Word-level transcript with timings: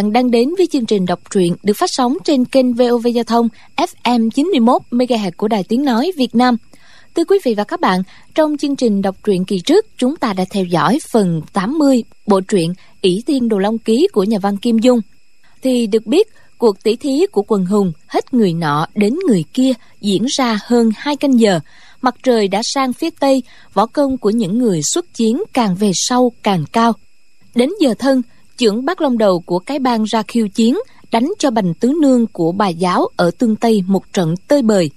Các 0.00 0.04
bạn 0.04 0.12
đang 0.12 0.30
đến 0.30 0.54
với 0.58 0.66
chương 0.66 0.86
trình 0.86 1.06
đọc 1.06 1.20
truyện 1.30 1.56
được 1.62 1.72
phát 1.76 1.90
sóng 1.92 2.16
trên 2.24 2.44
kênh 2.44 2.74
VOV 2.74 3.06
Giao 3.14 3.24
thông 3.24 3.48
FM 3.76 4.30
91 4.30 4.82
MHz 4.90 5.30
của 5.36 5.48
Đài 5.48 5.64
Tiếng 5.68 5.84
Nói 5.84 6.12
Việt 6.16 6.34
Nam. 6.34 6.56
Thưa 7.16 7.24
quý 7.24 7.38
vị 7.44 7.54
và 7.54 7.64
các 7.64 7.80
bạn, 7.80 8.02
trong 8.34 8.56
chương 8.56 8.76
trình 8.76 9.02
đọc 9.02 9.16
truyện 9.24 9.44
kỳ 9.44 9.60
trước, 9.60 9.86
chúng 9.96 10.16
ta 10.16 10.32
đã 10.32 10.44
theo 10.50 10.64
dõi 10.64 10.98
phần 11.12 11.40
80 11.52 12.02
bộ 12.26 12.40
truyện 12.40 12.72
ỷ 13.00 13.22
Thiên 13.26 13.48
Đồ 13.48 13.58
Long 13.58 13.78
Ký 13.78 14.08
của 14.12 14.24
nhà 14.24 14.38
văn 14.38 14.56
Kim 14.56 14.78
Dung. 14.78 15.00
Thì 15.62 15.86
được 15.86 16.06
biết, 16.06 16.28
cuộc 16.58 16.82
tỷ 16.82 16.96
thí 16.96 17.26
của 17.32 17.42
quần 17.46 17.66
hùng 17.66 17.92
hết 18.06 18.34
người 18.34 18.52
nọ 18.52 18.86
đến 18.94 19.14
người 19.28 19.44
kia 19.54 19.72
diễn 20.00 20.24
ra 20.28 20.58
hơn 20.64 20.90
2 20.96 21.16
canh 21.16 21.40
giờ. 21.40 21.60
Mặt 22.02 22.14
trời 22.22 22.48
đã 22.48 22.60
sang 22.64 22.92
phía 22.92 23.10
tây, 23.10 23.42
võ 23.74 23.86
công 23.86 24.18
của 24.18 24.30
những 24.30 24.58
người 24.58 24.80
xuất 24.82 25.14
chiến 25.14 25.42
càng 25.52 25.74
về 25.74 25.90
sau 25.94 26.32
càng 26.42 26.64
cao. 26.72 26.92
Đến 27.54 27.70
giờ 27.80 27.94
thân, 27.98 28.22
trưởng 28.60 28.84
bác 28.84 29.00
long 29.00 29.18
đầu 29.18 29.40
của 29.40 29.58
cái 29.58 29.78
bang 29.78 30.04
ra 30.04 30.22
khiêu 30.22 30.48
chiến, 30.48 30.78
đánh 31.10 31.32
cho 31.38 31.50
bành 31.50 31.74
tứ 31.74 31.92
nương 32.02 32.26
của 32.26 32.52
bà 32.52 32.68
giáo 32.68 33.08
ở 33.16 33.30
tương 33.38 33.56
tây 33.56 33.82
một 33.86 34.12
trận 34.12 34.34
tơi 34.48 34.62
bời. 34.62 34.90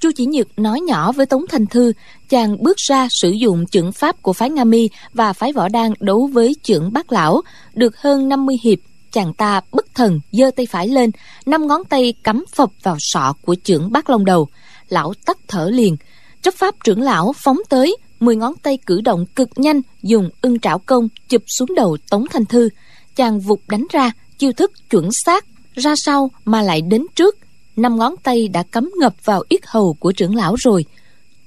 Chu 0.00 0.10
chỉ 0.16 0.26
nhược 0.26 0.58
nói 0.58 0.80
nhỏ 0.80 1.12
với 1.12 1.26
tống 1.26 1.42
thanh 1.48 1.66
thư, 1.66 1.92
chàng 2.28 2.62
bước 2.62 2.76
ra 2.76 3.08
sử 3.10 3.30
dụng 3.30 3.66
chưởng 3.66 3.92
pháp 3.92 4.22
của 4.22 4.32
phái 4.32 4.50
nga 4.50 4.64
mi 4.64 4.88
và 5.14 5.32
phái 5.32 5.52
võ 5.52 5.68
đan 5.68 5.92
đấu 6.00 6.30
với 6.32 6.56
trưởng 6.62 6.92
bác 6.92 7.12
lão. 7.12 7.42
Được 7.74 7.96
hơn 7.96 8.28
50 8.28 8.56
hiệp, 8.62 8.78
chàng 9.12 9.34
ta 9.34 9.60
bất 9.72 9.94
thần 9.94 10.20
giơ 10.32 10.50
tay 10.56 10.66
phải 10.66 10.88
lên, 10.88 11.10
năm 11.46 11.66
ngón 11.66 11.84
tay 11.84 12.14
cắm 12.24 12.44
phập 12.54 12.68
vào 12.82 12.96
sọ 12.98 13.34
của 13.42 13.54
trưởng 13.54 13.92
bác 13.92 14.10
long 14.10 14.24
đầu. 14.24 14.48
Lão 14.88 15.12
tắt 15.26 15.38
thở 15.48 15.70
liền. 15.72 15.96
Chấp 16.42 16.54
pháp 16.54 16.74
trưởng 16.84 17.00
lão 17.00 17.32
phóng 17.36 17.58
tới, 17.68 17.96
mười 18.20 18.36
ngón 18.36 18.54
tay 18.62 18.78
cử 18.86 19.00
động 19.00 19.26
cực 19.26 19.48
nhanh, 19.56 19.80
dùng 20.02 20.30
ưng 20.40 20.58
trảo 20.58 20.78
công 20.78 21.08
chụp 21.28 21.42
xuống 21.46 21.74
đầu 21.76 21.96
tống 22.10 22.24
thanh 22.30 22.44
thư 22.44 22.68
chàng 23.16 23.40
vụt 23.40 23.60
đánh 23.68 23.86
ra 23.92 24.10
chiêu 24.38 24.52
thức 24.52 24.72
chuẩn 24.90 25.08
xác 25.24 25.44
ra 25.74 25.94
sau 25.96 26.30
mà 26.44 26.62
lại 26.62 26.80
đến 26.80 27.06
trước 27.14 27.38
năm 27.76 27.96
ngón 27.96 28.14
tay 28.22 28.48
đã 28.48 28.62
cắm 28.62 28.90
ngập 29.00 29.14
vào 29.24 29.42
yết 29.48 29.60
hầu 29.66 29.94
của 29.94 30.12
trưởng 30.12 30.34
lão 30.34 30.54
rồi 30.58 30.84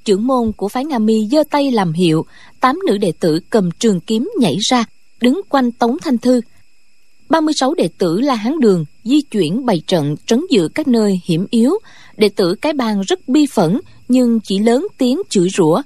trưởng 0.06 0.28
môn 0.28 0.52
của 0.58 0.68
phái 0.68 0.86
nga 0.86 1.00
mi 1.00 1.28
giơ 1.32 1.44
tay 1.50 1.72
làm 1.72 1.94
hiệu 1.94 2.26
tám 2.60 2.80
nữ 2.88 2.98
đệ 2.98 3.12
tử 3.20 3.40
cầm 3.50 3.72
trường 3.72 4.00
kiếm 4.00 4.30
nhảy 4.40 4.58
ra 4.70 4.86
đứng 5.22 5.42
quanh 5.50 5.72
tống 5.72 5.98
thanh 6.02 6.18
thư 6.18 6.42
36 7.30 7.74
đệ 7.74 7.90
tử 7.98 8.20
La 8.20 8.36
Hán 8.36 8.60
Đường 8.60 8.86
di 9.04 9.22
chuyển 9.22 9.66
bày 9.66 9.82
trận 9.88 10.16
trấn 10.26 10.42
giữ 10.50 10.70
các 10.76 10.88
nơi 10.88 11.22
hiểm 11.26 11.48
yếu. 11.50 11.74
Đệ 12.18 12.30
tử 12.30 12.56
cái 12.62 12.74
bang 12.74 13.02
rất 13.02 13.30
bi 13.30 13.46
phẫn 13.54 13.80
nhưng 14.08 14.40
chỉ 14.40 14.60
lớn 14.60 14.88
tiếng 14.98 15.22
chửi 15.30 15.50
rủa. 15.58 15.82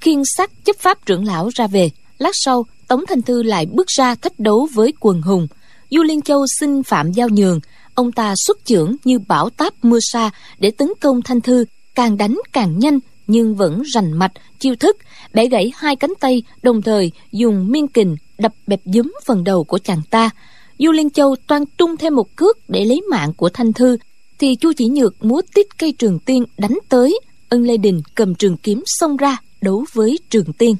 Khiên 0.00 0.22
sắc 0.36 0.64
chấp 0.64 0.76
pháp 0.78 1.06
trưởng 1.06 1.24
lão 1.24 1.50
ra 1.54 1.66
về. 1.66 1.90
Lát 2.18 2.30
sau, 2.32 2.66
Tống 2.88 3.04
Thanh 3.08 3.22
Thư 3.22 3.42
lại 3.42 3.66
bước 3.66 3.86
ra 3.86 4.14
thách 4.14 4.40
đấu 4.40 4.68
với 4.74 4.92
quần 5.00 5.22
hùng. 5.22 5.46
Du 5.90 6.02
Liên 6.02 6.22
Châu 6.22 6.44
xin 6.60 6.82
Phạm 6.82 7.12
Giao 7.12 7.28
nhường, 7.28 7.60
ông 7.94 8.12
ta 8.12 8.34
xuất 8.36 8.64
trưởng 8.64 8.96
như 9.04 9.18
bão 9.18 9.50
táp 9.50 9.84
mưa 9.84 9.98
sa 10.00 10.30
để 10.58 10.70
tấn 10.70 10.92
công 11.00 11.22
Thanh 11.22 11.40
Thư, 11.40 11.64
càng 11.94 12.16
đánh 12.16 12.38
càng 12.52 12.78
nhanh 12.78 12.98
nhưng 13.26 13.54
vẫn 13.54 13.82
rành 13.94 14.12
mạch, 14.12 14.32
chiêu 14.58 14.76
thức, 14.76 14.96
bẻ 15.34 15.46
gãy 15.46 15.72
hai 15.76 15.96
cánh 15.96 16.12
tay, 16.20 16.42
đồng 16.62 16.82
thời 16.82 17.12
dùng 17.32 17.72
miên 17.72 17.88
kình 17.88 18.16
đập 18.38 18.52
bẹp 18.66 18.80
dúm 18.84 19.12
phần 19.24 19.44
đầu 19.44 19.64
của 19.64 19.78
chàng 19.78 20.02
ta. 20.10 20.30
Du 20.78 20.92
Liên 20.92 21.10
Châu 21.10 21.36
toan 21.46 21.66
tung 21.76 21.96
thêm 21.96 22.14
một 22.14 22.36
cước 22.36 22.70
để 22.70 22.84
lấy 22.84 23.00
mạng 23.10 23.32
của 23.36 23.48
Thanh 23.48 23.72
Thư, 23.72 23.96
thì 24.38 24.56
Chu 24.56 24.72
Chỉ 24.76 24.88
Nhược 24.88 25.24
múa 25.24 25.40
tít 25.54 25.78
cây 25.78 25.92
trường 25.92 26.18
tiên 26.18 26.44
đánh 26.58 26.78
tới. 26.88 27.20
Ân 27.48 27.62
Lê 27.62 27.76
Đình 27.76 28.02
cầm 28.14 28.34
trường 28.34 28.56
kiếm 28.56 28.82
xông 28.86 29.16
ra 29.16 29.36
đấu 29.60 29.84
với 29.92 30.18
trường 30.30 30.52
tiên. 30.52 30.76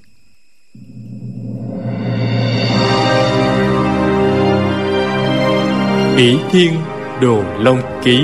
Ỷ 6.17 6.37
thiên 6.51 6.75
đồ 7.23 7.43
long 7.59 7.81
ký. 8.05 8.19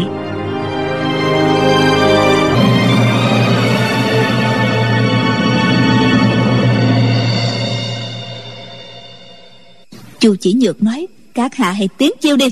Chu 10.20 10.36
chỉ 10.40 10.52
nhược 10.52 10.82
nói, 10.82 11.06
các 11.34 11.54
hạ 11.54 11.72
hãy 11.72 11.88
tiến 11.98 12.10
chiêu 12.20 12.36
đi. 12.36 12.46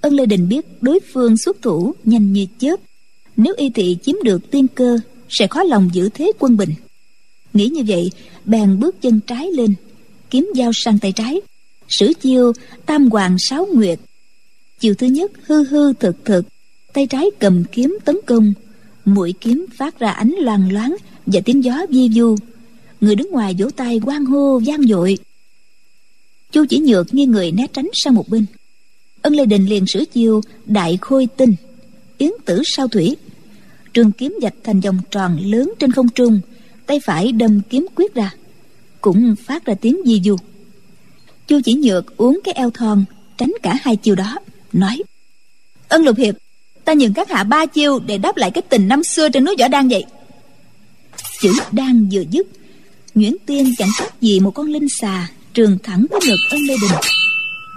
Ân 0.00 0.14
lê 0.14 0.26
đình 0.26 0.48
biết 0.48 0.66
đối 0.80 1.00
phương 1.12 1.36
xuất 1.36 1.62
thủ 1.62 1.94
nhanh 2.04 2.32
như 2.32 2.46
chớp. 2.58 2.76
Nếu 3.36 3.54
y 3.56 3.70
thị 3.70 3.96
chiếm 4.02 4.14
được 4.24 4.50
tiên 4.50 4.66
cơ, 4.74 4.98
sẽ 5.28 5.46
khó 5.46 5.62
lòng 5.62 5.90
giữ 5.92 6.08
thế 6.08 6.32
quân 6.38 6.56
bình. 6.56 6.74
Nghĩ 7.52 7.68
như 7.68 7.82
vậy, 7.88 8.10
bèn 8.44 8.78
bước 8.78 9.02
chân 9.02 9.20
trái 9.26 9.50
lên, 9.52 9.74
kiếm 10.30 10.50
dao 10.54 10.70
sang 10.74 10.98
tay 10.98 11.12
trái. 11.12 11.40
Sử 11.88 12.12
chiêu 12.20 12.52
tam 12.86 13.10
hoàng 13.10 13.36
sáu 13.38 13.66
nguyệt 13.74 13.98
chiều 14.80 14.94
thứ 14.94 15.06
nhất, 15.06 15.32
hư 15.46 15.64
hư 15.64 15.92
thực 15.92 16.24
thực. 16.24 16.46
Tay 16.92 17.06
trái 17.06 17.30
cầm 17.38 17.64
kiếm 17.72 17.98
tấn 18.04 18.16
công. 18.26 18.52
Mũi 19.04 19.34
kiếm 19.40 19.66
phát 19.76 19.98
ra 19.98 20.10
ánh 20.10 20.34
loang 20.38 20.72
loáng 20.72 20.96
và 21.26 21.40
tiếng 21.44 21.64
gió 21.64 21.86
vi 21.90 22.08
du. 22.08 22.36
Người 23.00 23.14
đứng 23.14 23.30
ngoài 23.30 23.54
vỗ 23.58 23.70
tay 23.70 24.00
quan 24.04 24.24
hô, 24.24 24.60
vang 24.66 24.82
dội. 24.82 25.18
Chu 26.52 26.64
chỉ 26.68 26.78
nhược 26.78 27.14
nghiêng 27.14 27.30
người 27.30 27.52
né 27.52 27.66
tránh 27.72 27.88
sang 27.92 28.14
một 28.14 28.28
bên. 28.28 28.46
Ân 29.22 29.34
lê 29.34 29.46
đình 29.46 29.66
liền 29.66 29.86
sửa 29.86 30.04
chiêu, 30.04 30.40
đại 30.66 30.98
khôi 31.00 31.28
tinh, 31.36 31.54
yến 32.18 32.30
tử 32.44 32.62
sao 32.64 32.88
thủy. 32.88 33.16
Trường 33.92 34.12
kiếm 34.12 34.38
dạch 34.42 34.54
thành 34.64 34.80
vòng 34.80 34.98
tròn 35.10 35.38
lớn 35.42 35.72
trên 35.78 35.92
không 35.92 36.08
trung, 36.08 36.40
tay 36.86 37.00
phải 37.04 37.32
đâm 37.32 37.60
kiếm 37.70 37.86
quyết 37.94 38.14
ra. 38.14 38.34
Cũng 39.00 39.36
phát 39.36 39.64
ra 39.64 39.74
tiếng 39.74 39.96
di 40.06 40.20
du. 40.24 40.36
Chu 41.46 41.60
chỉ 41.64 41.74
nhược 41.74 42.16
uống 42.16 42.40
cái 42.44 42.54
eo 42.54 42.70
thon, 42.70 43.04
tránh 43.38 43.52
cả 43.62 43.78
hai 43.82 43.96
chiều 43.96 44.14
đó 44.14 44.38
nói, 44.72 45.02
ân 45.88 46.04
lục 46.04 46.16
hiệp, 46.16 46.34
ta 46.84 46.94
nhường 46.94 47.12
các 47.12 47.30
hạ 47.30 47.44
ba 47.44 47.66
chiêu 47.66 47.98
để 47.98 48.18
đáp 48.18 48.36
lại 48.36 48.50
cái 48.50 48.62
tình 48.62 48.88
năm 48.88 49.04
xưa 49.04 49.28
trên 49.28 49.44
núi 49.44 49.56
võ 49.58 49.68
đan 49.68 49.88
vậy. 49.88 50.04
Chữ 51.40 51.52
đan 51.72 52.08
vừa 52.12 52.22
dứt, 52.30 52.46
nguyễn 53.14 53.36
tiên 53.46 53.74
chẳng 53.78 53.88
khác 53.98 54.20
gì 54.20 54.40
một 54.40 54.50
con 54.50 54.66
linh 54.66 54.86
xà 55.00 55.28
trường 55.54 55.78
thẳng 55.82 56.06
tới 56.10 56.20
ngực 56.26 56.36
ân 56.50 56.60
lê 56.68 56.74
đình. 56.82 57.00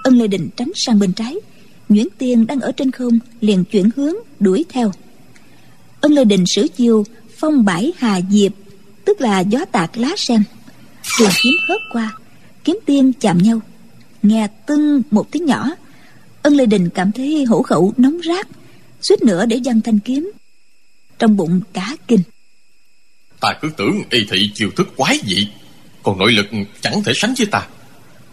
Ân 0.03 0.17
lê 0.17 0.27
đình 0.27 0.50
tránh 0.57 0.72
sang 0.75 1.00
bên 1.00 1.13
trái, 1.13 1.35
nguyễn 1.89 2.07
tiên 2.17 2.47
đang 2.47 2.59
ở 2.59 2.72
trên 2.72 2.91
không 2.91 3.19
liền 3.41 3.63
chuyển 3.63 3.89
hướng 3.95 4.16
đuổi 4.39 4.66
theo. 4.69 4.91
Ân 6.01 6.13
lê 6.13 6.23
đình 6.23 6.44
sử 6.56 6.67
chiêu 6.67 7.03
phong 7.38 7.66
bãi 7.66 7.94
hà 7.97 8.19
diệp, 8.31 8.51
tức 9.06 9.21
là 9.21 9.39
gió 9.39 9.66
tạc 9.66 9.97
lá 9.97 10.09
sen. 10.17 10.44
Trường 11.17 11.29
kiếm 11.44 11.53
hớt 11.67 11.81
qua, 11.94 12.17
kiếm 12.63 12.79
tiên 12.85 13.13
chạm 13.19 13.38
nhau, 13.38 13.59
nghe 14.23 14.47
tưng 14.67 15.01
một 15.11 15.31
tiếng 15.31 15.45
nhỏ 15.45 15.69
ân 16.49 16.55
lê 16.55 16.65
đình 16.65 16.89
cảm 16.89 17.11
thấy 17.11 17.45
hổ 17.45 17.61
khẩu 17.61 17.93
nóng 17.97 18.17
rát 18.25 18.47
suýt 19.01 19.23
nữa 19.23 19.45
để 19.45 19.55
giăng 19.55 19.81
thanh 19.81 19.99
kiếm. 19.99 20.31
Trong 21.19 21.37
bụng 21.37 21.61
cá 21.73 21.95
kinh. 22.07 22.19
Ta 23.39 23.57
cứ 23.61 23.69
tưởng 23.77 24.01
y 24.09 24.19
thị 24.29 24.51
chiêu 24.53 24.69
thức 24.75 24.88
quái 24.95 25.19
dị 25.27 25.47
còn 26.03 26.19
nội 26.19 26.31
lực 26.31 26.45
chẳng 26.81 27.03
thể 27.03 27.11
sánh 27.15 27.33
với 27.38 27.47
ta. 27.51 27.67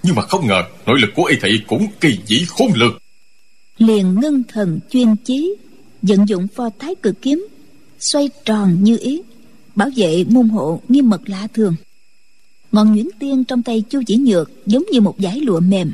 Nhưng 0.02 0.14
mà 0.14 0.22
không 0.22 0.46
ngờ 0.46 0.62
nội 0.86 0.98
lực 1.00 1.10
của 1.14 1.24
y 1.24 1.36
thị 1.42 1.60
cũng 1.66 1.86
kỳ 2.00 2.18
dĩ 2.26 2.44
khôn 2.48 2.70
lường. 2.74 2.98
Liền 3.78 4.20
ngân 4.20 4.42
thần 4.48 4.78
chuyên 4.90 5.16
chí 5.16 5.54
vận 6.02 6.28
dụng 6.28 6.48
pho 6.48 6.70
thái 6.78 6.94
cực 6.94 7.22
kiếm 7.22 7.48
xoay 8.12 8.30
tròn 8.44 8.84
như 8.84 8.98
ý 9.00 9.22
bảo 9.74 9.88
vệ 9.96 10.24
môn 10.24 10.48
hộ 10.48 10.80
nghiêm 10.88 11.10
mật 11.10 11.28
lạ 11.28 11.48
thường. 11.54 11.74
Ngọn 12.72 12.94
nhuyễn 12.94 13.08
tiên 13.18 13.44
trong 13.44 13.62
tay 13.62 13.82
chu 13.90 14.02
chỉ 14.06 14.16
nhược 14.16 14.50
giống 14.66 14.84
như 14.92 15.00
một 15.00 15.16
dải 15.18 15.40
lụa 15.40 15.60
mềm 15.60 15.92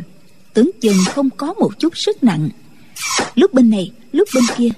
tưởng 0.54 0.70
chừng 0.80 0.96
không 1.06 1.30
có 1.30 1.52
một 1.52 1.78
chút 1.78 1.92
sức 1.96 2.24
nặng. 2.24 2.48
Lúc 3.34 3.54
bên 3.54 3.70
này 3.70 3.90
lúc 4.12 4.28
bên 4.34 4.44
kia 4.56 4.68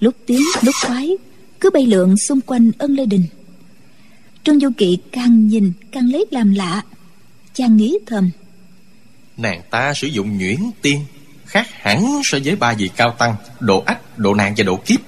lúc 0.00 0.14
tiến 0.26 0.40
lúc 0.62 0.74
khoái 0.86 1.10
cứ 1.60 1.70
bay 1.70 1.86
lượn 1.86 2.16
xung 2.16 2.40
quanh 2.40 2.70
ân 2.78 2.94
lê 2.94 3.06
đình. 3.06 3.24
Trương 4.44 4.60
du 4.60 4.70
kỵ 4.76 4.98
càng 5.12 5.46
nhìn 5.46 5.72
càng 5.92 6.10
lấy 6.12 6.26
làm 6.30 6.54
lạ. 6.54 6.82
Chàng 7.54 7.76
nghĩ 7.76 7.98
thầm 8.06 8.30
nàng 9.36 9.62
ta 9.70 9.94
sử 9.94 10.06
dụng 10.06 10.38
nhuyễn 10.38 10.58
tiên 10.82 11.00
khác 11.46 11.66
hẳn 11.70 12.20
so 12.24 12.38
với 12.44 12.56
ba 12.56 12.74
vị 12.74 12.90
cao 12.96 13.14
tăng 13.18 13.36
độ 13.60 13.82
ách 13.86 14.18
độ 14.18 14.34
nạn 14.34 14.54
và 14.56 14.64
độ 14.64 14.76
kiếp. 14.76 15.00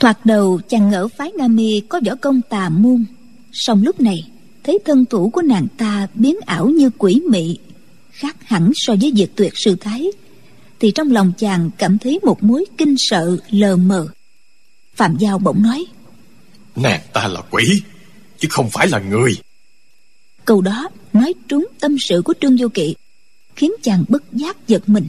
Thoạt 0.00 0.26
đầu 0.26 0.60
chàng 0.68 0.90
ngỡ 0.90 1.08
phái 1.08 1.32
nga 1.32 1.48
mi 1.48 1.80
có 1.80 2.00
võ 2.06 2.14
công 2.14 2.40
tà 2.42 2.68
môn. 2.68 3.04
Song 3.52 3.82
lúc 3.82 4.00
này 4.00 4.30
thấy 4.64 4.78
thân 4.84 5.04
thủ 5.04 5.30
của 5.30 5.42
nàng 5.42 5.66
ta 5.78 6.06
biến 6.14 6.36
ảo 6.46 6.66
như 6.68 6.90
quỷ 6.98 7.22
mị 7.30 7.58
khác 8.16 8.36
hẳn 8.44 8.70
so 8.74 8.94
với 9.00 9.12
diệt 9.16 9.30
tuyệt 9.36 9.52
sư 9.56 9.76
thái 9.80 10.06
thì 10.80 10.90
trong 10.90 11.10
lòng 11.10 11.32
chàng 11.38 11.70
cảm 11.78 11.98
thấy 11.98 12.20
một 12.22 12.42
mối 12.42 12.64
kinh 12.78 12.94
sợ 12.98 13.36
lờ 13.50 13.76
mờ. 13.76 14.08
Phạm 14.94 15.16
giao 15.18 15.38
bỗng 15.38 15.62
nói 15.62 15.86
nàng 16.76 17.00
ta 17.12 17.28
là 17.28 17.40
quỷ 17.50 17.82
chứ 18.38 18.48
không 18.50 18.68
phải 18.72 18.88
là 18.88 18.98
người. 19.00 19.36
Câu 20.44 20.60
đó 20.60 20.88
nói 21.12 21.34
trúng 21.48 21.66
tâm 21.80 21.96
sự 22.00 22.22
của 22.22 22.34
trương 22.40 22.56
vô 22.56 22.68
kỵ 22.68 22.94
khiến 23.56 23.72
chàng 23.82 24.04
bất 24.08 24.32
giác 24.32 24.68
giật 24.68 24.88
mình. 24.88 25.08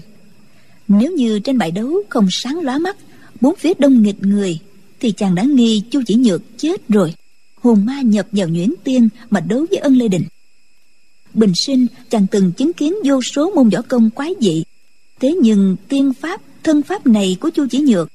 Nếu 0.87 1.11
như 1.11 1.39
trên 1.39 1.57
bài 1.57 1.71
đấu 1.71 2.01
không 2.09 2.27
sáng 2.31 2.59
lóa 2.59 2.77
mắt 2.77 2.97
bốn 3.41 3.55
phía 3.55 3.73
đông 3.79 4.01
nghịch 4.01 4.23
người 4.23 4.59
thì 4.99 5.11
chàng 5.11 5.35
đã 5.35 5.43
nghi 5.43 5.83
chu 5.91 6.01
chỉ 6.07 6.15
nhược 6.15 6.41
chết 6.57 6.89
rồi. 6.89 7.13
Hồn 7.55 7.85
ma 7.85 8.01
nhập 8.01 8.27
vào 8.31 8.47
nhuyễn 8.47 8.73
tiên 8.83 9.09
mà 9.29 9.39
đấu 9.39 9.65
với 9.69 9.79
ân 9.79 9.97
lê 9.97 10.07
đình 10.07 10.23
bình 11.37 11.53
sinh 11.55 11.87
chàng 12.09 12.27
từng 12.27 12.51
chứng 12.51 12.73
kiến 12.73 12.93
vô 13.05 13.21
số 13.21 13.51
môn 13.55 13.69
võ 13.69 13.81
công 13.81 14.09
quái 14.09 14.33
dị. 14.41 14.63
Thế 15.19 15.35
nhưng 15.41 15.75
tiên 15.87 16.13
pháp 16.13 16.41
thân 16.63 16.83
pháp 16.83 17.07
này 17.07 17.37
của 17.39 17.49
chu 17.49 17.67
chỉ 17.71 17.79
nhược 17.79 18.11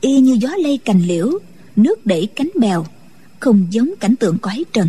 y 0.00 0.20
như 0.20 0.36
gió 0.40 0.48
lây 0.58 0.78
cành 0.84 1.02
liễu 1.06 1.30
nước 1.76 2.06
đẩy 2.06 2.28
cánh 2.36 2.50
bèo 2.60 2.86
không 3.40 3.66
giống 3.70 3.90
cảnh 4.00 4.16
tượng 4.16 4.38
cõi 4.38 4.64
trần. 4.72 4.88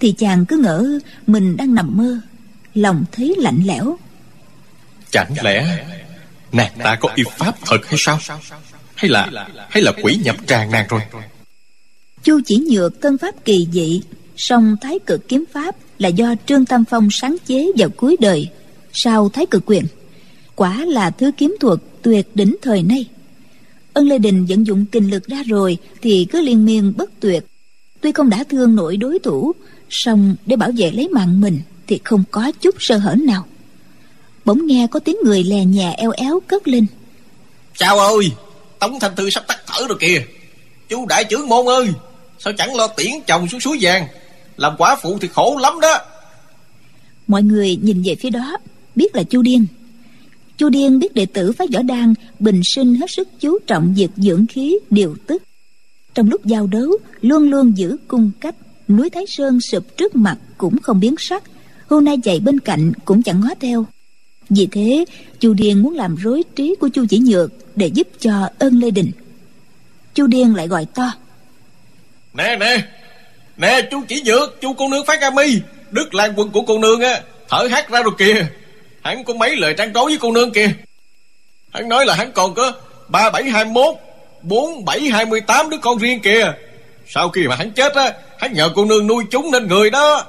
Thì 0.00 0.14
chàng 0.18 0.46
cứ 0.46 0.56
ngỡ 0.56 0.98
mình 1.26 1.56
đang 1.56 1.74
nằm 1.74 1.96
mơ 1.96 2.20
lòng 2.74 3.04
thấy 3.12 3.34
lạnh 3.38 3.60
lẽo. 3.64 3.98
Chẳng 5.10 5.34
lẽ 5.42 5.84
nàng 6.52 6.72
ta 6.78 6.96
có 7.00 7.08
y 7.14 7.22
pháp 7.38 7.54
thật 7.66 7.86
hay 7.86 7.96
sao? 7.98 8.18
Hay 8.94 9.10
là 9.10 9.48
hay 9.70 9.82
là 9.82 9.92
quỷ 10.02 10.20
nhập 10.24 10.36
tràng 10.46 10.70
nàng 10.70 10.86
rồi? 10.88 11.00
Chu 12.22 12.40
chỉ 12.46 12.56
nhược 12.70 13.00
thân 13.02 13.18
pháp 13.18 13.44
kỳ 13.44 13.66
dị 13.72 14.02
song 14.36 14.76
thái 14.80 14.98
cực 15.06 15.28
kiếm 15.28 15.44
pháp 15.52 15.76
là 16.02 16.08
do 16.08 16.34
trương 16.46 16.64
tam 16.64 16.84
phong 16.90 17.08
sáng 17.20 17.36
chế 17.46 17.66
vào 17.78 17.88
cuối 17.88 18.16
đời, 18.20 18.48
sau 18.92 19.28
thái 19.28 19.46
cực 19.46 19.62
quyền. 19.66 19.84
Quả 20.54 20.84
là 20.84 21.10
thứ 21.10 21.30
kiếm 21.36 21.56
thuật 21.60 21.78
tuyệt 22.02 22.26
đỉnh 22.34 22.56
thời 22.62 22.82
nay. 22.82 23.06
Ân 23.92 24.08
lê 24.08 24.18
đình 24.18 24.46
vận 24.48 24.66
dụng 24.66 24.84
kinh 24.92 25.10
lực 25.10 25.26
ra 25.26 25.42
rồi 25.46 25.78
thì 26.02 26.26
cứ 26.30 26.40
liên 26.40 26.64
miên 26.64 26.92
bất 26.96 27.10
tuyệt. 27.20 27.44
Tuy 28.00 28.12
không 28.12 28.30
đã 28.30 28.44
thương 28.50 28.74
nổi 28.74 28.96
đối 28.96 29.18
thủ, 29.18 29.52
song 29.90 30.36
để 30.46 30.56
bảo 30.56 30.70
vệ 30.76 30.90
lấy 30.90 31.08
mạng 31.08 31.40
mình 31.40 31.60
thì 31.86 32.00
không 32.04 32.24
có 32.30 32.52
chút 32.60 32.74
sơ 32.78 32.96
hở 32.96 33.14
nào. 33.26 33.46
Bỗng 34.44 34.66
nghe 34.66 34.86
có 34.90 35.00
tiếng 35.00 35.16
người 35.24 35.44
lè 35.44 35.64
nhà 35.64 35.90
eo 35.90 36.10
éo 36.10 36.40
cất 36.46 36.68
lên. 36.68 36.86
Chào 37.76 37.98
ơi, 37.98 38.30
tống 38.78 39.00
thanh 39.00 39.16
thư 39.16 39.30
sắp 39.30 39.44
tắt 39.48 39.58
thở 39.66 39.86
rồi 39.88 39.98
kìa. 40.00 40.22
Chú 40.88 41.06
đại 41.06 41.24
trưởng 41.24 41.48
môn 41.48 41.66
ơi, 41.66 41.88
sao 42.38 42.52
chẳng 42.58 42.74
lo 42.74 42.86
tiễn 42.86 43.10
chồng 43.26 43.48
xuống 43.48 43.60
suối 43.60 43.78
vàng? 43.80 44.06
Làm 44.56 44.74
quả 44.78 44.96
phụ 45.02 45.18
thì 45.20 45.28
khổ 45.28 45.58
lắm 45.62 45.80
đó. 45.80 45.98
Mọi 47.26 47.42
người 47.42 47.76
nhìn 47.76 48.02
về 48.02 48.14
phía 48.14 48.30
đó 48.30 48.56
biết 48.94 49.16
là 49.16 49.22
chu 49.22 49.42
điên. 49.42 49.66
Chu 50.56 50.68
điên 50.68 50.98
biết 50.98 51.14
đệ 51.14 51.26
tử 51.26 51.52
phái 51.52 51.66
võ 51.74 51.82
đan 51.82 52.14
bình 52.38 52.60
sinh 52.74 52.94
hết 52.94 53.10
sức 53.10 53.28
chú 53.40 53.58
trọng 53.66 53.94
việc 53.94 54.10
dưỡng 54.16 54.46
khí 54.46 54.78
điều 54.90 55.16
tức. 55.26 55.42
Trong 56.14 56.28
lúc 56.28 56.44
giao 56.44 56.66
đấu 56.66 56.98
luôn 57.20 57.50
luôn 57.50 57.76
giữ 57.76 57.96
cung 58.08 58.30
cách 58.40 58.54
núi 58.88 59.10
thái 59.10 59.24
sơn 59.28 59.60
sụp 59.60 59.96
trước 59.96 60.16
mặt 60.16 60.38
cũng 60.58 60.78
không 60.78 61.00
biến 61.00 61.14
sắc 61.18 61.42
hôm 61.88 62.04
nay 62.04 62.16
chạy 62.22 62.40
bên 62.40 62.60
cạnh 62.60 62.92
cũng 63.04 63.22
chẳng 63.22 63.40
ngó 63.40 63.48
theo. 63.60 63.86
Vì 64.50 64.66
thế 64.66 65.04
chu 65.40 65.54
điên 65.54 65.82
muốn 65.82 65.94
làm 65.94 66.16
rối 66.16 66.42
trí 66.56 66.74
của 66.80 66.88
chu 66.88 67.06
chỉ 67.08 67.18
nhược 67.18 67.52
để 67.76 67.86
giúp 67.86 68.08
cho 68.20 68.48
ân 68.58 68.78
lê 68.78 68.90
đình. 68.90 69.10
Chu 70.14 70.26
điên 70.26 70.54
lại 70.54 70.68
gọi 70.68 70.86
to. 70.94 71.12
Nè 72.34 72.56
nè 72.60 72.86
nè, 73.62 73.82
chú 73.90 74.02
chỉ 74.08 74.22
dược 74.26 74.60
chú 74.60 74.74
cô 74.78 74.88
nương 74.88 75.06
phát 75.06 75.20
ca 75.20 75.30
mi, 75.30 75.60
đức 75.90 76.14
lan 76.14 76.32
quân 76.36 76.50
của 76.50 76.62
cô 76.62 76.78
nương 76.78 77.00
á, 77.00 77.20
thở 77.48 77.68
hát 77.70 77.90
ra 77.90 78.02
rồi 78.02 78.12
kìa. 78.18 78.46
Hắn 79.02 79.24
có 79.24 79.34
mấy 79.34 79.56
lời 79.56 79.74
trăn 79.78 79.92
trối 79.94 80.04
với 80.04 80.18
cô 80.20 80.32
nương 80.32 80.52
kìa. 80.52 80.70
Hắn 81.72 81.88
nói 81.88 82.06
là 82.06 82.14
hắn 82.14 82.32
còn 82.32 82.54
có 82.54 82.72
ba 83.08 83.30
bảy 83.30 83.44
hai 83.44 83.64
mốt, 83.64 83.94
bốn 84.42 84.84
bảy 84.84 85.00
hai 85.00 85.24
mươi 85.24 85.40
tám 85.40 85.70
đứa 85.70 85.76
con 85.82 85.98
riêng 85.98 86.20
kìa. 86.20 86.52
Sau 87.06 87.28
khi 87.28 87.48
mà 87.48 87.56
hắn 87.56 87.70
chết 87.70 87.94
á, 87.94 88.12
hắn 88.38 88.52
nhờ 88.52 88.70
cô 88.74 88.84
nương 88.84 89.06
nuôi 89.06 89.24
chúng 89.30 89.50
nên 89.50 89.68
người 89.68 89.90
đó. 89.90 90.24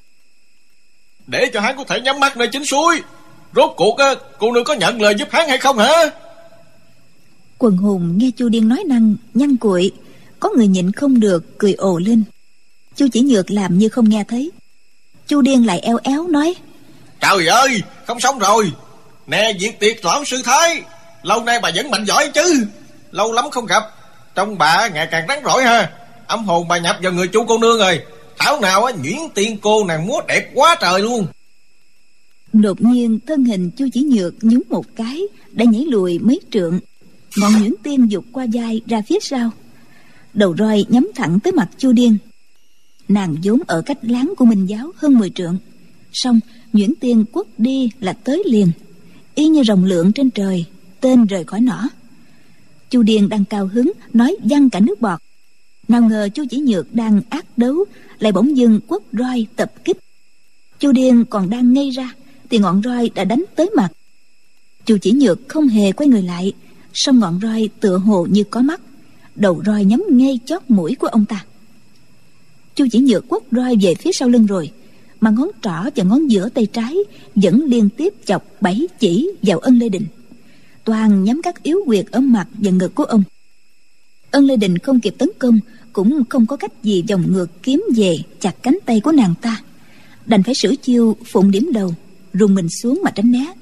Để 1.27 1.49
cho 1.53 1.59
hắn 1.59 1.77
có 1.77 1.83
thể 1.83 2.01
nhắm 2.01 2.19
mắt 2.19 2.37
nơi 2.37 2.47
chính 2.47 2.65
suối. 2.65 3.01
Rốt 3.55 3.73
cuộc 3.77 3.97
á, 3.97 4.13
cô 4.39 4.51
nương 4.51 4.63
có 4.63 4.73
nhận 4.73 5.01
lời 5.01 5.15
giúp 5.19 5.27
hắn 5.31 5.49
hay 5.49 5.57
không 5.57 5.77
hả? 5.77 5.91
Quần 7.57 7.77
hùng 7.77 8.17
nghe 8.17 8.31
chu 8.37 8.49
điên 8.49 8.67
nói 8.67 8.83
năng, 8.87 9.15
nhăn 9.33 9.57
cuội, 9.57 9.91
có 10.39 10.49
người 10.57 10.67
nhịn 10.67 10.91
không 10.91 11.19
được, 11.19 11.57
cười 11.57 11.73
ồ 11.73 11.97
lên 11.97 12.23
chu 12.95 13.07
chỉ 13.13 13.21
nhược 13.21 13.51
làm 13.51 13.77
như 13.77 13.89
không 13.89 14.09
nghe 14.09 14.23
thấy. 14.27 14.51
Chu 15.27 15.41
điên 15.41 15.65
lại 15.65 15.79
eo 15.79 15.99
éo 16.03 16.27
nói 16.27 16.55
trời 17.23 17.47
ơi 17.47 17.81
không 18.07 18.19
xong 18.19 18.39
rồi. 18.39 18.71
Nè 19.27 19.53
diệt 19.59 19.79
tiệt 19.79 20.05
lão 20.05 20.25
sư 20.25 20.41
thái. 20.45 20.81
Lâu 21.23 21.43
nay 21.43 21.59
bà 21.61 21.71
vẫn 21.75 21.91
mạnh 21.91 22.05
giỏi 22.05 22.31
chứ. 22.33 22.65
Lâu 23.11 23.31
lắm 23.31 23.45
không 23.51 23.65
gặp. 23.65 23.83
Trong 24.35 24.57
bà 24.57 24.87
ngày 24.87 25.07
càng 25.11 25.25
rắn 25.27 25.39
rỏi 25.43 25.63
ha. 25.63 25.91
Âm 26.27 26.45
hồn 26.45 26.67
bà 26.67 26.77
nhập 26.77 26.97
vào 27.03 27.13
người 27.13 27.27
chu 27.27 27.45
cô 27.47 27.57
nương 27.57 27.79
rồi. 27.79 27.99
Thảo 28.39 28.59
nào 28.61 28.83
á 28.83 28.93
nhuyễn 29.03 29.17
tiên 29.35 29.57
cô 29.61 29.85
nàng 29.85 30.07
múa 30.07 30.21
đẹp 30.27 30.51
quá 30.53 30.75
trời 30.81 31.01
luôn. 31.01 31.27
đột 32.53 32.81
nhiên 32.81 33.19
thân 33.27 33.45
hình 33.45 33.71
chu 33.71 33.87
chỉ 33.93 34.01
nhược 34.01 34.33
nhún 34.41 34.61
một 34.69 34.85
cái 34.95 35.21
đã 35.51 35.65
nhảy 35.65 35.85
lùi 35.85 36.19
mấy 36.19 36.39
trượng. 36.51 36.79
Ngọn 37.37 37.59
nhuyễn 37.59 37.73
tiên 37.83 38.11
dục 38.11 38.25
qua 38.31 38.45
vai 38.53 38.81
ra 38.87 39.01
phía 39.07 39.19
sau. 39.21 39.49
Đầu 40.33 40.55
roi 40.57 40.85
nhắm 40.89 41.11
thẳng 41.15 41.39
tới 41.39 41.53
mặt 41.53 41.67
chu 41.77 41.91
điên 41.91 42.17
nàng 43.07 43.35
vốn 43.43 43.59
ở 43.67 43.81
cách 43.81 43.97
láng 44.01 44.33
của 44.37 44.45
minh 44.45 44.65
giáo 44.65 44.91
hơn 44.95 45.17
10 45.17 45.29
trượng. 45.29 45.57
Song 46.13 46.39
nhuyễn 46.73 46.93
tiên 46.99 47.25
quất 47.25 47.47
đi 47.57 47.89
là 47.99 48.13
tới 48.13 48.43
liền. 48.45 48.71
Y 49.35 49.47
như 49.47 49.63
rồng 49.63 49.85
lượng 49.85 50.11
trên 50.11 50.29
trời, 50.29 50.65
tên 51.01 51.25
rời 51.25 51.43
khỏi 51.43 51.61
nỏ. 51.61 51.89
Chu 52.89 53.03
điền 53.03 53.29
đang 53.29 53.45
cao 53.45 53.69
hứng, 53.73 53.91
nói 54.13 54.37
văng 54.43 54.69
cả 54.69 54.79
nước 54.79 55.01
bọt. 55.01 55.19
Nào 55.87 56.01
ngờ 56.01 56.29
chu 56.33 56.43
chỉ 56.49 56.59
nhược 56.59 56.95
đang 56.95 57.21
ác 57.29 57.57
đấu, 57.57 57.85
lại 58.19 58.31
bỗng 58.31 58.57
dưng 58.57 58.79
quất 58.87 59.01
roi 59.11 59.47
tập 59.55 59.73
kích. 59.85 59.97
Chu 60.79 60.91
điền 60.91 61.25
còn 61.25 61.49
đang 61.49 61.73
ngây 61.73 61.89
ra, 61.89 62.13
thì 62.49 62.57
ngọn 62.57 62.81
roi 62.83 63.09
đã 63.15 63.23
đánh 63.23 63.43
tới 63.55 63.69
mặt. 63.75 63.89
Chu 64.85 64.97
chỉ 65.01 65.11
nhược 65.11 65.39
không 65.47 65.67
hề 65.67 65.91
quay 65.91 66.07
người 66.07 66.21
lại, 66.21 66.53
song 66.93 67.19
ngọn 67.19 67.39
roi 67.41 67.69
tựa 67.79 67.97
hồ 67.97 68.27
như 68.29 68.43
có 68.43 68.61
mắt. 68.61 68.81
Đầu 69.35 69.63
roi 69.65 69.85
nhắm 69.85 70.03
ngay 70.09 70.39
chót 70.45 70.61
mũi 70.67 70.95
của 70.95 71.07
ông 71.07 71.25
ta 71.25 71.45
chu 72.75 72.85
chỉ 72.91 72.99
nhược 72.99 73.27
quất 73.27 73.43
roi 73.51 73.75
về 73.81 73.95
phía 73.95 74.11
sau 74.13 74.29
lưng 74.29 74.45
rồi, 74.45 74.71
mà 75.21 75.29
ngón 75.29 75.49
trỏ 75.61 75.89
và 75.95 76.03
ngón 76.03 76.27
giữa 76.27 76.49
tay 76.49 76.65
trái 76.65 76.95
vẫn 77.35 77.65
liên 77.65 77.89
tiếp 77.89 78.13
chọc 78.25 78.45
bảy 78.61 78.87
chỉ 78.99 79.29
vào 79.41 79.59
ân 79.59 79.79
lê 79.79 79.89
đình. 79.89 80.05
Toàn 80.83 81.23
nhắm 81.23 81.41
các 81.43 81.63
yếu 81.63 81.79
quyệt 81.85 82.05
ở 82.11 82.19
mặt 82.19 82.47
và 82.53 82.71
ngực 82.71 82.95
của 82.95 83.03
ông. 83.03 83.23
Ân 84.31 84.45
lê 84.45 84.55
đình 84.55 84.77
không 84.77 84.99
kịp 84.99 85.15
tấn 85.17 85.29
công, 85.39 85.59
cũng 85.93 86.23
không 86.29 86.45
có 86.45 86.57
cách 86.57 86.83
gì 86.83 87.03
vòng 87.09 87.31
ngược 87.31 87.63
kiếm 87.63 87.83
về 87.95 88.17
chặt 88.39 88.55
cánh 88.63 88.77
tay 88.85 88.99
của 88.99 89.11
nàng 89.11 89.33
ta. 89.41 89.61
Đành 90.25 90.43
phải 90.43 90.53
sửa 90.61 90.75
chiêu, 90.75 91.17
phụng 91.25 91.51
điểm 91.51 91.69
đầu, 91.73 91.93
rùng 92.33 92.55
mình 92.55 92.67
xuống 92.81 93.01
mà 93.03 93.11
tránh 93.11 93.31
né. 93.31 93.53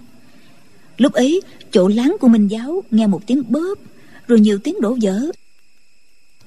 Lúc 0.98 1.14
ấy, 1.14 1.42
chỗ 1.72 1.88
láng 1.88 2.16
của 2.20 2.28
minh 2.28 2.48
giáo 2.48 2.84
nghe 2.92 3.08
một 3.08 3.28
tiếng 3.28 3.44
bóp, 3.48 3.80
rồi 4.28 4.40
nhiều 4.40 4.60
tiếng 4.64 4.82
đổ 4.82 4.98
vỡ. 5.02 5.32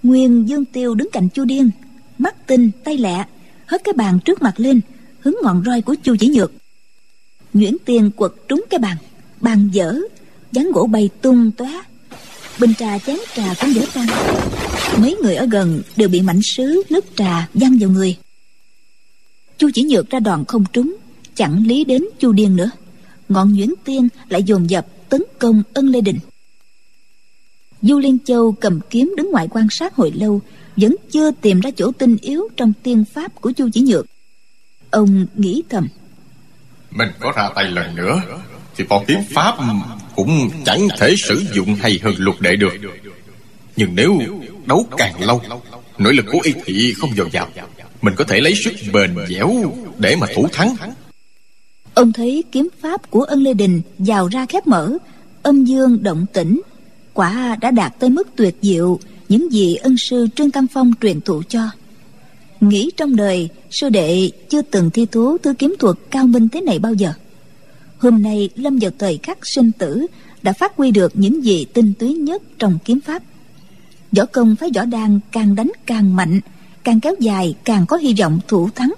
Nguyên 0.03 0.49
dương 0.49 0.65
tiêu 0.65 0.95
đứng 0.95 1.09
cạnh 1.13 1.29
chu 1.29 1.45
điên 1.45 1.71
mắt 2.19 2.47
tinh, 2.47 2.71
tay 2.85 2.99
lẹ, 2.99 3.25
hất 3.67 3.85
cái 3.85 3.93
bàn 3.93 4.19
trước 4.25 4.43
mặt 4.43 4.55
lên 4.57 4.81
hứng 5.21 5.39
ngọn 5.43 5.63
roi 5.67 5.83
của 5.83 5.95
chu 6.03 6.17
chỉ 6.21 6.29
nhược. 6.29 6.53
Nhuyễn 7.53 7.77
tiên 7.85 8.11
quật 8.17 8.33
trúng 8.49 8.65
cái 8.71 8.79
bàn 8.79 8.97
bàn 9.41 9.69
dở, 9.73 10.01
dáng 10.53 10.71
gỗ 10.73 10.87
bay 10.87 11.11
tung 11.23 11.51
tóa 11.51 11.85
bình 12.61 12.75
trà 12.79 12.99
chén 12.99 13.17
trà 13.35 13.55
cũng 13.61 13.73
vỡ 13.75 13.87
tan. 13.95 14.07
Mấy 14.99 15.17
người 15.23 15.35
ở 15.35 15.47
gần 15.51 15.83
đều 15.97 16.09
bị 16.09 16.23
mảnh 16.23 16.41
sứ 16.43 16.83
nước 16.91 17.05
trà 17.17 17.49
văng 17.55 17.79
vào 17.81 17.91
người. 17.91 18.17
Chu 19.59 19.71
chỉ 19.75 19.83
nhược 19.83 20.11
ra 20.11 20.21
đòn 20.21 20.45
không 20.49 20.65
trúng, 20.73 20.97
chẳng 21.35 21.67
lý 21.67 21.85
đến 21.85 22.05
chu 22.19 22.33
điên 22.33 22.57
nữa. 22.57 22.71
Ngọn 23.29 23.55
nhuyễn 23.55 23.71
tiên 23.85 24.09
lại 24.29 24.43
dồn 24.43 24.71
dập 24.71 24.87
tấn 25.09 25.23
công 25.39 25.63
ân 25.73 25.89
lê 25.89 26.01
đình. 26.01 26.19
Du 27.83 27.99
liên 27.99 28.19
châu 28.25 28.53
cầm 28.53 28.81
kiếm 28.91 29.15
đứng 29.17 29.31
ngoài 29.31 29.49
quan 29.51 29.67
sát 29.71 29.95
hồi 29.95 30.13
lâu 30.15 30.41
vẫn 30.77 30.97
chưa 31.11 31.31
tìm 31.31 31.61
ra 31.61 31.71
chỗ 31.77 31.93
tinh 31.99 32.17
yếu 32.21 32.49
trong 32.57 32.73
tiên 32.83 33.05
pháp 33.13 33.41
của 33.41 33.53
chu 33.53 33.69
chỉ 33.73 33.81
nhược. 33.81 34.07
Ông 34.91 35.27
nghĩ 35.35 35.63
thầm. 35.69 35.89
Mình 36.91 37.09
có 37.21 37.33
ra 37.37 37.51
tay 37.55 37.65
lần 37.65 37.95
nữa 37.97 38.23
thì 38.77 38.85
võ 38.85 39.03
kiếm 39.07 39.19
pháp 39.31 39.55
cũng 40.17 40.51
chẳng 40.65 40.89
thể 40.99 41.15
sử 41.19 41.45
dụng 41.55 41.75
hay 41.75 41.99
hơn 42.03 42.15
lục 42.19 42.41
đệ 42.41 42.57
được. 42.57 42.73
Nhưng 43.77 43.95
nếu 43.95 44.19
đấu 44.67 44.87
càng 44.97 45.25
lâu 45.25 45.41
nội 45.99 46.15
lực 46.15 46.25
của 46.33 46.39
y 46.43 46.53
thị 46.65 46.95
không 46.99 47.11
dồi 47.17 47.29
dào 47.33 47.49
mình 48.03 48.15
có 48.17 48.25
thể 48.25 48.41
lấy 48.41 48.55
sức 48.65 48.73
bền 48.93 49.15
dẻo 49.29 49.73
để 49.99 50.17
mà 50.17 50.27
thủ 50.35 50.49
thắng. 50.53 50.77
Ông 51.95 52.13
thấy 52.13 52.45
kiếm 52.53 52.69
pháp 52.81 53.11
của 53.11 53.23
ân 53.23 53.43
lê 53.43 53.55
đình 53.55 53.83
giàu 53.99 54.29
ra 54.29 54.47
khép 54.47 54.67
mở 54.67 54.93
âm 55.43 55.65
dương 55.65 56.03
động 56.03 56.27
tĩnh 56.33 56.61
quả 57.15 57.57
đã 57.61 57.71
đạt 57.71 57.99
tới 57.99 58.11
mức 58.11 58.29
tuyệt 58.37 58.57
diệu 58.63 58.99
những 59.29 59.53
gì 59.53 59.75
ân 59.75 59.97
sư 59.99 60.27
trương 60.37 60.51
tam 60.51 60.67
phong 60.67 60.93
truyền 61.01 61.21
thụ 61.21 61.43
cho. 61.49 61.71
Nghĩ 62.61 62.91
trong 62.97 63.17
đời, 63.17 63.49
sư 63.71 63.89
đệ 63.89 64.31
chưa 64.49 64.63
từng 64.63 64.91
thi 64.91 65.07
thú 65.07 65.39
thứ 65.39 65.55
kiếm 65.55 65.75
thuật 65.79 65.97
cao 66.11 66.27
minh 66.27 66.49
thế 66.49 66.61
này 66.61 66.79
bao 66.79 66.95
giờ. 66.95 67.13
Hôm 67.99 68.23
nay 68.23 68.49
lâm 68.57 68.79
vào 68.79 68.91
thời 68.99 69.19
khắc 69.23 69.39
sinh 69.43 69.73
tử, 69.73 70.07
đã 70.43 70.53
phát 70.53 70.77
huy 70.77 70.91
được 70.91 71.13
những 71.15 71.45
gì 71.45 71.65
tinh 71.65 71.93
túy 71.99 72.13
nhất 72.13 72.43
trong 72.59 72.79
kiếm 72.85 73.01
pháp. 73.01 73.23
Võ 74.13 74.27
công 74.27 74.57
phái 74.57 74.71
võ 74.75 74.85
đan 74.85 75.21
càng 75.33 75.55
đánh 75.55 75.71
càng 75.87 76.17
mạnh, 76.17 76.41
càng 76.85 77.01
kéo 77.01 77.15
dài 77.21 77.55
càng 77.65 77.87
có 77.87 77.97
hy 77.97 78.15
vọng 78.21 78.41
thủ 78.49 78.69
thắng. 78.75 78.95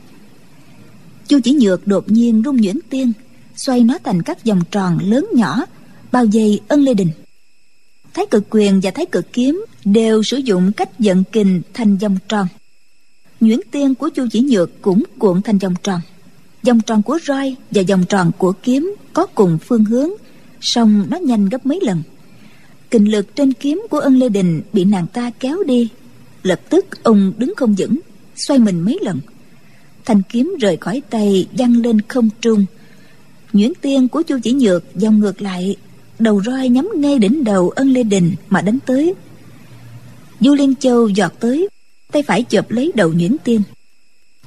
Chu 1.28 1.40
chỉ 1.44 1.52
nhược 1.52 1.86
đột 1.86 2.10
nhiên 2.10 2.42
rung 2.44 2.56
nhuyễn 2.56 2.78
tiên, 2.90 3.12
xoay 3.56 3.80
nó 3.80 3.98
thành 4.04 4.22
các 4.22 4.44
vòng 4.44 4.60
tròn 4.70 4.98
lớn 5.02 5.26
nhỏ, 5.34 5.64
bao 6.12 6.26
vây 6.32 6.60
ân 6.68 6.82
lê 6.82 6.94
đình 6.94 7.10
thái 8.16 8.26
cực 8.30 8.44
quyền 8.50 8.80
và 8.80 8.90
thái 8.90 9.06
cực 9.06 9.32
kiếm 9.32 9.64
đều 9.84 10.22
sử 10.22 10.36
dụng 10.36 10.72
cách 10.72 10.98
dẫn 10.98 11.24
kình 11.32 11.62
thành 11.74 11.96
vòng 11.96 12.16
tròn. 12.28 12.46
Nhuyễn 13.40 13.60
tiên 13.70 13.94
của 13.94 14.08
chu 14.08 14.26
chỉ 14.32 14.40
nhược 14.40 14.82
cũng 14.82 15.02
cuộn 15.18 15.42
thành 15.42 15.58
vòng 15.58 15.74
tròn. 15.82 16.00
Vòng 16.62 16.80
tròn 16.80 17.02
của 17.02 17.18
roi 17.26 17.56
và 17.70 17.82
vòng 17.88 18.04
tròn 18.08 18.30
của 18.38 18.52
kiếm 18.62 18.94
có 19.12 19.26
cùng 19.26 19.58
phương 19.66 19.84
hướng, 19.84 20.10
song 20.60 21.06
nó 21.10 21.16
nhanh 21.16 21.48
gấp 21.48 21.66
mấy 21.66 21.80
lần. 21.82 22.02
Kình 22.90 23.10
lực 23.10 23.36
trên 23.36 23.52
kiếm 23.52 23.86
của 23.90 23.98
ân 23.98 24.18
lê 24.18 24.28
đình 24.28 24.62
bị 24.72 24.84
nàng 24.84 25.06
ta 25.06 25.30
kéo 25.40 25.62
đi. 25.66 25.88
Lập 26.42 26.60
tức 26.68 27.02
ông 27.02 27.32
đứng 27.38 27.54
không 27.56 27.74
vững, 27.78 28.00
xoay 28.36 28.58
mình 28.58 28.80
mấy 28.80 28.98
lần. 29.02 29.20
Thanh 30.04 30.22
kiếm 30.22 30.54
rời 30.60 30.76
khỏi 30.76 31.02
tay 31.10 31.46
văng 31.58 31.76
lên 31.76 32.00
không 32.00 32.28
trung. 32.40 32.66
Nhuyễn 33.52 33.72
tiên 33.80 34.08
của 34.08 34.22
chu 34.22 34.38
chỉ 34.42 34.52
nhược 34.52 34.94
vòng 34.94 35.18
ngược 35.18 35.42
lại 35.42 35.76
đầu 36.18 36.42
roi 36.42 36.68
nhắm 36.68 36.88
ngay 36.96 37.18
đỉnh 37.18 37.44
đầu 37.44 37.70
ân 37.70 37.92
lê 37.92 38.02
đình 38.02 38.34
mà 38.48 38.60
đánh 38.60 38.78
tới. 38.86 39.14
Du 40.40 40.54
liên 40.54 40.74
châu 40.74 41.08
giọt 41.08 41.32
tới, 41.40 41.68
tay 42.12 42.22
phải 42.22 42.44
chộp 42.48 42.70
lấy 42.70 42.92
đầu 42.94 43.12
nhuyễn 43.12 43.36
tiên. 43.44 43.62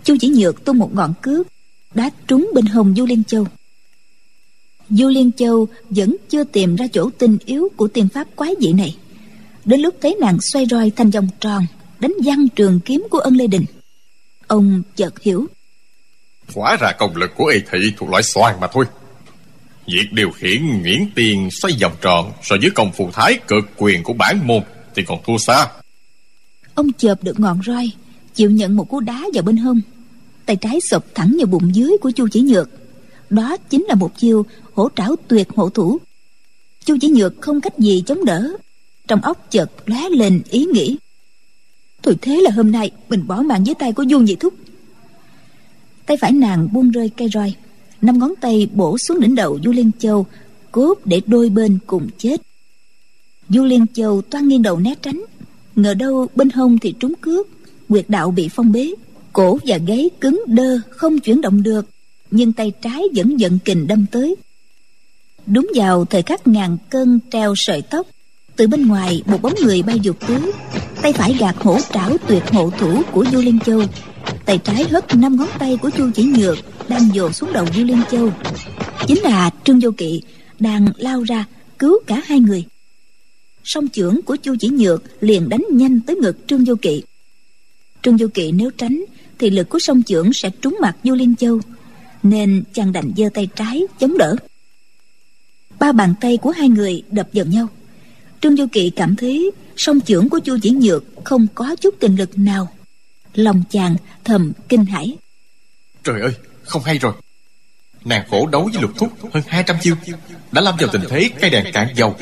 Chu 0.03 0.15
chỉ 0.19 0.27
nhược 0.27 0.65
tung 0.65 0.77
một 0.77 0.93
ngọn 0.93 1.13
cước, 1.21 1.47
đá 1.93 2.09
trúng 2.27 2.51
bên 2.53 2.65
hông 2.65 2.95
du 2.97 3.05
liên 3.05 3.23
châu. 3.23 3.47
Du 4.89 5.07
liên 5.07 5.31
châu 5.31 5.67
vẫn 5.89 6.15
chưa 6.29 6.43
tìm 6.43 6.75
ra 6.75 6.87
chỗ 6.93 7.09
tinh 7.17 7.37
yếu 7.45 7.69
của 7.75 7.87
tiên 7.87 8.07
pháp 8.13 8.27
quái 8.35 8.53
dị 8.61 8.73
này. 8.73 8.97
Đến 9.65 9.81
lúc 9.81 9.95
thấy 10.01 10.17
nàng 10.21 10.37
xoay 10.41 10.65
roi 10.65 10.91
thành 10.95 11.09
vòng 11.09 11.27
tròn, 11.39 11.65
đánh 11.99 12.13
văng 12.25 12.49
trường 12.49 12.79
kiếm 12.85 13.07
của 13.09 13.19
ân 13.19 13.35
lê 13.35 13.47
đình. 13.47 13.65
Ông 14.47 14.81
chợt 14.95 15.19
hiểu. 15.21 15.45
Hóa 16.55 16.77
ra 16.79 16.91
công 16.99 17.15
lực 17.15 17.31
của 17.35 17.45
y 17.45 17.59
thị 17.71 17.93
thuộc 17.97 18.09
loại 18.09 18.23
xoan 18.23 18.59
mà 18.59 18.67
thôi 18.73 18.85
việc 19.93 20.13
điều 20.13 20.31
khiển 20.31 20.81
nguyễn 20.81 21.09
tiền 21.15 21.49
xoay 21.51 21.73
vòng 21.81 21.95
tròn 22.01 22.31
so 22.43 22.55
với 22.61 22.69
công 22.69 22.91
phù 22.91 23.11
thái 23.13 23.39
cực 23.47 23.63
quyền 23.77 24.03
của 24.03 24.13
bản 24.13 24.47
môn 24.47 24.63
thì 24.95 25.03
còn 25.07 25.19
thua 25.25 25.37
xa. 25.37 25.67
Ông 26.73 26.91
chợp 26.93 27.23
được 27.23 27.39
ngọn 27.39 27.59
roi, 27.65 27.91
chịu 28.33 28.51
nhận 28.51 28.75
một 28.75 28.89
cú 28.89 28.99
đá 28.99 29.23
vào 29.33 29.43
bên 29.43 29.57
hông. 29.57 29.81
Tay 30.45 30.55
trái 30.55 30.79
sụp 30.91 31.05
thẳng 31.15 31.35
vào 31.37 31.45
bụng 31.45 31.75
dưới 31.75 31.91
của 32.01 32.11
chu 32.11 32.27
chỉ 32.31 32.41
nhược. 32.41 32.69
Đó 33.29 33.57
chính 33.57 33.85
là 33.85 33.95
một 33.95 34.17
chiêu 34.17 34.45
hổ 34.73 34.89
trảo 34.95 35.15
tuyệt 35.27 35.47
hộ 35.55 35.69
thủ. 35.69 35.97
Chu 36.85 36.97
chỉ 37.01 37.07
nhược 37.09 37.41
không 37.41 37.61
cách 37.61 37.79
gì 37.79 38.03
chống 38.05 38.25
đỡ. 38.25 38.51
Trong 39.07 39.21
óc 39.21 39.47
chợt 39.49 39.71
lóe 39.85 40.09
lên 40.09 40.41
ý 40.49 40.65
nghĩ. 40.65 40.97
Thôi 42.03 42.15
thế 42.21 42.41
là 42.41 42.51
hôm 42.51 42.71
nay 42.71 42.91
mình 43.09 43.27
bỏ 43.27 43.41
mạng 43.41 43.65
dưới 43.65 43.75
tay 43.75 43.93
của 43.93 44.05
du 44.09 44.19
nhị 44.19 44.35
thúc. 44.35 44.53
Tay 46.05 46.17
phải 46.17 46.31
nàng 46.31 46.67
buông 46.71 46.91
rơi 46.91 47.11
cây 47.17 47.29
roi 47.33 47.53
năm 48.01 48.19
ngón 48.19 48.33
tay 48.41 48.69
bổ 48.73 48.97
xuống 48.97 49.19
đỉnh 49.19 49.35
đầu 49.35 49.59
du 49.63 49.71
liên 49.71 49.91
châu, 49.99 50.25
cốt 50.71 50.99
để 51.05 51.21
đôi 51.25 51.49
bên 51.49 51.79
cùng 51.87 52.07
chết. 52.17 52.41
Du 53.49 53.63
liên 53.63 53.85
châu 53.93 54.21
toan 54.21 54.47
nghiêng 54.47 54.61
đầu 54.61 54.79
né 54.79 54.95
tránh, 55.01 55.23
ngờ 55.75 55.93
đâu 55.93 56.27
bên 56.35 56.49
hông 56.49 56.79
thì 56.79 56.93
trúng 56.99 57.13
cước 57.21 57.47
quyệt 57.89 58.05
đạo 58.07 58.31
bị 58.31 58.49
phong 58.51 58.71
bế, 58.71 58.93
cổ 59.33 59.59
và 59.65 59.77
gáy 59.77 60.09
cứng 60.21 60.43
đơ 60.47 60.79
không 60.89 61.19
chuyển 61.19 61.41
động 61.41 61.63
được, 61.63 61.85
nhưng 62.31 62.53
tay 62.53 62.71
trái 62.81 63.03
vẫn 63.15 63.37
giận 63.37 63.59
kình 63.65 63.87
đâm 63.87 64.05
tới. 64.11 64.35
Đúng 65.45 65.67
vào 65.75 66.05
thời 66.05 66.21
khắc 66.21 66.47
ngàn 66.47 66.77
cân 66.89 67.19
treo 67.31 67.53
sợi 67.57 67.81
tóc, 67.81 68.07
từ 68.55 68.67
bên 68.67 68.87
ngoài 68.87 69.23
một 69.25 69.41
bóng 69.41 69.53
người 69.63 69.83
bay 69.83 69.99
dục 69.99 70.17
tới, 70.27 70.51
tay 71.01 71.13
phải 71.13 71.35
gạt 71.39 71.55
hổ 71.59 71.77
trảo 71.93 72.17
tuyệt 72.27 72.43
hộ 72.51 72.69
thủ 72.79 73.01
của 73.11 73.25
du 73.31 73.41
liên 73.41 73.59
châu 73.65 73.81
tay 74.45 74.57
trái 74.57 74.83
hất 74.83 75.15
năm 75.15 75.35
ngón 75.35 75.47
tay 75.59 75.77
của 75.81 75.89
chu 75.89 76.11
chỉ 76.15 76.23
nhược 76.23 76.57
đang 76.87 77.09
dồn 77.13 77.33
xuống 77.33 77.53
đầu 77.53 77.65
du 77.75 77.83
liên 77.83 78.01
châu. 78.11 78.33
Chính 79.07 79.21
là 79.21 79.49
trương 79.63 79.79
vô 79.79 79.91
kỵ 79.97 80.21
đang 80.59 80.87
lao 80.97 81.23
ra 81.23 81.45
cứu 81.79 81.99
cả 82.07 82.21
hai 82.25 82.39
người. 82.39 82.65
Song 83.63 83.87
chưởng 83.87 84.21
của 84.21 84.35
chu 84.35 84.55
chỉ 84.59 84.69
nhược 84.69 85.03
liền 85.23 85.49
đánh 85.49 85.63
nhanh 85.71 85.99
tới 86.01 86.15
ngực 86.15 86.37
trương 86.47 86.65
vô 86.65 86.75
kỵ. 86.81 87.03
Trương 88.03 88.17
vô 88.17 88.27
kỵ 88.33 88.51
nếu 88.51 88.69
tránh 88.77 89.03
thì 89.39 89.49
lực 89.49 89.69
của 89.69 89.79
song 89.79 90.03
chưởng 90.03 90.33
sẽ 90.33 90.49
trúng 90.61 90.77
mặt 90.81 90.97
du 91.03 91.15
liên 91.15 91.35
châu, 91.35 91.59
nên 92.23 92.63
chàng 92.73 92.91
đành 92.91 93.11
giơ 93.17 93.29
tay 93.33 93.47
trái 93.55 93.83
chống 93.99 94.17
đỡ. 94.17 94.35
Ba 95.79 95.91
bàn 95.91 96.13
tay 96.21 96.37
của 96.37 96.51
hai 96.51 96.69
người 96.69 97.03
đập 97.11 97.29
vào 97.33 97.45
nhau. 97.45 97.67
Trương 98.41 98.55
du 98.55 98.65
kỵ 98.71 98.89
cảm 98.89 99.15
thấy 99.15 99.51
song 99.77 100.01
chưởng 100.01 100.29
của 100.29 100.39
chu 100.39 100.57
chỉ 100.61 100.71
nhược 100.71 101.03
không 101.23 101.47
có 101.55 101.75
chút 101.75 101.95
kinh 101.99 102.15
lực 102.15 102.37
nào 102.37 102.67
lòng 103.33 103.63
chàng 103.69 103.95
thầm 104.23 104.51
kinh 104.69 104.85
hãi. 104.85 105.17
Trời 106.03 106.21
ơi 106.21 106.31
không 106.63 106.83
hay 106.83 106.97
rồi. 106.97 107.13
Nàng 108.05 108.27
khổ 108.29 108.47
đấu 108.47 108.69
với 108.73 108.81
lục 108.81 108.91
thúc 108.97 109.09
hơn 109.33 109.43
200 109.47 109.75
chiêu 109.81 109.95
đã 110.51 110.61
lâm 110.61 110.75
vào 110.79 110.89
tình 110.91 111.01
thế 111.09 111.29
cây 111.41 111.49
đèn 111.49 111.65
cạn 111.73 111.87
dầu. 111.95 112.15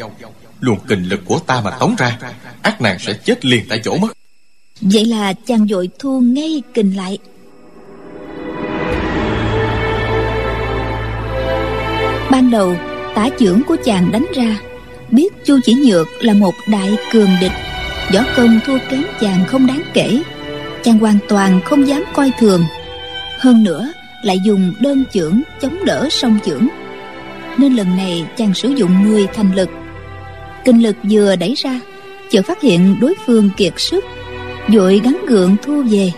Luồng 0.60 0.80
kình 0.88 1.10
lực 1.10 1.22
của 1.26 1.40
ta 1.40 1.62
mà 1.62 1.72
tống 1.80 1.96
ra 1.98 2.20
ác 2.62 2.82
nàng 2.82 3.00
sẽ 3.00 3.14
chết 3.14 3.46
liền 3.46 3.66
tại 3.70 3.82
chỗ 3.84 3.98
mất. 3.98 4.18
Vậy 4.82 5.06
là 5.06 5.34
chàng 5.34 5.68
vội 5.70 5.90
thu 6.00 6.22
ngay 6.22 6.62
kình 6.74 6.98
lại. 6.98 7.18
Ban 12.32 12.52
đầu 12.52 12.76
tả 13.16 13.30
trưởng 13.40 13.62
của 13.68 13.76
chàng 13.86 14.12
đánh 14.12 14.26
ra 14.36 14.60
biết 15.12 15.34
chu 15.46 15.60
chỉ 15.64 15.74
nhược 15.74 16.08
là 16.22 16.34
một 16.34 16.54
đại 16.68 16.96
cường 17.12 17.30
địch. 17.42 17.52
Võ 18.14 18.20
công 18.36 18.60
thua 18.66 18.78
kém 18.90 19.04
chàng 19.20 19.46
không 19.48 19.68
đáng 19.68 19.82
kể 19.94 20.22
chàng 20.88 21.00
hoàn 21.00 21.18
toàn 21.28 21.62
không 21.62 21.88
dám 21.88 22.04
coi 22.14 22.32
thường. 22.40 22.64
Hơn 23.40 23.64
nữa, 23.64 23.92
lại 24.22 24.40
dùng 24.46 24.74
đơn 24.80 25.04
chưởng 25.14 25.42
chống 25.62 25.86
đỡ 25.86 26.08
song 26.12 26.40
chưởng. 26.46 26.68
Nên 27.58 27.74
lần 27.74 27.98
này 27.98 28.26
chàng 28.38 28.54
sử 28.54 28.70
dụng 28.70 29.04
10 29.04 29.28
thành 29.28 29.56
lực. 29.56 29.70
Kinh 30.66 30.84
lực 30.84 30.96
vừa 31.12 31.36
đẩy 31.36 31.54
ra, 31.58 31.80
chợt 32.32 32.42
phát 32.42 32.62
hiện 32.62 32.96
đối 33.02 33.14
phương 33.26 33.50
kiệt 33.58 33.74
sức, 33.78 34.06
vội 34.68 35.02
gắn 35.04 35.18
gượng 35.28 35.56
thu 35.64 35.84
về. 35.90 36.12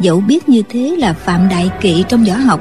Dẫu 0.00 0.20
biết 0.20 0.48
như 0.48 0.62
thế 0.68 0.96
là 0.98 1.12
phạm 1.12 1.48
đại 1.48 1.70
kỵ 1.80 2.04
trong 2.08 2.24
võ 2.24 2.34
học, 2.34 2.60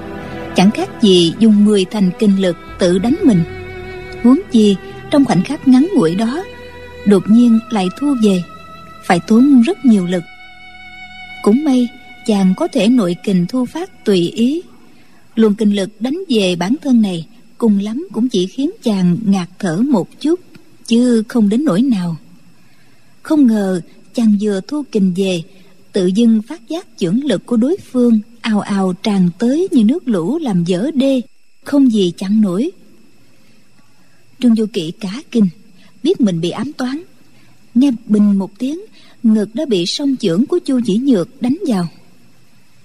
chẳng 0.55 0.71
khác 0.71 1.01
gì 1.01 1.33
dùng 1.39 1.65
10 1.65 1.85
thành 1.85 2.09
kinh 2.19 2.41
lực 2.41 2.57
tự 2.79 2.99
đánh 2.99 3.15
mình. 3.23 3.43
Huống 4.23 4.39
chi, 4.51 4.75
trong 5.11 5.25
khoảnh 5.25 5.43
khắc 5.43 5.67
ngắn 5.67 5.87
ngủi 5.95 6.15
đó, 6.15 6.43
đột 7.05 7.23
nhiên 7.27 7.59
lại 7.69 7.87
thu 7.99 8.15
về, 8.23 8.43
phải 9.03 9.19
tốn 9.27 9.61
rất 9.61 9.85
nhiều 9.85 10.05
lực 10.05 10.23
cũng 11.43 11.63
may, 11.63 11.87
chàng 12.25 12.53
có 12.57 12.67
thể 12.67 12.87
nội 12.87 13.15
kình 13.23 13.45
thu 13.49 13.65
phát 13.65 14.05
tùy 14.05 14.29
ý. 14.29 14.61
Luồng 15.35 15.55
kinh 15.55 15.75
lực 15.75 16.01
đánh 16.01 16.23
về 16.29 16.55
bản 16.55 16.75
thân 16.81 17.01
này 17.01 17.27
cùng 17.57 17.79
lắm 17.79 18.07
cũng 18.13 18.29
chỉ 18.29 18.47
khiến 18.47 18.71
chàng 18.83 19.17
ngạt 19.25 19.49
thở 19.59 19.77
một 19.77 20.21
chút, 20.21 20.39
chứ 20.85 21.23
không 21.27 21.49
đến 21.49 21.63
nỗi 21.63 21.81
nào. 21.81 22.15
Không 23.21 23.47
ngờ 23.47 23.81
chàng 24.13 24.37
vừa 24.41 24.61
thu 24.67 24.83
kình 24.91 25.13
về, 25.15 25.41
tự 25.93 26.07
dưng 26.07 26.41
phát 26.47 26.69
giác 26.69 26.87
chưởng 26.97 27.23
lực 27.23 27.45
của 27.45 27.57
đối 27.57 27.77
phương 27.91 28.19
ào 28.41 28.59
ào 28.59 28.93
tràn 29.03 29.29
tới 29.39 29.67
như 29.71 29.83
nước 29.83 30.07
lũ 30.07 30.37
làm 30.37 30.63
dở 30.63 30.91
đê, 30.93 31.21
không 31.63 31.91
gì 31.91 32.13
chặn 32.17 32.41
nổi. 32.41 32.71
Trương 34.39 34.55
du 34.55 34.65
kỵ 34.73 34.91
cá 34.91 35.21
kinh, 35.31 35.47
biết 36.03 36.21
mình 36.21 36.41
bị 36.41 36.49
ám 36.49 36.73
toán. 36.73 37.03
Nghe 37.75 37.91
bình 38.05 38.37
một 38.37 38.51
tiếng 38.57 38.79
ngực 39.33 39.55
đã 39.55 39.65
bị 39.65 39.83
song 39.87 40.15
chưởng 40.19 40.45
của 40.45 40.59
chu 40.59 40.79
chỉ 40.85 40.97
nhược 40.97 41.41
đánh 41.41 41.57
vào. 41.67 41.87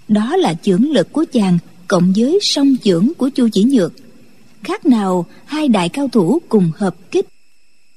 Đó 0.09 0.37
là 0.37 0.55
chưởng 0.55 0.91
lực 0.91 1.13
của 1.13 1.25
chàng 1.33 1.59
cộng 1.89 2.13
với 2.17 2.39
song 2.43 2.77
chưởng 2.85 3.13
của 3.19 3.29
chu 3.29 3.49
chỉ 3.53 3.65
nhược. 3.65 3.93
Khác 4.63 4.87
nào, 4.87 5.27
hai 5.45 5.69
đại 5.69 5.89
cao 5.89 6.09
thủ 6.09 6.39
cùng 6.49 6.71
hợp 6.77 7.11
kích. 7.11 7.27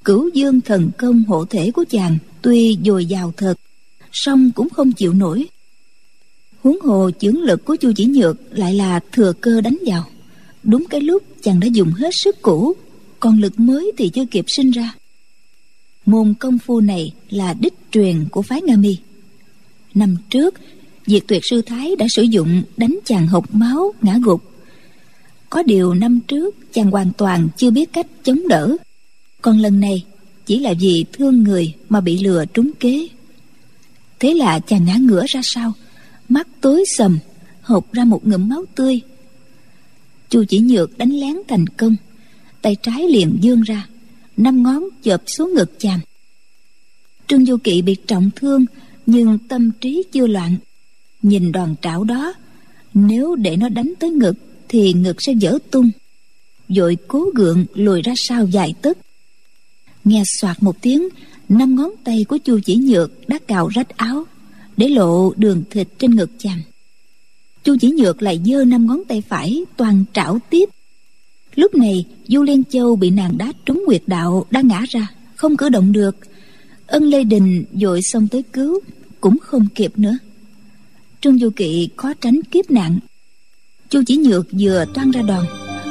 Cửu 0.03 0.29
dương 0.33 0.61
thần 0.61 0.89
công 0.97 1.23
hộ 1.23 1.45
thể 1.45 1.71
của 1.71 1.85
chàng 1.89 2.17
tuy 2.41 2.77
dồi 2.85 3.05
dào 3.05 3.33
thật, 3.37 3.55
song 4.11 4.51
cũng 4.55 4.69
không 4.69 4.91
chịu 4.91 5.13
nổi. 5.13 5.45
Huống 6.63 6.81
hồ 6.81 7.11
chưởng 7.19 7.41
lực 7.41 7.65
của 7.65 7.75
chu 7.75 7.91
chỉ 7.95 8.05
nhược 8.05 8.37
lại 8.51 8.73
là 8.73 8.99
thừa 9.11 9.33
cơ 9.41 9.61
đánh 9.61 9.77
vào. 9.85 10.03
Đúng 10.63 10.85
cái 10.89 11.01
lúc 11.01 11.23
chàng 11.41 11.59
đã 11.59 11.67
dùng 11.67 11.91
hết 11.91 12.09
sức 12.11 12.41
cũ, 12.41 12.73
còn 13.19 13.39
lực 13.39 13.59
mới 13.59 13.91
thì 13.97 14.09
chưa 14.09 14.25
kịp 14.25 14.45
sinh 14.47 14.71
ra 14.71 14.93
môn 16.05 16.33
công 16.39 16.57
phu 16.59 16.79
này 16.79 17.13
là 17.29 17.53
đích 17.53 17.73
truyền 17.91 18.25
của 18.31 18.41
phái 18.41 18.61
nga 18.61 18.75
mi. 18.75 18.97
Năm 19.93 20.17
trước, 20.29 20.55
diệt 21.05 21.23
tuyệt 21.27 21.41
sư 21.49 21.61
thái 21.61 21.95
đã 21.95 22.05
sử 22.09 22.23
dụng 22.23 22.63
đánh 22.77 22.99
chàng 23.05 23.27
hộc 23.27 23.55
máu 23.55 23.93
ngã 24.01 24.17
gục. 24.23 24.41
Có 25.49 25.63
điều 25.63 25.93
năm 25.93 26.19
trước, 26.27 26.55
chàng 26.73 26.91
hoàn 26.91 27.11
toàn 27.17 27.47
chưa 27.57 27.71
biết 27.71 27.93
cách 27.93 28.07
chống 28.23 28.47
đỡ. 28.47 28.77
Còn 29.41 29.59
lần 29.59 29.79
này, 29.79 30.05
chỉ 30.45 30.59
là 30.59 30.73
vì 30.79 31.05
thương 31.13 31.43
người 31.43 31.73
mà 31.89 32.01
bị 32.01 32.17
lừa 32.23 32.45
trúng 32.45 32.71
kế. 32.79 33.07
Thế 34.19 34.33
là 34.33 34.59
chàng 34.59 34.85
ngã 34.85 34.95
ngửa 34.95 35.25
ra 35.27 35.41
sau, 35.43 35.73
mắt 36.29 36.47
tối 36.61 36.83
sầm, 36.97 37.19
hộc 37.61 37.93
ra 37.93 38.03
một 38.03 38.27
ngụm 38.27 38.49
máu 38.49 38.65
tươi. 38.75 39.01
Chu 40.29 40.43
chỉ 40.49 40.59
nhược 40.59 40.97
đánh 40.97 41.11
lén 41.11 41.35
thành 41.47 41.67
công, 41.67 41.95
tay 42.61 42.75
trái 42.81 43.07
liền 43.09 43.37
dương 43.41 43.61
ra 43.61 43.87
năm 44.37 44.63
ngón 44.63 44.83
chộp 45.03 45.21
xuống 45.27 45.53
ngực 45.53 45.79
chàng. 45.79 45.99
Trương 47.27 47.45
du 47.45 47.57
kỵ 47.57 47.81
bị 47.81 47.95
trọng 48.07 48.29
thương, 48.35 48.65
nhưng 49.05 49.37
tâm 49.37 49.71
trí 49.81 50.03
chưa 50.11 50.27
loạn. 50.27 50.57
Nhìn 51.21 51.51
đoàn 51.51 51.75
trảo 51.81 52.03
đó, 52.03 52.33
nếu 52.93 53.35
để 53.35 53.57
nó 53.57 53.69
đánh 53.69 53.93
tới 53.99 54.09
ngực, 54.09 54.33
thì 54.67 54.93
ngực 54.93 55.15
sẽ 55.19 55.33
vỡ 55.41 55.59
tung. 55.71 55.91
Vội 56.69 56.97
cố 57.07 57.29
gượng 57.35 57.65
lùi 57.73 58.01
ra 58.01 58.13
sau 58.15 58.45
dài 58.45 58.73
tức. 58.81 58.97
nghe 60.03 60.23
soạt 60.25 60.63
một 60.63 60.81
tiếng, 60.81 61.07
năm 61.49 61.75
ngón 61.75 61.91
tay 62.03 62.25
của 62.29 62.37
chu 62.37 62.59
chỉ 62.65 62.75
nhược 62.75 63.29
đã 63.29 63.37
cào 63.47 63.67
rách 63.67 63.97
áo, 63.97 64.25
để 64.77 64.89
lộ 64.89 65.33
đường 65.37 65.63
thịt 65.69 65.87
trên 65.99 66.15
ngực 66.15 66.31
chàng. 66.37 66.61
Chu 67.63 67.75
chỉ 67.81 67.91
nhược 67.91 68.21
lại 68.21 68.41
giơ 68.45 68.65
năm 68.65 68.87
ngón 68.87 69.03
tay 69.07 69.21
phải 69.21 69.65
toàn 69.77 70.05
trảo 70.13 70.39
tiếp 70.49 70.69
lúc 71.55 71.75
này, 71.75 72.05
du 72.27 72.43
liên 72.43 72.63
châu 72.69 72.95
bị 72.95 73.09
nàng 73.09 73.37
đá 73.37 73.51
trúng 73.65 73.83
nguyệt 73.85 74.03
đạo 74.07 74.45
đã 74.51 74.61
ngã 74.61 74.81
ra, 74.89 75.07
không 75.35 75.57
cử 75.57 75.69
động 75.69 75.91
được. 75.91 76.15
Ân 76.87 77.03
lê 77.03 77.23
đình 77.23 77.65
dội 77.73 78.01
xông 78.01 78.27
tới 78.27 78.43
cứu, 78.53 78.79
cũng 79.21 79.37
không 79.41 79.67
kịp 79.75 79.91
nữa. 79.99 80.17
Trương 81.21 81.39
du 81.39 81.49
kỵ 81.49 81.89
khó 81.97 82.13
tránh 82.21 82.39
kiếp 82.51 82.71
nạn. 82.71 82.99
Chu 83.89 84.01
chỉ 84.07 84.17
nhược 84.17 84.47
vừa 84.59 84.85
toan 84.93 85.11
ra 85.11 85.21
đòn, 85.21 85.45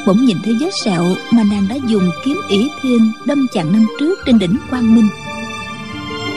bỗng 0.07 0.25
nhìn 0.25 0.37
thấy 0.45 0.55
vết 0.61 0.71
sẹo 0.85 1.05
mà 1.31 1.45
nàng 1.51 1.67
đã 1.69 1.77
dùng 1.89 2.11
kiếm 2.25 2.37
ỷ 2.49 2.69
thiên 2.83 3.13
đâm 3.27 3.47
chặn 3.55 3.73
năm 3.73 3.87
trước 4.01 4.19
trên 4.27 4.39
đỉnh 4.39 4.57
quang 4.71 4.95
minh. 4.95 5.09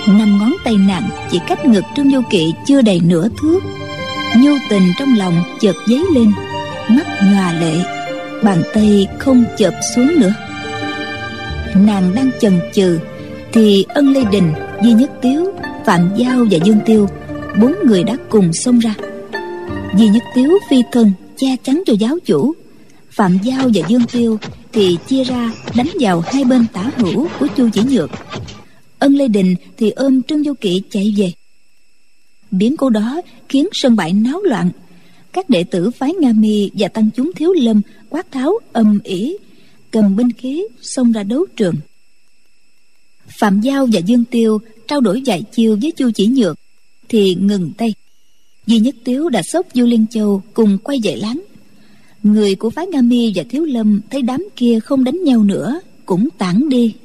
Năm 0.07 0.37
ngón 0.39 0.53
tay 0.63 0.77
nàng 0.77 1.09
chỉ 1.31 1.39
cách 1.47 1.65
ngực 1.65 1.83
trương 1.95 2.11
du 2.11 2.21
kỵ 2.29 2.53
chưa 2.67 2.81
đầy 2.81 2.99
nửa 2.99 3.29
thước. 3.41 3.59
Nhu 4.37 4.51
tình 4.69 4.83
trong 4.99 5.15
lòng 5.17 5.43
chợt 5.59 5.75
dấy 5.87 6.03
lên, 6.13 6.31
mắt 6.89 7.07
nhòa 7.23 7.53
lệ 7.53 7.96
bàn 8.43 8.63
tay 8.73 9.07
không 9.19 9.43
chợp 9.57 9.73
xuống 9.95 10.19
nữa. 10.19 10.33
Nàng 11.75 12.15
đang 12.15 12.31
chần 12.41 12.59
chừ 12.73 12.99
thì 13.53 13.85
ân 13.89 14.13
lê 14.13 14.21
đình 14.31 14.53
di 14.83 14.93
nhất 14.93 15.11
tiếu, 15.21 15.51
phạm 15.85 16.09
giao 16.17 16.45
và 16.51 16.57
dương 16.63 16.79
tiêu, 16.85 17.07
bốn 17.61 17.75
người 17.85 18.03
đã 18.03 18.17
cùng 18.29 18.53
xông 18.53 18.79
ra. 18.79 18.95
Di 19.97 20.07
nhất 20.07 20.23
tiếu 20.35 20.51
phi 20.69 20.77
thân 20.91 21.11
che 21.37 21.55
chắn 21.63 21.83
cho 21.85 21.93
giáo 21.93 22.17
chủ, 22.25 22.53
phạm 23.11 23.37
giao 23.43 23.69
và 23.73 23.87
dương 23.87 24.05
tiêu 24.11 24.39
thì 24.73 24.97
chia 25.07 25.23
ra 25.23 25.51
đánh 25.75 25.89
vào 25.99 26.23
hai 26.25 26.43
bên 26.43 26.65
tả 26.73 26.91
hữu 26.97 27.27
của 27.39 27.47
chu 27.57 27.69
chỉ 27.73 27.81
nhược. 27.89 28.09
Ân 28.99 29.15
lê 29.15 29.27
đình 29.27 29.55
thì 29.77 29.89
ôm 29.89 30.21
trương 30.23 30.43
du 30.43 30.53
kỵ 30.53 30.81
chạy 30.89 31.13
về. 31.17 31.31
Biến 32.51 32.77
cố 32.77 32.89
đó 32.89 33.21
khiến 33.49 33.67
sân 33.71 33.95
bãi 33.95 34.13
náo 34.13 34.41
loạn. 34.41 34.69
Các 35.33 35.49
đệ 35.49 35.63
tử 35.63 35.91
phái 35.91 36.13
nga 36.13 36.31
mi 36.35 36.71
và 36.73 36.87
tăng 36.87 37.09
chúng 37.15 37.31
thiếu 37.35 37.53
lâm 37.53 37.81
quát 38.09 38.31
tháo 38.31 38.59
âm 38.73 38.99
ỉ, 39.03 39.37
cầm 39.91 40.15
binh 40.15 40.31
khí 40.31 40.63
xông 40.81 41.11
ra 41.11 41.23
đấu 41.23 41.45
trường. 41.55 41.75
Phạm 43.27 43.61
giao 43.61 43.87
và 43.91 43.99
dương 43.99 44.25
tiêu 44.25 44.59
trao 44.87 45.01
đổi 45.01 45.21
dạy 45.21 45.43
chiêu 45.51 45.77
với 45.81 45.91
chu 45.91 46.11
chỉ 46.15 46.27
nhược 46.27 46.59
thì 47.09 47.35
ngừng 47.35 47.71
tay. 47.77 47.93
Di 48.67 48.79
Nhất 48.79 48.95
Tiếu 49.03 49.29
đã 49.29 49.41
sốc 49.43 49.65
Du 49.73 49.85
Liên 49.85 50.05
Châu 50.09 50.41
cùng 50.53 50.77
quay 50.77 50.99
về 51.03 51.15
láng. 51.15 51.43
Người 52.23 52.55
của 52.55 52.69
phái 52.69 52.87
Nga 52.87 53.01
Mi 53.01 53.31
và 53.35 53.43
Thiếu 53.49 53.65
Lâm 53.65 54.01
thấy 54.09 54.21
đám 54.21 54.47
kia 54.55 54.79
không 54.79 55.03
đánh 55.03 55.23
nhau 55.23 55.43
nữa, 55.43 55.79
Cũng 56.05 56.29
tản 56.37 56.69
đi. 56.69 56.95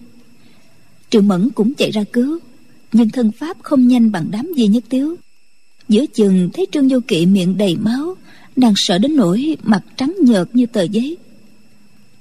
Triệu 1.11 1.23
Mẫn 1.23 1.50
cũng 1.50 1.75
chạy 1.75 1.90
ra 1.90 2.04
cứu, 2.12 2.38
Nhưng 2.92 3.11
thân 3.11 3.32
pháp 3.32 3.56
không 3.62 3.88
nhanh 3.88 4.12
bằng 4.12 4.26
đám 4.30 4.52
Di 4.56 4.66
Nhất 4.66 4.85
Tiếu. 4.88 5.16
Giữa 5.88 6.06
chừng 6.06 6.50
thấy 6.52 6.66
Trương 6.73 6.88
Du 6.88 7.00
Kỵ 7.00 7.26
miệng 7.26 7.56
đầy 7.56 7.76
máu 7.76 8.16
Nàng 8.56 8.73
sợ 8.76 8.99
đến 8.99 9.16
nỗi 9.16 9.56
mặt 9.62 9.82
trắng 9.97 10.14
nhợt 10.21 10.49
như 10.52 10.66
tờ 10.66 10.82
giấy. 10.82 11.16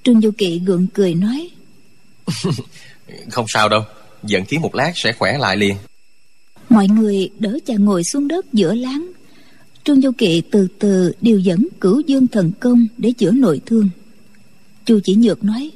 Trương 0.03 0.21
Du 0.21 0.31
Kỵ 0.31 0.59
gượng 0.59 0.88
cười 0.93 1.13
nói 1.13 1.50
Không 3.29 3.45
sao 3.47 3.69
đâu 3.69 3.81
Giận 4.23 4.45
khí 4.45 4.57
một 4.57 4.75
lát 4.75 4.91
sẽ 4.95 5.11
khỏe 5.11 5.38
lại 5.38 5.57
liền. 5.57 5.75
Mọi 6.69 6.88
người 6.88 7.29
đỡ 7.39 7.59
chàng 7.65 7.85
ngồi 7.85 8.03
xuống 8.03 8.27
đất 8.27 8.53
giữa 8.53 8.73
láng. 8.73 9.11
Trương 9.83 10.01
Du 10.01 10.11
Kỵ 10.17 10.41
từ 10.51 10.67
từ 10.79 11.11
điều 11.21 11.39
dẫn 11.39 11.67
cửu 11.81 12.00
dương 12.00 12.27
thần 12.27 12.51
công 12.59 12.88
để 12.97 13.11
chữa 13.11 13.31
nội 13.31 13.61
thương. 13.65 13.89
Chu 14.85 15.00
chỉ 15.03 15.15
nhược 15.15 15.43
nói 15.43 15.71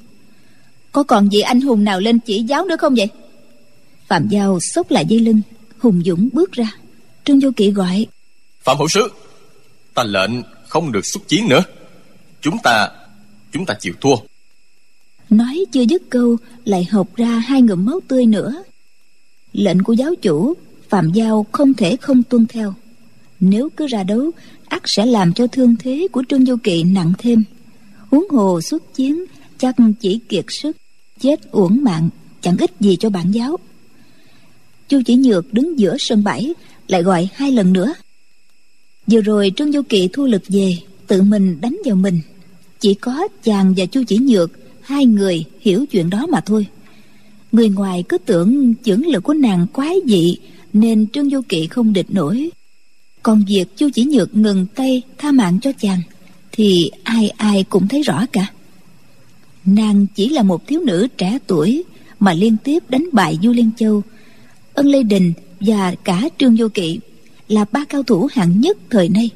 Có 0.92 1.04
còn 1.04 1.30
vị 1.30 1.40
anh 1.40 1.62
hùng 1.62 1.84
nào 1.84 2.00
lên 2.00 2.20
chỉ 2.20 2.44
giáo 2.44 2.66
nữa 2.66 2.76
không 2.80 2.96
vậy? 2.96 3.08
Phạm 4.08 4.28
Giao 4.30 4.60
xốc 4.60 4.92
lại 4.92 5.06
dây 5.10 5.20
lưng 5.20 5.42
Hùng 5.80 6.02
Dũng 6.06 6.30
bước 6.34 6.52
ra. 6.52 6.72
Trương 7.26 7.40
Du 7.40 7.52
Kỵ 7.52 7.72
gọi 7.72 8.08
Phạm 8.64 8.78
hữu 8.78 8.88
sứ 8.88 9.10
Ta 9.96 10.04
lệnh 10.04 10.32
không 10.68 10.92
được 10.92 11.06
xuất 11.06 11.28
chiến 11.28 11.48
nữa. 11.48 11.64
Chúng 12.42 12.58
ta 12.64 12.90
Chúng 13.56 13.66
ta 13.66 13.74
chịu 13.80 13.94
thua. 14.02 14.16
Nói 15.30 15.66
chưa 15.72 15.82
dứt 15.82 16.04
câu, 16.10 16.38
Lại 16.66 16.88
hộc 16.92 17.16
ra 17.16 17.28
hai 17.28 17.62
ngụm 17.62 17.86
máu 17.86 18.00
tươi 18.08 18.26
nữa. 18.26 18.64
Lệnh 19.54 19.84
của 19.84 19.94
giáo 19.94 20.16
chủ, 20.16 20.54
Phạm 20.90 21.12
Giao 21.14 21.46
không 21.52 21.74
thể 21.74 21.96
không 21.96 22.24
tuân 22.24 22.46
theo. 22.48 22.74
Nếu 23.40 23.70
cứ 23.78 23.88
ra 23.88 24.04
đấu, 24.04 24.32
ắt 24.68 24.82
sẽ 24.86 25.06
làm 25.06 25.34
cho 25.34 25.48
thương 25.48 25.76
thế 25.80 26.08
của 26.12 26.24
Trương 26.30 26.46
Du 26.46 26.56
Kỵ 26.64 26.84
nặng 26.84 27.14
thêm. 27.18 27.44
Huống 28.12 28.30
hồ 28.30 28.62
xuất 28.62 28.94
chiến, 28.94 29.26
Chắc 29.58 29.76
chỉ 30.00 30.20
kiệt 30.30 30.46
sức, 30.62 30.78
Chết 31.20 31.52
uổng 31.52 31.84
mạng, 31.84 32.10
Chẳng 32.42 32.58
ích 32.58 32.72
gì 32.80 32.96
cho 33.00 33.10
bản 33.10 33.32
giáo. 33.32 33.58
Chu 34.90 35.02
chỉ 35.06 35.16
nhược 35.16 35.54
đứng 35.54 35.80
giữa 35.80 35.96
sân 36.00 36.24
bãi, 36.24 36.54
Lại 36.88 37.04
gọi 37.04 37.30
hai 37.34 37.52
lần 37.52 37.74
nữa. 37.74 37.94
Vừa 39.08 39.22
rồi 39.22 39.52
Trương 39.56 39.72
Du 39.72 39.82
Kỵ 39.82 40.10
thu 40.14 40.26
lực 40.26 40.44
về, 40.48 40.78
Tự 41.08 41.22
mình 41.22 41.62
đánh 41.62 41.78
vào 41.86 41.96
mình. 41.96 42.22
Chỉ 42.80 42.94
có 42.94 43.28
chàng 43.44 43.74
và 43.78 43.86
Chu 43.86 44.04
chỉ 44.08 44.18
nhược, 44.18 44.52
Hai 44.82 45.06
người 45.06 45.46
hiểu 45.60 45.86
chuyện 45.92 46.10
đó 46.10 46.26
mà 46.30 46.42
thôi. 46.42 46.68
Người 47.52 47.70
ngoài 47.70 48.04
cứ 48.10 48.18
tưởng 48.18 48.74
chưởng 48.84 49.08
lực 49.08 49.24
của 49.24 49.34
nàng 49.34 49.68
quái 49.74 49.96
dị, 50.06 50.38
nên 50.74 51.08
trương 51.08 51.30
du 51.30 51.42
kỵ 51.50 51.68
không 51.68 51.94
địch 51.94 52.06
nổi. 52.10 52.50
Còn 53.24 53.44
việc 53.48 53.78
chu 53.78 53.90
chỉ 53.94 54.06
nhược 54.06 54.36
ngừng 54.36 54.66
tay 54.76 55.02
tha 55.18 55.32
mạng 55.32 55.60
cho 55.62 55.72
chàng, 55.72 56.02
thì 56.52 56.92
ai 57.04 57.30
ai 57.30 57.64
cũng 57.64 57.88
thấy 57.88 58.02
rõ 58.02 58.26
cả. 58.32 58.48
Nàng 59.66 60.06
chỉ 60.16 60.30
là 60.30 60.44
một 60.44 60.68
thiếu 60.68 60.82
nữ 60.82 61.08
trẻ 61.18 61.38
tuổi, 61.48 61.84
mà 62.20 62.34
liên 62.34 62.58
tiếp 62.64 62.84
đánh 62.90 63.06
bại 63.12 63.40
du 63.44 63.52
liên 63.52 63.70
châu, 63.78 64.02
ân 64.74 64.88
lê 64.88 65.04
đình 65.04 65.34
và 65.60 65.96
cả 66.04 66.30
trương 66.38 66.58
du 66.58 66.68
kỵ 66.68 67.00
là 67.48 67.66
ba 67.72 67.86
cao 67.90 68.04
thủ 68.04 68.28
hạng 68.32 68.62
nhất 68.62 68.78
thời 68.90 69.10
nay. 69.10 69.30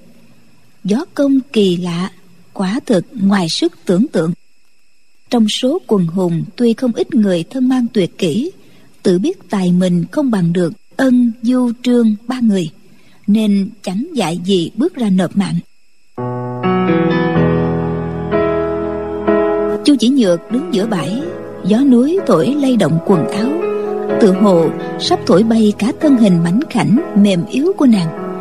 Gió 0.84 1.06
công 1.14 1.40
kỳ 1.54 1.78
lạ, 1.78 2.12
quả 2.54 2.80
thực 2.86 3.06
ngoài 3.14 3.48
sức 3.50 3.74
tưởng 3.86 4.08
tượng. 4.08 4.34
Trong 5.30 5.50
số 5.50 5.82
quần 5.88 6.08
hùng 6.08 6.44
tuy 6.56 6.74
không 6.74 6.92
ít 6.94 7.16
người 7.16 7.44
thân 7.50 7.70
mang 7.70 7.86
tuyệt 7.94 8.18
kỹ, 8.18 8.52
tự 9.04 9.20
biết 9.20 9.50
tài 9.50 9.72
mình 9.72 10.06
không 10.12 10.32
bằng 10.32 10.54
được 10.54 10.74
ân 10.98 11.32
du 11.42 11.72
trương 11.84 12.16
ba 12.28 12.40
người, 12.40 12.70
nên 13.28 13.70
chẳng 13.84 14.08
dại 14.14 14.40
gì 14.46 14.72
bước 14.76 14.96
ra 14.96 15.10
nộp 15.10 15.38
mạng. 15.38 15.60
Chu 19.86 19.96
chỉ 20.00 20.10
nhược 20.10 20.52
đứng 20.52 20.74
giữa 20.74 20.86
bãi, 20.86 21.22
gió 21.66 21.78
núi 21.78 22.20
thổi 22.28 22.56
lay 22.60 22.78
động 22.78 23.00
quần 23.06 23.28
áo 23.28 23.50
tự 24.22 24.32
hồ, 24.32 24.70
sắp 25.00 25.20
thổi 25.26 25.44
bay 25.44 25.74
cả 25.80 25.92
thân 26.02 26.18
hình 26.18 26.44
mảnh 26.44 26.60
khảnh, 26.70 27.00
mềm 27.16 27.46
yếu 27.46 27.74
của 27.78 27.86
nàng. 27.86 28.40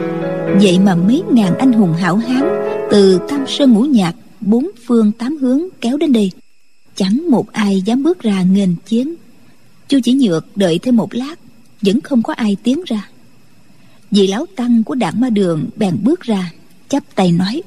Vậy 0.63 0.79
mà 0.79 0.95
mấy 0.95 1.23
ngàn 1.33 1.59
anh 1.59 1.73
hùng 1.73 1.93
hảo 1.93 2.17
hán 2.17 2.49
từ 2.91 3.21
tam 3.29 3.45
sơn 3.47 3.73
ngũ 3.73 3.83
nhạc, 3.83 4.15
bốn 4.41 4.71
phương 4.87 5.13
tám 5.13 5.37
hướng 5.37 5.61
kéo 5.81 5.97
đến 5.97 6.13
đây. 6.13 6.31
Chẳng 6.95 7.31
một 7.31 7.53
ai 7.53 7.81
dám 7.81 8.03
bước 8.03 8.21
ra 8.21 8.43
nghênh 8.43 8.77
chiến. 8.77 9.15
Chu 9.89 9.99
chỉ 10.05 10.13
nhược 10.13 10.57
đợi 10.57 10.79
thêm 10.79 10.97
một 10.97 11.15
lát, 11.15 11.35
vẫn 11.83 12.01
không 12.01 12.23
có 12.23 12.33
ai 12.33 12.57
tiến 12.63 12.81
ra. 12.87 13.09
Vị 14.11 14.27
lão 14.27 14.47
tăng 14.57 14.85
của 14.85 14.95
đảng 14.95 15.21
ma 15.21 15.31
đường 15.31 15.69
bèn 15.77 15.97
bước 16.03 16.21
ra, 16.21 16.53
chắp 16.89 17.03
tay 17.15 17.33
nói, 17.33 17.63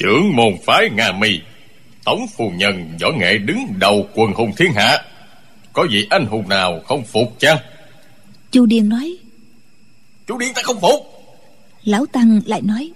trưởng 0.00 0.36
môn 0.36 0.52
phái 0.66 0.90
nga 0.90 1.12
mi, 1.12 1.40
tổng 2.04 2.26
phu 2.36 2.50
nhân 2.50 2.90
võ 3.00 3.08
nghệ 3.10 3.38
đứng 3.38 3.66
đầu 3.78 4.08
quần 4.14 4.32
hùng 4.32 4.52
thiên 4.56 4.72
hạ 4.72 4.98
có 5.72 5.86
vị 5.90 6.06
anh 6.10 6.26
hùng 6.26 6.48
nào 6.48 6.80
không 6.88 7.04
phục 7.04 7.36
chăng? 7.38 7.58
Chu 8.50 8.66
điên 8.66 8.88
nói. 8.88 9.16
Chú 10.26 10.38
điên 10.38 10.54
ta 10.54 10.62
không 10.64 10.80
phục. 10.80 11.06
Lão 11.84 12.06
tăng 12.06 12.40
lại 12.46 12.62
nói. 12.62 12.92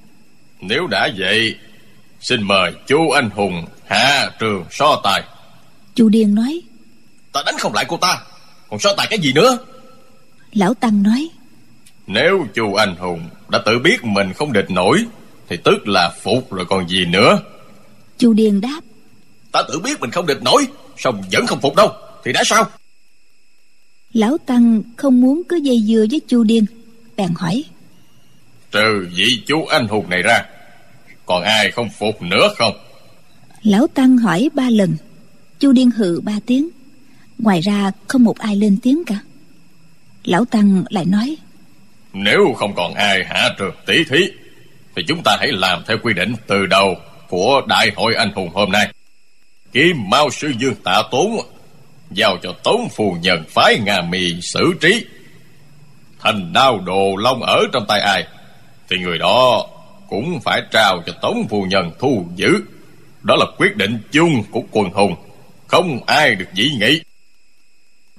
Nếu 0.61 0.87
đã 0.87 1.09
vậy 1.19 1.57
xin 2.21 2.43
mời 2.43 2.73
chú 2.87 3.11
anh 3.11 3.31
hùng 3.31 3.65
hạ 3.87 4.31
trường 4.39 4.65
so 4.71 5.01
tài. 5.05 5.23
Chu 5.95 6.09
điên 6.09 6.35
nói. 6.35 6.63
Ta 7.33 7.43
đánh 7.47 7.55
không 7.59 7.75
lại 7.75 7.85
cô 7.89 7.97
ta. 7.97 8.21
Còn 8.71 8.81
so 8.81 8.95
tài 8.97 9.07
cái 9.11 9.19
gì 9.19 9.33
nữa? 9.33 9.59
Lão 10.53 10.75
tăng 10.75 11.03
nói. 11.03 11.29
Nếu 12.07 12.47
chu 12.55 12.75
anh 12.75 12.97
hùng 12.97 13.29
đã 13.49 13.59
tự 13.67 13.79
biết 13.79 14.05
mình 14.05 14.33
không 14.33 14.53
địch 14.53 14.71
nổi 14.71 15.05
thì 15.49 15.57
tức 15.65 15.89
là 15.89 16.11
phục 16.23 16.53
rồi 16.53 16.67
còn 16.69 16.89
gì 16.89 17.05
nữa? 17.05 17.39
Chu 18.19 18.33
điên 18.33 18.61
đáp. 18.61 18.81
Ta 19.53 19.63
tự 19.69 19.81
biết 19.81 20.01
mình 20.01 20.11
không 20.11 20.27
địch 20.27 20.43
nổi 20.43 20.67
xong 20.97 21.23
vẫn 21.33 21.47
không 21.47 21.61
phục 21.61 21.77
đâu 21.77 21.93
thì 22.25 22.33
đã 22.33 22.43
sao? 22.45 22.71
Lão 24.13 24.39
tăng 24.39 24.83
không 24.97 25.21
muốn 25.21 25.43
cứ 25.49 25.57
dây 25.57 25.81
dưa 25.81 26.07
với 26.11 26.21
chu 26.29 26.45
điên. 26.45 26.67
Bèn 27.17 27.31
hỏi. 27.37 27.65
Trừ 28.71 29.09
vị 29.15 29.43
chú 29.47 29.67
anh 29.67 29.89
hùng 29.89 30.11
này 30.11 30.23
ra 30.23 30.45
còn 31.27 31.43
ai 31.43 31.71
không 31.71 31.89
phục 31.99 32.23
nữa 32.23 32.49
không? 32.57 32.75
Lão 33.63 33.87
tăng 33.87 34.19
hỏi 34.19 34.49
ba 34.55 34.71
lần. 34.71 34.97
Chu 35.59 35.73
điên 35.73 35.91
hừ 35.91 36.21
ba 36.21 36.33
tiếng. 36.47 36.69
Ngoài 37.39 37.61
ra 37.61 37.93
không 38.09 38.25
một 38.25 38.39
ai 38.39 38.57
lên 38.57 38.79
tiếng 38.83 39.05
cả. 39.07 39.19
Lão 40.25 40.45
tăng 40.45 40.85
lại 40.91 41.05
nói. 41.05 41.37
Nếu 42.13 42.55
không 42.57 42.75
còn 42.77 42.95
ai 42.95 43.25
hạ 43.27 43.49
trường 43.59 43.75
tỷ 43.87 44.05
thí 44.05 44.29
thì 44.97 45.03
chúng 45.09 45.23
ta 45.25 45.37
hãy 45.41 45.53
làm 45.53 45.83
theo 45.87 45.97
quy 46.03 46.15
định 46.15 46.35
từ 46.47 46.67
đầu 46.67 46.97
của 47.29 47.63
đại 47.69 47.91
hội 47.97 48.15
anh 48.15 48.33
hùng 48.35 48.51
hôm 48.55 48.73
nay. 48.73 48.93
Kim 49.73 49.97
mao 50.11 50.31
sư 50.31 50.53
dương 50.59 50.75
tạ 50.85 51.03
tốn 51.11 51.37
giao 52.15 52.37
cho 52.43 52.53
tống 52.65 52.89
phù 52.97 53.17
nhân 53.23 53.45
phái 53.49 53.79
nga 53.79 54.03
mì 54.03 54.41
xử 54.41 54.73
trí. 54.81 55.05
Thành 56.21 56.53
đao 56.53 56.81
đồ 56.87 57.17
long 57.17 57.43
ở 57.43 57.63
trong 57.73 57.85
tay 57.89 58.01
ai, 58.01 58.25
thì 58.91 58.97
người 58.99 59.19
đó 59.19 59.67
cũng 60.09 60.41
phải 60.41 60.63
trao 60.73 61.03
cho 61.07 61.13
tống 61.23 61.49
phù 61.49 61.63
nhân 61.63 61.91
thu 61.99 62.27
giữ. 62.37 62.61
Đó 63.23 63.37
là 63.37 63.47
quyết 63.59 63.77
định 63.77 63.99
chung 64.13 64.43
của 64.51 64.63
quần 64.71 64.91
hùng, 64.91 65.15
Không 65.67 66.05
ai 66.07 66.35
được 66.35 66.45
dị 66.57 66.71
nghị. 66.81 67.01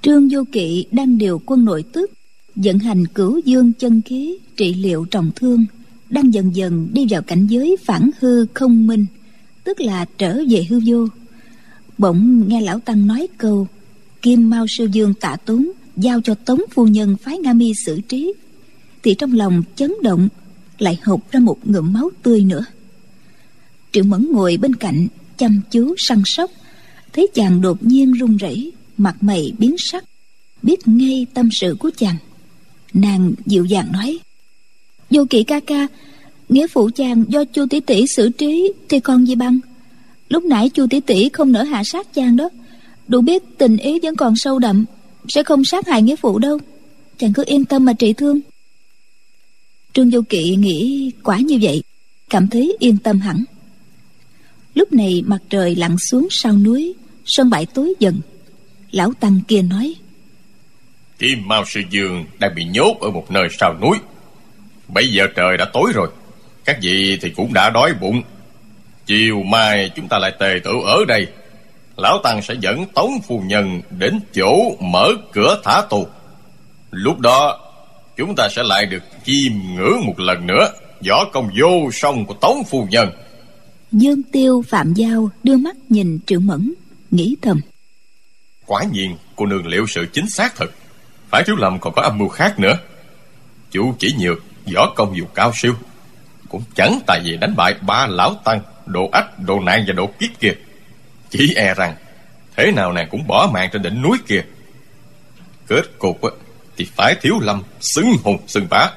Trương 0.02 0.28
Vô 0.28 0.44
Kỵ 0.52 0.86
đang 0.90 1.18
điều 1.18 1.40
quân 1.46 1.64
nội 1.64 1.84
tức 1.92 2.10
Dẫn 2.56 2.78
hành 2.78 3.06
cửu 3.06 3.40
dương 3.44 3.72
chân 3.72 4.02
khí, 4.02 4.38
Trị 4.56 4.74
liệu 4.74 5.06
trọng 5.10 5.30
thương, 5.36 5.64
Đang 6.10 6.34
dần 6.34 6.56
dần 6.56 6.88
đi 6.92 7.06
vào 7.10 7.22
cảnh 7.22 7.46
giới 7.46 7.76
phản 7.84 8.10
hư 8.20 8.46
không 8.54 8.86
minh, 8.86 9.06
Tức 9.64 9.80
là 9.80 10.06
trở 10.18 10.38
về 10.50 10.66
hư 10.68 10.80
vô. 10.86 11.06
Bỗng 11.98 12.48
nghe 12.48 12.60
lão 12.60 12.80
Tăng 12.80 13.06
nói 13.06 13.28
câu 13.38 13.66
Kim 14.26 14.50
Mao 14.50 14.66
Sư 14.68 14.88
Dương 14.92 15.14
tạ 15.14 15.36
tốn 15.44 15.70
Giao 15.96 16.20
cho 16.20 16.34
Tống 16.34 16.60
Phu 16.70 16.86
Nhân 16.86 17.16
phái 17.22 17.38
Nga 17.38 17.52
Mi 17.52 17.72
xử 17.86 18.00
trí, 18.00 18.32
Thì 19.02 19.14
trong 19.14 19.32
lòng 19.32 19.62
chấn 19.76 19.92
động, 20.02 20.28
Lại 20.78 20.98
hộc 21.02 21.32
ra 21.32 21.40
một 21.40 21.58
ngụm 21.64 21.92
máu 21.92 22.10
tươi 22.22 22.40
nữa. 22.40 22.64
Triệu 23.92 24.04
Mẫn 24.04 24.28
ngồi 24.32 24.56
bên 24.56 24.74
cạnh, 24.74 25.06
Chăm 25.38 25.60
chú 25.70 25.94
săn 25.98 26.22
sóc, 26.24 26.50
Thấy 27.12 27.28
chàng 27.34 27.60
đột 27.60 27.84
nhiên 27.84 28.12
run 28.12 28.36
rẩy, 28.36 28.72
Mặt 28.96 29.16
mày 29.20 29.52
biến 29.58 29.74
sắc, 29.78 30.04
Biết 30.62 30.88
ngay 30.88 31.26
tâm 31.34 31.48
sự 31.60 31.76
của 31.78 31.90
chàng. 31.96 32.16
Nàng 32.94 33.32
dịu 33.46 33.64
dàng 33.64 33.92
nói, 33.92 34.18
Vô 35.10 35.24
kỵ 35.30 35.42
ca 35.42 35.60
ca, 35.60 35.86
Nghĩa 36.48 36.66
phụ 36.66 36.90
chàng 36.94 37.24
do 37.28 37.44
chu 37.44 37.66
tỷ 37.66 37.80
tỷ 37.80 38.04
xử 38.16 38.28
trí 38.28 38.72
Thì 38.88 39.00
còn 39.00 39.26
gì 39.26 39.34
bằng? 39.34 39.58
Lúc 40.28 40.44
nãy 40.44 40.68
chu 40.68 40.86
tỷ 40.90 41.00
tỷ 41.00 41.28
không 41.28 41.52
nỡ 41.52 41.62
hạ 41.62 41.82
sát 41.84 42.14
chàng 42.14 42.36
đó 42.36 42.48
Đủ 43.08 43.20
biết 43.20 43.42
tình 43.58 43.76
ý 43.76 43.98
vẫn 44.02 44.16
còn 44.16 44.36
sâu 44.36 44.58
đậm, 44.58 44.84
Sẽ 45.28 45.42
không 45.42 45.64
sát 45.64 45.86
hại 45.86 46.02
nghĩa 46.02 46.16
phụ 46.16 46.38
đâu. 46.38 46.58
Chàng 47.18 47.32
cứ 47.32 47.44
yên 47.46 47.64
tâm 47.64 47.84
mà 47.84 47.92
trị 47.92 48.12
thương. 48.12 48.40
Trương 49.92 50.10
Vô 50.10 50.20
Kỵ 50.28 50.56
nghĩ 50.56 51.10
quả 51.22 51.38
như 51.38 51.58
vậy, 51.62 51.82
Cảm 52.30 52.48
thấy 52.48 52.76
yên 52.80 52.98
tâm 52.98 53.20
hẳn. 53.20 53.44
Lúc 54.74 54.92
này 54.92 55.22
mặt 55.26 55.38
trời 55.50 55.76
lặn 55.76 55.96
xuống 55.98 56.28
sau 56.30 56.52
núi, 56.52 56.94
Sân 57.24 57.50
bãi 57.50 57.66
tối 57.66 57.94
dần. 58.00 58.20
Lão 58.90 59.12
Tăng 59.20 59.40
kia 59.48 59.62
nói 59.62 59.94
Kim 61.18 61.48
Mao 61.48 61.64
Sư 61.66 61.80
Dương 61.90 62.24
đang 62.38 62.54
bị 62.54 62.64
nhốt 62.64 62.96
ở 63.00 63.10
một 63.10 63.30
nơi 63.30 63.48
sau 63.58 63.78
núi. 63.82 63.96
Bây 64.88 65.08
giờ 65.12 65.26
trời 65.36 65.56
đã 65.56 65.64
tối 65.72 65.92
rồi, 65.94 66.08
Các 66.64 66.78
vị 66.82 67.18
thì 67.22 67.30
cũng 67.30 67.52
đã 67.52 67.70
đói 67.70 67.94
bụng. 68.00 68.22
Chiều 69.06 69.42
mai 69.42 69.90
chúng 69.96 70.08
ta 70.08 70.18
lại 70.18 70.32
tề 70.38 70.60
tự 70.64 70.70
ở 70.86 71.04
đây. 71.08 71.26
Lão 71.96 72.18
Tăng 72.22 72.42
sẽ 72.42 72.54
dẫn 72.60 72.86
Tống 72.94 73.10
Phu 73.28 73.40
Nhân 73.40 73.82
Đến 73.90 74.20
chỗ 74.34 74.76
mở 74.80 75.08
cửa 75.32 75.60
thả 75.64 75.82
tù. 75.90 76.06
Lúc 76.90 77.18
đó 77.18 77.60
Chúng 78.16 78.34
ta 78.36 78.48
sẽ 78.50 78.62
lại 78.62 78.86
được 78.86 79.02
chiêm 79.24 79.52
ngưỡng 79.74 80.06
một 80.06 80.20
lần 80.20 80.46
nữa 80.46 80.72
Võ 81.08 81.24
công 81.32 81.50
vô 81.60 81.90
song 81.92 82.26
của 82.26 82.34
Tống 82.34 82.64
Phu 82.64 82.86
Nhân. 82.90 83.10
Dương 83.92 84.22
Tiêu 84.22 84.64
Phạm 84.68 84.94
Giao 84.94 85.30
đưa 85.42 85.56
mắt 85.56 85.76
nhìn 85.88 86.18
Triệu 86.26 86.40
Mẫn 86.40 86.74
Nghĩ 87.10 87.36
thầm. 87.42 87.60
Quả 88.66 88.82
nhiên 88.92 89.16
cô 89.36 89.46
nương 89.46 89.66
liệu 89.66 89.86
sự 89.86 90.06
chính 90.12 90.30
xác 90.30 90.56
thật. 90.56 90.70
Phải 91.30 91.42
thiếu 91.46 91.56
lầm 91.56 91.78
còn 91.80 91.92
có 91.94 92.02
âm 92.02 92.18
mưu 92.18 92.28
khác 92.28 92.58
nữa. 92.58 92.78
Chủ 93.70 93.94
chỉ 93.98 94.14
nhược 94.18 94.38
Võ 94.74 94.92
công 94.96 95.16
dù 95.16 95.24
cao 95.34 95.52
siêu 95.54 95.74
Cũng 96.48 96.62
chẳng 96.74 96.98
tại 97.06 97.20
vì 97.24 97.36
đánh 97.36 97.56
bại 97.56 97.74
ba 97.86 98.06
lão 98.06 98.34
tăng 98.44 98.60
Đồ 98.86 99.08
ách, 99.12 99.38
đồ 99.38 99.60
nạn 99.60 99.84
và 99.86 99.92
đồ 99.92 100.06
kiết 100.06 100.30
kia 100.40 100.52
chỉ 101.30 101.54
e 101.54 101.74
rằng, 101.74 101.96
Thế 102.56 102.72
nào 102.72 102.92
nàng 102.92 103.08
cũng 103.10 103.26
bỏ 103.26 103.50
mạng 103.52 103.68
trên 103.72 103.82
đỉnh 103.82 104.02
núi 104.02 104.18
kia. 104.28 104.44
Kết 105.66 105.98
cục 105.98 106.20
Thì 106.76 106.84
phải 106.84 107.14
thiếu 107.22 107.34
lâm 107.40 107.62
xứng 107.80 108.12
hùng 108.24 108.38
xứng 108.46 108.66
bá. 108.70 108.90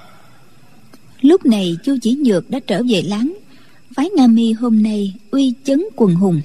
Lúc 1.21 1.45
này 1.45 1.77
chu 1.83 1.97
chỉ 2.01 2.15
nhược 2.15 2.49
đã 2.49 2.59
trở 2.67 2.81
về 2.89 3.01
láng. 3.01 3.33
Phái 3.95 4.09
Nga 4.09 4.27
Mi 4.27 4.53
hôm 4.53 4.83
nay 4.83 5.13
uy 5.31 5.53
chấn 5.63 5.83
quần 5.95 6.15
hùng. 6.15 6.41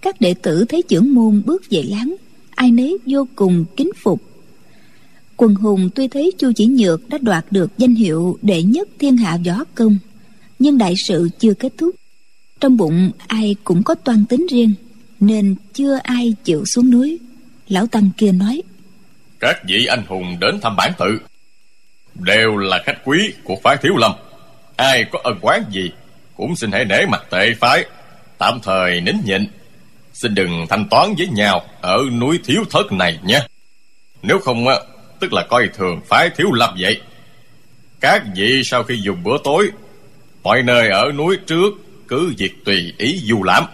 Các 0.00 0.20
đệ 0.20 0.34
tử 0.34 0.64
thấy 0.68 0.82
trưởng 0.88 1.14
môn 1.14 1.42
bước 1.46 1.62
về 1.70 1.82
láng, 1.82 2.14
Ai 2.54 2.70
nấy 2.70 2.98
vô 3.06 3.26
cùng 3.36 3.64
kính 3.76 3.90
phục. 4.02 4.22
Quần 5.36 5.54
hùng 5.54 5.90
tuy 5.94 6.08
thấy 6.08 6.32
chu 6.38 6.52
chỉ 6.56 6.66
nhược 6.66 7.08
đã 7.08 7.18
đoạt 7.18 7.46
được 7.50 7.78
danh 7.78 7.94
hiệu 7.94 8.38
đệ 8.42 8.62
nhất 8.62 8.88
thiên 8.98 9.16
hạ 9.16 9.38
võ 9.46 9.64
công, 9.74 9.98
Nhưng 10.58 10.78
đại 10.78 10.94
sự 11.08 11.28
chưa 11.38 11.54
kết 11.54 11.72
thúc. 11.78 11.94
Trong 12.60 12.76
bụng 12.76 13.10
ai 13.26 13.56
cũng 13.64 13.82
có 13.82 13.94
toan 13.94 14.24
tính 14.26 14.46
riêng. 14.50 14.72
Nên 15.20 15.54
chưa 15.72 15.98
ai 16.02 16.34
chịu 16.44 16.64
xuống 16.74 16.90
núi. 16.90 17.18
Lão 17.68 17.86
Tăng 17.86 18.10
kia 18.16 18.32
nói, 18.32 18.62
Các 19.40 19.56
vị 19.68 19.86
anh 19.86 20.04
hùng 20.08 20.36
đến 20.40 20.60
thăm 20.60 20.76
bản 20.76 20.92
tự. 20.98 21.20
Đều 22.14 22.56
là 22.56 22.82
khách 22.86 22.98
quý 23.04 23.32
của 23.44 23.56
phái 23.64 23.76
thiếu 23.82 23.96
lâm. 23.96 24.12
Ai 24.76 25.04
có 25.12 25.20
ân 25.24 25.38
quán 25.40 25.62
gì, 25.70 25.90
Cũng 26.36 26.56
xin 26.56 26.72
hãy 26.72 26.84
nể 26.84 27.06
mặt 27.06 27.22
tệ 27.30 27.54
phái. 27.60 27.84
Tạm 28.38 28.58
thời 28.62 29.00
nín 29.00 29.16
nhịn. 29.24 29.46
Xin 30.12 30.34
đừng 30.34 30.66
thanh 30.68 30.88
toán 30.88 31.14
với 31.18 31.28
nhau 31.28 31.62
Ở 31.80 31.98
núi 32.20 32.40
thiếu 32.44 32.64
thất 32.70 32.92
này 32.92 33.18
nhé. 33.24 33.46
Nếu 34.22 34.38
không 34.38 34.64
Tức 35.20 35.32
là 35.32 35.46
coi 35.50 35.68
thường 35.68 36.00
phái 36.08 36.30
thiếu 36.30 36.52
lâm 36.52 36.76
vậy. 36.78 37.00
Các 38.00 38.22
vị 38.36 38.62
sau 38.64 38.82
khi 38.82 39.00
dùng 39.02 39.22
bữa 39.22 39.36
tối, 39.44 39.70
Mọi 40.42 40.62
nơi 40.62 40.88
ở 40.88 41.12
núi 41.12 41.36
trước 41.46 41.70
Cứ 42.08 42.34
việc 42.38 42.64
tùy 42.64 42.94
ý 42.98 43.20
du 43.24 43.42
lãm. 43.42 43.64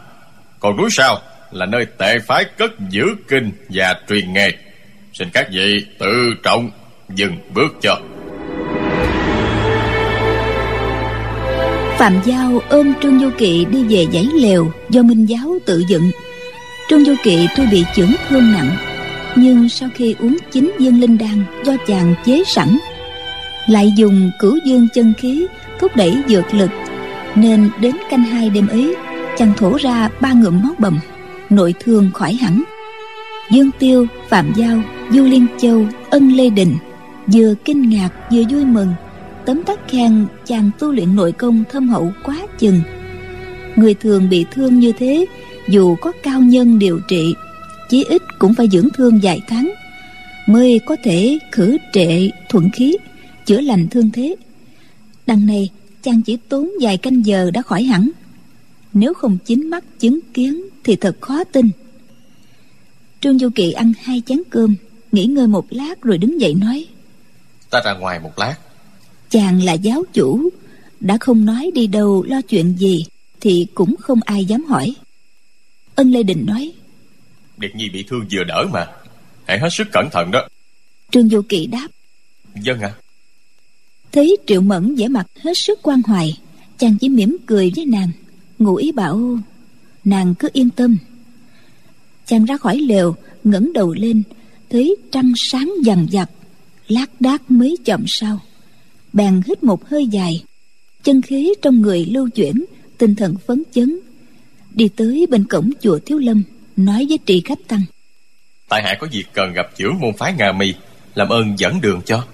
Còn 0.61 0.76
núi 0.76 0.88
sau 0.90 1.20
là 1.50 1.66
nơi 1.66 1.87
tệ 1.98 2.18
phái 2.18 2.44
cất 2.44 2.70
giữ 2.90 3.04
kinh 3.28 3.50
và 3.68 3.94
truyền 4.09 4.32
nghề. 4.32 4.52
Xin 5.12 5.28
các 5.32 5.46
vị 5.52 5.87
tự 5.98 6.35
trọng 6.42 6.70
Dừng 7.14 7.37
bước 7.54 7.76
cho. 7.82 7.98
Phạm 11.98 12.20
Giao 12.24 12.61
ôm 12.68 12.92
Trương 13.02 13.20
Du 13.20 13.30
Kỵ 13.38 13.64
đi 13.64 13.85
về 13.85 14.06
dãy 14.12 14.28
lều 14.35 14.72
do 14.90 15.02
Minh 15.02 15.26
Giáo 15.26 15.59
tự 15.66 15.85
dựng. 15.88 16.11
Trương 16.88 17.04
Du 17.04 17.14
Kỵ 17.22 17.46
tuy 17.56 17.66
bị 17.72 17.85
chưởng 17.94 18.12
thương 18.28 18.52
nặng, 18.52 18.76
nhưng 19.37 19.68
sau 19.68 19.88
khi 19.94 20.14
uống 20.18 20.37
chín 20.52 20.72
viên 20.78 21.00
linh 21.00 21.18
đan 21.18 21.44
do 21.64 21.72
chàng 21.87 22.14
chế 22.24 22.42
sẵn, 22.46 22.78
lại 23.66 23.92
dùng 23.96 24.30
cửu 24.38 24.59
dương 24.64 24.88
chân 24.94 25.12
khí 25.18 25.46
thúc 25.80 25.96
đẩy 25.96 26.16
dược 26.28 26.54
lực, 26.54 26.70
nên 27.35 27.70
đến 27.80 27.96
canh 28.11 28.24
hai 28.24 28.50
đêm 28.50 28.66
ấy, 28.66 28.96
chàng 29.38 29.52
thổ 29.56 29.76
ra 29.76 30.09
ba 30.20 30.32
ngụm 30.32 30.62
máu 30.62 30.74
bầm, 30.78 30.98
nội 31.50 31.74
thương 31.80 32.11
khỏi 32.14 32.35
hẳn. 32.35 32.62
Dương 33.50 33.70
Tiêu, 33.78 34.06
Phạm 34.28 34.52
Giao, 34.56 34.82
Du 35.11 35.24
Liên 35.24 35.46
Châu, 35.59 35.87
Ân 36.11 36.32
Lê 36.32 36.50
Đình 36.50 36.76
vừa 37.32 37.54
kinh 37.64 37.90
ngạc 37.90 38.11
vừa 38.32 38.42
vui 38.50 38.64
mừng. 38.64 38.94
Tấm 39.46 39.62
tắc 39.62 39.88
khen 39.88 40.26
chàng 40.44 40.70
tu 40.78 40.92
luyện 40.92 41.16
nội 41.16 41.32
công 41.32 41.64
thâm 41.70 41.88
hậu 41.88 42.12
quá 42.24 42.37
chừng. 42.59 42.80
Người 43.76 43.94
thường 43.94 44.28
bị 44.28 44.44
thương 44.52 44.78
như 44.78 44.92
thế 44.92 45.26
dù 45.68 45.96
có 46.00 46.12
cao 46.22 46.40
nhân 46.40 46.78
điều 46.78 47.00
trị 47.09 47.35
chí 47.88 48.04
ít 48.09 48.22
cũng 48.38 48.54
phải 48.54 48.68
dưỡng 48.72 48.88
thương 48.94 49.20
vài 49.22 49.40
tháng 49.48 49.72
mới 50.46 50.80
có 50.87 50.96
thể 51.04 51.38
khử 51.52 51.76
trệ 51.92 52.30
thuận 52.48 52.70
khí 52.70 52.96
chữa 53.46 53.61
lành 53.61 53.88
thương 53.88 54.11
thế. 54.11 54.37
Đằng 55.26 55.46
này 55.46 55.70
chàng 56.02 56.22
chỉ 56.22 56.38
tốn 56.48 56.70
vài 56.80 56.96
canh 56.96 57.26
giờ 57.26 57.50
đã 57.50 57.62
khỏi 57.62 57.82
hẳn 57.82 58.11
nếu 58.96 59.14
không 59.14 59.38
chính 59.44 59.70
mắt 59.70 59.85
chứng 59.98 60.18
kiến 60.35 60.62
thì 60.85 60.96
thật 60.96 61.16
khó 61.20 61.44
tin. 61.44 61.70
Trương 63.20 63.38
du 63.38 63.48
kỳ 63.54 63.72
ăn 63.72 63.92
hai 64.02 64.22
chén 64.26 64.42
cơm 64.50 64.76
nghỉ 65.12 65.24
ngơi 65.24 65.46
một 65.46 65.66
lát 65.70 66.02
rồi 66.02 66.18
đứng 66.18 66.40
dậy 66.40 66.54
nói 66.54 66.87
Ta 67.70 67.82
ra 67.85 67.94
ngoài 67.94 68.20
một 68.20 68.38
lát. 68.38 68.56
Chàng 69.30 69.62
là 69.62 69.72
giáo 69.72 70.04
chủ 70.12 70.48
đã 71.00 71.16
không 71.20 71.44
nói 71.44 71.70
đi 71.74 71.87
đâu 71.87 72.24
lo 72.28 72.40
chuyện 72.40 72.76
gì 72.78 73.06
thì 73.40 73.66
cũng 73.74 73.96
không 74.00 74.20
ai 74.24 74.44
dám 74.44 74.64
hỏi. 74.64 74.94
Ân 75.94 76.11
lê 76.11 76.22
đình 76.22 76.46
nói 76.46 76.72
Điệt 77.56 77.74
Nhi 77.74 77.88
bị 77.88 78.04
thương 78.09 78.26
vừa 78.32 78.44
đỡ 78.44 78.66
mà 78.72 78.87
Hãy 79.44 79.59
hết 79.59 79.68
sức 79.72 79.88
cẩn 79.92 80.09
thận 80.12 80.30
đó. 80.30 80.48
Trương 81.11 81.28
vô 81.28 81.42
kỵ 81.48 81.66
đáp 81.66 81.88
Dân 82.54 82.80
à 82.80 82.94
thấy 84.12 84.37
triệu 84.46 84.61
mẫn 84.61 84.94
vẻ 84.94 85.09
mặt 85.09 85.26
hết 85.40 85.52
sức 85.54 85.78
quan 85.82 86.02
hoài 86.02 86.38
chàng 86.78 86.96
chỉ 87.00 87.09
mỉm 87.09 87.37
cười 87.46 87.72
với 87.76 87.87
nàng 87.87 88.11
ngụ 88.59 88.75
ý 88.75 88.92
bảo 88.92 89.38
nàng 90.05 90.35
cứ 90.35 90.49
yên 90.53 90.71
tâm. 90.71 90.99
Chàng 92.27 92.45
ra 92.45 92.57
khỏi 92.57 92.79
lều 92.79 93.14
ngẩng 93.45 93.73
đầu 93.73 93.95
lên 93.95 94.23
thấy 94.71 94.97
trăng 95.12 95.33
sáng 95.51 95.73
dằn 95.85 96.07
dặt 96.11 96.31
lác 96.88 97.21
đác 97.21 97.51
mấy 97.51 97.77
chậm 97.85 98.05
sau. 98.07 98.40
Bèn 99.12 99.40
hít 99.47 99.62
một 99.62 99.88
hơi 99.88 100.07
dài 100.07 100.45
chân 101.03 101.23
khí 101.23 101.55
trong 101.62 101.81
người 101.81 102.05
lưu 102.05 102.29
chuyển 102.29 102.64
tinh 102.99 103.14
thần 103.14 103.35
phấn 103.47 103.62
chấn. 103.73 103.99
Đi 104.75 104.88
tới 104.88 105.27
bên 105.31 105.45
cổng 105.45 105.71
chùa 105.81 105.99
thiếu 106.07 106.19
lâm 106.19 106.42
nói 106.77 107.07
với 107.09 107.19
trì 107.27 107.42
khách 107.45 107.69
tăng. 107.69 107.83
Tại 108.69 108.83
hạ 108.83 108.97
có 109.01 109.07
việc 109.12 109.25
cần 109.33 109.53
gặp 109.53 109.66
trưởng 109.77 110.01
môn 110.01 110.11
phái 110.19 110.33
Nga 110.38 110.53
Mi 110.53 110.75
Làm 111.16 111.29
ơn 111.29 111.59
dẫn 111.59 111.81
đường 111.81 112.01
cho. 112.05 112.25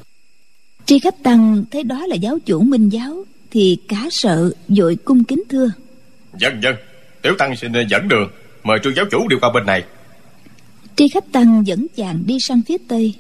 Tri 0.86 0.98
khách 0.98 1.22
tăng 1.22 1.64
thấy 1.70 1.82
đó 1.82 2.06
là 2.06 2.16
giáo 2.16 2.38
chủ 2.46 2.60
minh 2.60 2.88
giáo 2.88 3.24
thì 3.50 3.76
cá 3.88 4.08
sợ 4.10 4.52
vội 4.68 4.96
cung 5.04 5.24
kính 5.24 5.42
thưa 5.48 5.70
Dân 6.38 6.62
dân 6.62 6.76
Tiểu 7.22 7.34
Tăng 7.38 7.56
xin 7.56 7.72
dẫn 7.90 8.08
đường. 8.08 8.30
Mời 8.62 8.78
trương 8.82 8.94
giáo 8.96 9.04
chủ 9.10 9.28
đi 9.28 9.36
qua 9.40 9.50
bên 9.54 9.66
này. 9.66 9.84
Tri 10.96 11.08
khách 11.08 11.32
tăng 11.32 11.66
dẫn 11.66 11.86
chàng 11.96 12.22
đi 12.26 12.36
sang 12.40 12.62
phía 12.68 12.76
tây 12.88 13.14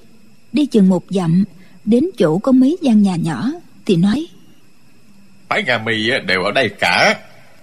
đi 0.52 0.66
chừng 0.66 0.88
một 0.88 1.04
dặm 1.10 1.44
đến 1.84 2.04
chỗ 2.18 2.38
có 2.38 2.52
mấy 2.52 2.78
gian 2.82 3.02
nhà 3.02 3.16
nhỏ 3.16 3.50
thì 3.86 3.96
nói 3.96 4.26
Nga 5.66 5.78
Mi 5.78 6.08
á, 6.08 6.18
đều 6.26 6.42
ở 6.42 6.52
đây 6.52 6.68
cả. 6.68 7.20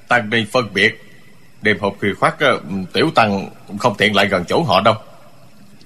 Tăng 0.08 0.30
đi 0.30 0.46
phân 0.52 0.66
biệt. 0.74 1.02
Đêm 1.62 1.78
hôm 1.80 1.94
khuya 2.00 2.14
khoát 2.14 2.34
Tiểu 2.94 3.12
Tăng 3.16 3.50
không 3.80 3.94
tiện 3.98 4.16
lại 4.16 4.28
gần 4.28 4.44
chỗ 4.48 4.64
họ 4.64 4.82
đâu. 4.82 4.96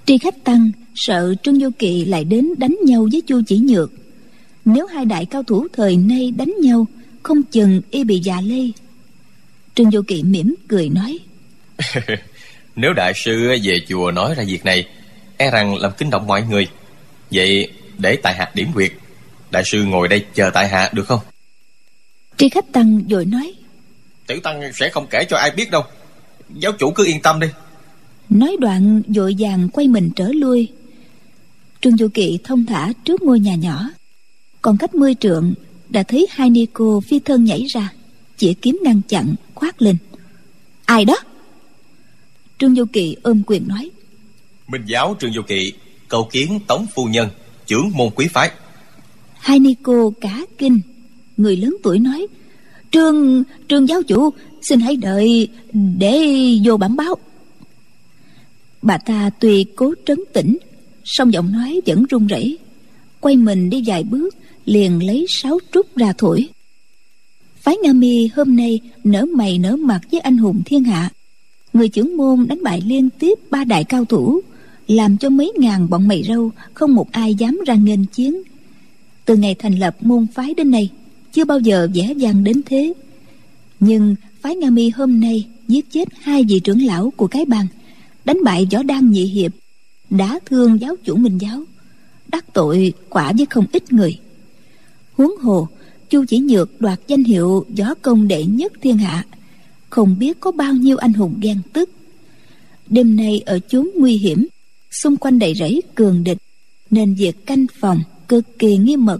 Tri 0.05 0.17
khách 0.17 0.43
Tăng 0.43 0.71
sợ 0.95 1.35
Trương 1.43 1.59
Vô 1.59 1.69
Kỵ 1.79 2.05
lại 2.05 2.23
đến 2.23 2.49
đánh 2.57 2.75
nhau 2.85 3.07
với 3.11 3.21
Chu 3.21 3.41
Chỉ 3.47 3.59
Nhược. 3.59 3.91
Nếu 4.65 4.85
hai 4.85 5.05
đại 5.05 5.25
cao 5.25 5.43
thủ 5.43 5.67
thời 5.73 5.97
nay 5.97 6.33
đánh 6.37 6.53
nhau 6.61 6.87
Không 7.23 7.43
chừng 7.43 7.81
y 7.91 8.03
bị 8.03 8.19
già 8.23 8.41
lây 8.41 8.73
Trương 9.75 9.89
Vô 9.89 10.01
Kỵ 10.07 10.23
mỉm 10.23 10.55
cười 10.67 10.89
nói. 10.89 11.19
Nếu 12.75 12.93
đại 12.93 13.13
sư 13.15 13.47
về 13.63 13.79
chùa 13.87 14.11
nói 14.11 14.35
ra 14.35 14.43
việc 14.47 14.65
này 14.65 14.87
E 15.37 15.51
rằng 15.51 15.75
làm 15.75 15.91
kinh 15.97 16.09
động 16.09 16.27
mọi 16.27 16.41
người. 16.41 16.67
Vậy 17.31 17.71
để 17.97 18.17
tại 18.23 18.33
hạ 18.33 18.51
điểm 18.53 18.67
quyệt 18.73 18.91
Đại 19.51 19.63
sư 19.65 19.83
ngồi 19.83 20.07
đây 20.07 20.25
chờ 20.33 20.51
tại 20.53 20.67
hạ 20.67 20.89
được 20.93 21.07
không? 21.07 21.19
Tri 22.37 22.49
khách 22.49 22.71
Tăng 22.71 23.03
vội 23.09 23.25
nói. 23.25 23.53
Tiểu 24.27 24.39
Tăng 24.43 24.73
sẽ 24.73 24.89
không 24.89 25.07
kể 25.09 25.25
cho 25.29 25.37
ai 25.37 25.51
biết 25.51 25.71
đâu. 25.71 25.83
Giáo 26.49 26.71
chủ 26.79 26.91
cứ 26.91 27.05
yên 27.05 27.21
tâm 27.21 27.39
đi. 27.39 27.47
Nói 28.29 28.57
đoạn 28.59 29.01
vội 29.07 29.35
vàng 29.39 29.69
quay 29.69 29.87
mình 29.87 30.09
trở 30.15 30.29
lui. 30.33 30.71
Trương 31.81 31.97
Du 31.97 32.07
Kỵ 32.13 32.39
thông 32.43 32.65
thả 32.65 32.93
trước 33.05 33.21
ngôi 33.21 33.39
nhà 33.39 33.55
nhỏ. 33.55 33.89
Còn 34.61 34.77
cách 34.77 34.95
mươi 34.95 35.15
trượng 35.19 35.53
Đã 35.89 36.03
thấy 36.03 36.27
hai 36.31 36.49
ni 36.49 36.65
cô 36.73 37.01
phi 37.01 37.19
thân 37.19 37.43
nhảy 37.43 37.65
ra 37.73 37.89
Chỉ 38.37 38.53
kiếm 38.53 38.79
ngăn 38.83 39.01
chặn 39.07 39.35
khoát 39.55 39.81
lên. 39.81 39.97
Ai 40.85 41.05
đó? 41.05 41.15
Trương 42.59 42.75
Du 42.75 42.85
Kỵ 42.85 43.15
ôm 43.23 43.41
quyền 43.47 43.67
nói. 43.67 43.89
Minh 44.67 44.81
giáo 44.85 45.15
Trương 45.19 45.33
Du 45.33 45.41
Kỵ 45.41 45.73
Cầu 46.07 46.29
kiến 46.31 46.59
Tống 46.67 46.85
Phu 46.95 47.05
Nhân 47.05 47.29
Trưởng 47.65 47.91
môn 47.93 48.09
quý 48.15 48.27
phái. 48.33 48.51
Hai 49.33 49.59
ni 49.59 49.75
cô 49.83 50.13
cả 50.21 50.41
kinh 50.57 50.81
Người 51.37 51.57
lớn 51.57 51.77
tuổi 51.83 51.99
nói 51.99 52.27
Trương, 52.91 53.43
trương 53.69 53.87
giáo 53.87 54.03
chủ 54.03 54.29
Xin 54.61 54.79
hãy 54.79 54.95
đợi 54.95 55.47
để 55.73 56.37
vô 56.65 56.77
bản 56.77 56.95
báo. 56.95 57.15
Bà 58.81 58.97
ta 58.97 59.29
tuy 59.39 59.65
cố 59.75 59.93
trấn 60.05 60.17
tĩnh 60.33 60.57
song 61.03 61.33
giọng 61.33 61.51
nói 61.51 61.81
vẫn 61.85 62.05
run 62.09 62.27
rẩy. 62.27 62.57
Quay 63.19 63.37
mình 63.37 63.69
đi 63.69 63.83
vài 63.85 64.03
bước 64.03 64.35
Liền 64.65 65.05
lấy 65.05 65.25
sáu 65.29 65.59
trúc 65.71 65.97
ra 65.97 66.13
thổi 66.17 66.49
Phái 67.63 67.77
Nga 67.83 67.93
Mi 67.93 68.27
hôm 68.35 68.55
nay 68.55 68.79
nở 69.03 69.25
mày 69.25 69.57
nở 69.57 69.75
mặt 69.75 70.01
với 70.11 70.19
anh 70.19 70.37
hùng 70.37 70.61
thiên 70.65 70.83
hạ. 70.83 71.09
Người 71.73 71.89
trưởng 71.89 72.17
môn 72.17 72.47
đánh 72.47 72.63
bại 72.63 72.81
liên 72.85 73.09
tiếp 73.19 73.39
ba 73.51 73.63
đại 73.63 73.83
cao 73.83 74.05
thủ, 74.05 74.41
Làm 74.87 75.17
cho 75.17 75.29
mấy 75.29 75.51
ngàn 75.57 75.89
bọn 75.89 76.07
mày 76.07 76.23
râu 76.23 76.51
Không 76.73 76.95
một 76.95 77.11
ai 77.11 77.35
dám 77.35 77.59
ra 77.67 77.75
nghênh 77.75 78.05
chiến. 78.05 78.41
Từ 79.25 79.35
ngày 79.35 79.55
thành 79.59 79.79
lập 79.79 79.95
môn 80.01 80.27
phái 80.33 80.53
đến 80.53 80.71
nay, 80.71 80.89
chưa 81.31 81.45
bao 81.45 81.59
giờ 81.59 81.87
dễ 81.93 82.13
dàng 82.13 82.43
đến 82.43 82.61
thế. 82.65 82.93
Nhưng 83.79 84.15
phái 84.41 84.55
nga 84.55 84.69
mi 84.69 84.89
hôm 84.89 85.19
nay 85.19 85.47
giết 85.67 85.91
chết 85.91 86.07
hai 86.21 86.43
vị 86.43 86.59
trưởng 86.59 86.85
lão 86.85 87.13
của 87.17 87.27
cái 87.27 87.45
bang, 87.45 87.67
đánh 88.25 88.37
bại 88.43 88.67
võ 88.71 88.83
đan 88.83 89.11
nhị 89.11 89.25
hiệp, 89.25 89.51
đã 90.09 90.39
thương 90.45 90.81
giáo 90.81 90.95
chủ 91.03 91.15
minh 91.15 91.37
giáo, 91.37 91.63
đắc 92.27 92.53
tội 92.53 92.93
quả 93.09 93.31
với 93.37 93.45
không 93.45 93.65
ít 93.71 93.93
người. 93.93 94.19
Huống 95.13 95.37
hồ 95.41 95.67
chu 96.13 96.25
chỉ 96.25 96.39
nhược 96.39 96.81
đoạt 96.81 96.99
danh 97.07 97.23
hiệu 97.23 97.65
võ 97.77 97.93
công 97.93 98.27
đệ 98.27 98.45
nhất 98.45 98.73
thiên 98.81 98.97
hạ. 98.97 99.25
Không 99.89 100.19
biết 100.19 100.39
có 100.39 100.51
bao 100.51 100.73
nhiêu 100.73 100.97
anh 100.97 101.13
hùng 101.13 101.39
ghen 101.41 101.57
tức. 101.73 101.89
Đêm 102.89 103.15
nay 103.15 103.41
ở 103.45 103.59
chốn 103.59 103.89
nguy 103.95 104.17
hiểm, 104.17 104.47
xung 104.91 105.17
quanh 105.17 105.39
đầy 105.39 105.53
rẫy 105.55 105.81
cường 105.95 106.23
địch, 106.23 106.37
nên 106.89 107.13
việc 107.13 107.45
canh 107.45 107.65
phòng 107.79 107.99
cực 108.27 108.59
kỳ 108.59 108.77
nghiêm 108.77 109.05
mật. 109.05 109.19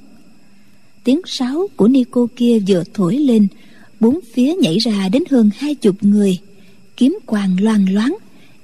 Tiếng 1.03 1.21
sáo 1.25 1.67
của 1.75 1.88
ni 1.88 2.03
cô 2.12 2.29
kia 2.36 2.60
vừa 2.67 2.84
thổi 2.93 3.17
lên, 3.17 3.47
bốn 3.99 4.19
phía 4.34 4.56
nhảy 4.56 4.77
ra 4.77 5.10
đến 5.10 5.23
hơn 5.29 5.49
hai 5.58 5.75
chục 5.75 5.95
người, 6.01 6.38
kiếm 6.97 7.17
quàng 7.25 7.58
loang 7.62 7.93
loáng, 7.93 8.17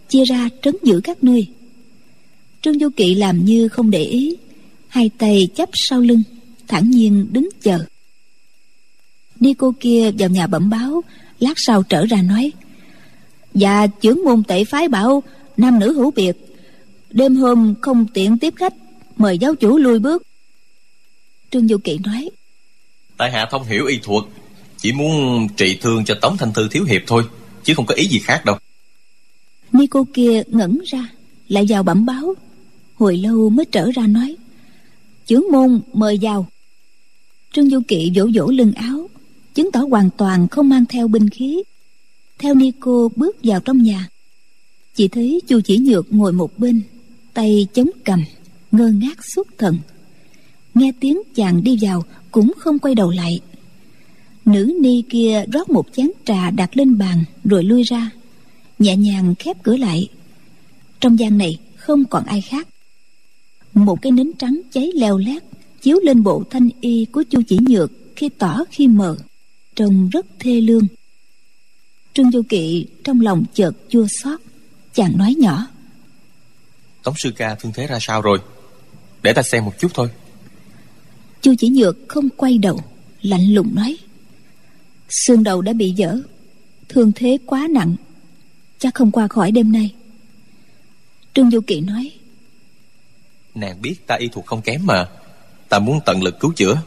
chia 0.09 0.23
ra 0.23 0.49
trấn 0.61 0.75
giữ 0.83 1.01
các 1.03 1.23
nơi. 1.23 1.47
Trương 2.61 2.79
du 2.79 2.89
kỵ 2.89 3.15
làm 3.15 3.45
như 3.45 3.67
không 3.67 3.91
để 3.91 4.03
ý, 4.03 4.35
hai 4.87 5.09
tay 5.17 5.47
chắp 5.55 5.69
sau 5.73 6.01
lưng, 6.01 6.23
thản 6.67 6.91
nhiên 6.91 7.27
đứng 7.31 7.49
chờ 7.61 7.79
ni 9.39 9.53
cô 9.53 9.73
kia 9.79 10.11
vào 10.17 10.29
nhà 10.29 10.47
bẩm 10.47 10.69
báo 10.69 11.03
lát 11.39 11.53
sau 11.55 11.83
trở 11.83 12.05
ra 12.05 12.21
nói 12.21 12.51
và 13.53 13.87
trưởng 13.87 14.23
môn 14.25 14.43
tệ 14.43 14.63
phái 14.63 14.87
bảo 14.87 15.23
nam 15.57 15.79
nữ 15.79 15.93
hữu 15.93 16.11
biệt 16.11 16.37
đêm 17.09 17.35
hôm 17.35 17.75
không 17.81 18.05
tiện 18.13 18.37
tiếp 18.37 18.53
khách 18.57 18.73
mời 19.17 19.37
giáo 19.37 19.55
chủ 19.55 19.77
lui 19.77 19.99
bước. 19.99 20.23
Trương 21.51 21.67
du 21.67 21.77
kỵ 21.77 21.97
nói 21.97 22.29
tại 23.17 23.31
hạ 23.31 23.47
thông 23.51 23.63
hiểu 23.63 23.85
y 23.85 23.99
thuật 24.03 24.23
chỉ 24.77 24.91
muốn 24.91 25.47
trị 25.57 25.77
thương 25.81 26.05
cho 26.05 26.15
tống 26.21 26.37
thanh 26.37 26.53
thư 26.53 26.67
thiếu 26.71 26.83
hiệp 26.83 27.01
thôi 27.07 27.23
chứ 27.63 27.73
không 27.75 27.85
có 27.85 27.95
ý 27.95 28.07
gì 28.07 28.19
khác 28.19 28.45
đâu. 28.45 28.57
Ni 29.71 29.87
cô 29.87 30.05
kia 30.13 30.43
ngẩn 30.47 30.79
ra 30.85 31.09
lại 31.47 31.65
vào 31.69 31.83
bẩm 31.83 32.05
báo. 32.05 32.33
Hồi 32.95 33.17
lâu 33.17 33.49
mới 33.49 33.65
trở 33.65 33.91
ra 33.91 34.07
nói 34.07 34.35
chướng 35.25 35.43
môn 35.51 35.81
mời 35.93 36.19
vào. 36.21 36.45
Trương 37.53 37.69
du 37.69 37.79
kỵ 37.87 38.11
vỗ 38.15 38.29
vỗ 38.35 38.51
lưng 38.51 38.71
áo 38.73 39.09
chứng 39.53 39.71
tỏ 39.71 39.79
hoàn 39.79 40.09
toàn 40.17 40.47
không 40.47 40.69
mang 40.69 40.85
theo 40.85 41.07
binh 41.07 41.29
khí. 41.29 41.63
Theo 42.39 42.55
ni 42.55 42.71
cô 42.79 43.11
bước 43.15 43.37
vào 43.43 43.59
trong 43.59 43.83
nhà, 43.83 44.07
chỉ 44.95 45.07
thấy 45.07 45.41
chu 45.47 45.61
chỉ 45.61 45.77
nhược 45.77 46.13
ngồi 46.13 46.31
một 46.33 46.59
bên, 46.59 46.81
tay 47.33 47.67
chống 47.73 47.89
cầm, 48.05 48.23
ngơ 48.71 48.87
ngác 48.87 49.25
xuất 49.25 49.47
thần. 49.57 49.77
Nghe 50.73 50.91
tiếng 50.99 51.21
chàng 51.35 51.63
đi 51.63 51.77
vào 51.81 52.03
cũng 52.31 52.51
không 52.57 52.79
quay 52.79 52.95
đầu 52.95 53.09
lại. 53.09 53.39
Nữ 54.45 54.77
ni 54.81 55.03
kia 55.09 55.45
rót 55.53 55.69
một 55.69 55.85
chén 55.93 56.11
trà 56.25 56.51
đặt 56.51 56.77
lên 56.77 56.97
bàn 56.97 57.23
rồi 57.43 57.63
lui 57.63 57.83
ra, 57.83 58.09
nhẹ 58.79 58.95
nhàng 58.95 59.35
khép 59.39 59.63
cửa 59.63 59.77
lại. 59.77 60.07
Trong 60.99 61.19
gian 61.19 61.37
này 61.37 61.57
không 61.75 62.05
còn 62.05 62.25
ai 62.25 62.41
khác. 62.41 62.67
Một 63.73 64.01
cái 64.01 64.11
nến 64.11 64.31
trắng 64.37 64.61
cháy 64.71 64.91
leo 64.95 65.17
lét 65.17 65.43
chiếu 65.81 65.99
lên 66.03 66.23
bộ 66.23 66.43
thanh 66.49 66.69
y 66.81 67.05
của 67.05 67.23
chu 67.23 67.41
chỉ 67.47 67.57
nhược 67.67 67.91
khi 68.15 68.29
tỏ 68.29 68.63
khi 68.71 68.87
mờ 68.87 69.17
trông 69.79 70.09
rất 70.09 70.25
thê 70.39 70.61
lương. 70.61 70.87
Trương 72.13 72.31
du 72.31 72.41
kỵ 72.49 72.87
trong 73.03 73.21
lòng 73.21 73.43
chợt 73.53 73.71
chua 73.89 74.07
xót 74.23 74.39
chàng 74.93 75.17
nói 75.17 75.35
nhỏ. 75.37 75.67
Tống 77.03 77.13
sư 77.17 77.31
ca 77.37 77.55
thương 77.55 77.71
thế 77.75 77.87
ra 77.87 77.97
sao 78.01 78.21
rồi? 78.21 78.39
Để 79.23 79.33
ta 79.33 79.41
xem 79.41 79.65
một 79.65 79.73
chút 79.79 79.91
thôi. 79.93 80.09
Chu 81.41 81.53
chỉ 81.57 81.69
nhược 81.69 81.97
không 82.07 82.29
quay 82.29 82.57
đầu 82.57 82.81
lạnh 83.21 83.53
lùng 83.53 83.75
nói. 83.75 83.97
Xương 85.09 85.43
đầu 85.43 85.61
đã 85.61 85.73
bị 85.73 85.91
dở 85.91 86.17
thương 86.89 87.11
thế 87.15 87.37
quá 87.45 87.67
nặng 87.69 87.95
chắc 88.79 88.93
không 88.95 89.11
qua 89.11 89.27
khỏi 89.27 89.51
đêm 89.51 89.71
nay. 89.71 89.95
Trương 91.33 91.51
du 91.51 91.61
kỵ 91.61 91.81
nói. 91.81 92.11
Nàng 93.55 93.81
biết 93.81 93.95
ta 94.07 94.15
y 94.15 94.27
thuật 94.27 94.45
không 94.45 94.61
kém 94.61 94.85
mà 94.85 95.09
ta 95.69 95.79
muốn 95.79 95.99
tận 96.05 96.23
lực 96.23 96.39
cứu 96.39 96.53
chữa. 96.55 96.81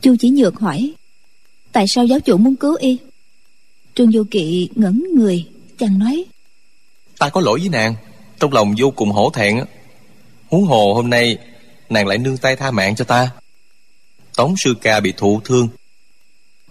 Chu 0.00 0.16
chỉ 0.20 0.30
nhược 0.30 0.58
hỏi 0.60 0.94
tại 1.74 1.84
sao 1.88 2.04
giáo 2.04 2.20
chủ 2.20 2.36
muốn 2.36 2.56
cứu 2.56 2.74
y? 2.74 2.98
Trương 3.94 4.12
du 4.12 4.24
kỵ 4.30 4.68
ngẩn 4.74 5.04
người 5.14 5.46
chàng 5.78 5.98
nói. 5.98 6.24
Ta 7.18 7.28
có 7.28 7.40
lỗi 7.40 7.58
với 7.60 7.68
nàng 7.68 7.94
trong 8.38 8.52
lòng 8.52 8.74
vô 8.78 8.90
cùng 8.90 9.10
hổ 9.10 9.30
thẹn. 9.30 9.64
Huống 10.50 10.64
hồ 10.64 10.94
hôm 10.94 11.10
nay 11.10 11.38
nàng 11.88 12.06
lại 12.06 12.18
nương 12.18 12.36
tay 12.36 12.56
tha 12.56 12.70
mạng 12.70 12.96
cho 12.96 13.04
ta. 13.04 13.30
Tống 14.36 14.54
sư 14.56 14.74
ca 14.82 15.00
bị 15.00 15.12
thụ 15.16 15.40
thương. 15.44 15.68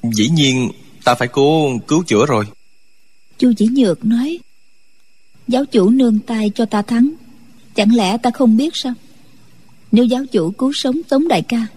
Dĩ 0.04 0.30
nhiên 0.30 0.72
ta 1.04 1.16
phải 1.16 1.28
cố 1.28 1.70
cứu 1.88 2.04
chữa 2.08 2.26
rồi. 2.26 2.46
Chu 3.38 3.54
chỉ 3.58 3.68
nhược 3.72 4.06
nói 4.06 4.40
Giáo 5.48 5.66
chủ 5.66 5.90
nương 5.90 6.20
tay 6.20 6.52
cho 6.56 6.66
ta 6.66 6.82
thắng 6.82 7.14
Chẳng 7.76 7.96
lẽ 7.96 8.18
ta 8.18 8.32
không 8.32 8.58
biết 8.58 8.70
sao? 8.74 8.94
Nếu 9.92 10.06
giáo 10.06 10.26
chủ 10.32 10.52
cứu 10.52 10.72
sống 10.74 10.96
Tống 11.10 11.28
Đại 11.28 11.42
ca 11.42 11.68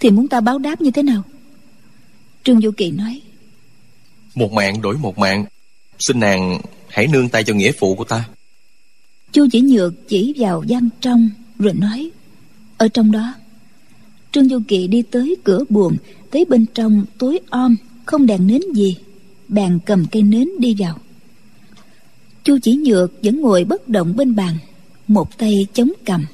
Thì 0.00 0.10
muốn 0.10 0.28
ta 0.28 0.40
báo 0.40 0.58
đáp 0.58 0.80
như 0.80 0.90
thế 0.90 1.02
nào 1.02 1.22
Trương 2.44 2.60
Du 2.60 2.70
Kỳ 2.70 2.90
nói. 2.90 3.20
Một 4.34 4.52
mạng 4.52 4.82
đổi 4.82 4.98
một 4.98 5.18
mạng. 5.18 5.44
Xin 5.98 6.20
nàng 6.20 6.60
hãy 6.88 7.06
nương 7.06 7.28
tay 7.28 7.44
cho 7.44 7.54
nghĩa 7.54 7.72
phụ 7.72 7.94
của 7.94 8.04
ta. 8.04 8.28
Chu 9.32 9.46
chỉ 9.52 9.60
nhược 9.60 10.08
chỉ 10.08 10.34
vào 10.36 10.62
gian 10.66 10.88
trong 11.00 11.30
Rồi 11.58 11.74
nói. 11.74 12.10
Ở 12.76 12.88
trong 12.88 13.12
đó 13.12 13.34
Trương 14.32 14.48
Du 14.48 14.60
Kỳ 14.68 14.86
đi 14.86 15.02
tới 15.02 15.36
cửa 15.44 15.64
buồng 15.68 15.96
Thấy 16.30 16.44
bên 16.44 16.66
trong 16.74 17.04
tối 17.18 17.40
om 17.50 17.76
Không 18.06 18.26
đèn 18.26 18.46
nến 18.46 18.60
gì. 18.74 18.96
Bèn 19.48 19.78
cầm 19.86 20.06
cây 20.12 20.22
nến 20.22 20.48
đi 20.58 20.74
vào. 20.78 20.98
Chu 22.44 22.58
chỉ 22.62 22.76
nhược 22.76 23.12
vẫn 23.22 23.40
ngồi 23.40 23.64
bất 23.64 23.88
động 23.88 24.16
bên 24.16 24.34
bàn 24.34 24.58
Một 25.08 25.38
tay 25.38 25.66
chống 25.72 25.92
cầm. 26.04 26.24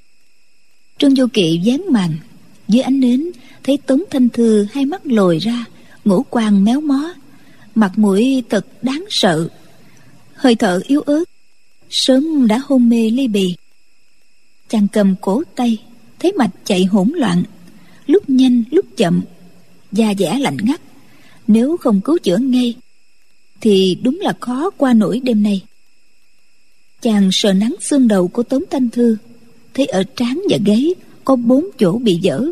Trương 0.98 1.14
Du 1.14 1.26
Kỵ 1.32 1.60
dán 1.64 1.84
màn. 1.90 2.16
Dưới 2.68 2.82
ánh 2.82 3.00
nến 3.00 3.30
Thấy 3.64 3.76
Tống 3.76 4.02
Thanh 4.10 4.28
Thư 4.28 4.66
hai 4.72 4.86
mắt 4.86 5.06
lồi 5.06 5.38
ra 5.38 5.64
Ngũ 6.08 6.24
quan 6.30 6.64
méo 6.64 6.80
mó, 6.80 7.14
Mặt 7.74 7.92
mũi 7.98 8.42
thật 8.48 8.66
đáng 8.82 9.04
sợ. 9.10 9.48
Hơi 10.34 10.54
thở 10.54 10.80
yếu 10.86 11.00
ớt, 11.00 11.24
Sớm 11.90 12.46
đã 12.46 12.60
hôn 12.64 12.88
mê 12.88 13.10
ly 13.10 13.28
bì. 13.28 13.56
Chàng 14.68 14.88
cầm 14.92 15.14
cổ 15.20 15.42
tay, 15.56 15.78
Thấy 16.18 16.32
mạch 16.32 16.50
chạy 16.64 16.84
hỗn 16.84 17.10
loạn, 17.14 17.42
Lúc 18.06 18.30
nhanh 18.30 18.62
lúc 18.70 18.86
chậm, 18.96 19.20
da 19.92 20.14
dẻ 20.18 20.38
lạnh 20.38 20.56
ngắt. 20.62 20.80
Nếu 21.46 21.76
không 21.76 22.00
cứu 22.00 22.18
chữa 22.18 22.36
ngay, 22.36 22.74
thì 23.60 23.98
đúng 24.02 24.20
là 24.20 24.32
khó 24.40 24.70
qua 24.70 24.92
nổi 24.92 25.20
đêm 25.24 25.42
nay. 25.42 25.62
Chàng 27.02 27.28
sờ 27.32 27.52
nắng 27.52 27.74
xương 27.80 28.08
đầu 28.08 28.28
của 28.28 28.42
tống 28.42 28.62
thanh 28.70 28.88
thư, 28.90 29.16
thấy 29.74 29.86
ở 29.86 30.02
trán 30.16 30.42
và 30.50 30.58
gáy 30.64 30.94
có 31.24 31.36
bốn 31.36 31.66
chỗ 31.78 31.98
bị 31.98 32.18
dở. 32.22 32.44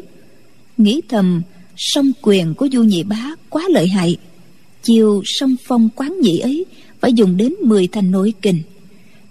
Nghĩ 0.78 1.00
thầm 1.08 1.42
song 1.76 2.12
quyền 2.22 2.54
của 2.54 2.68
du 2.72 2.82
nhị 2.82 3.02
bá 3.02 3.30
quá 3.48 3.62
lợi 3.68 3.88
hại. 3.88 4.16
Chiều 4.82 5.22
song 5.24 5.56
phong 5.64 5.88
quán 5.96 6.14
nhị 6.20 6.38
ấy 6.38 6.64
phải 7.00 7.12
dùng 7.12 7.36
đến 7.36 7.54
10 7.62 7.86
thành 7.86 8.10
nội 8.10 8.32
kình. 8.42 8.62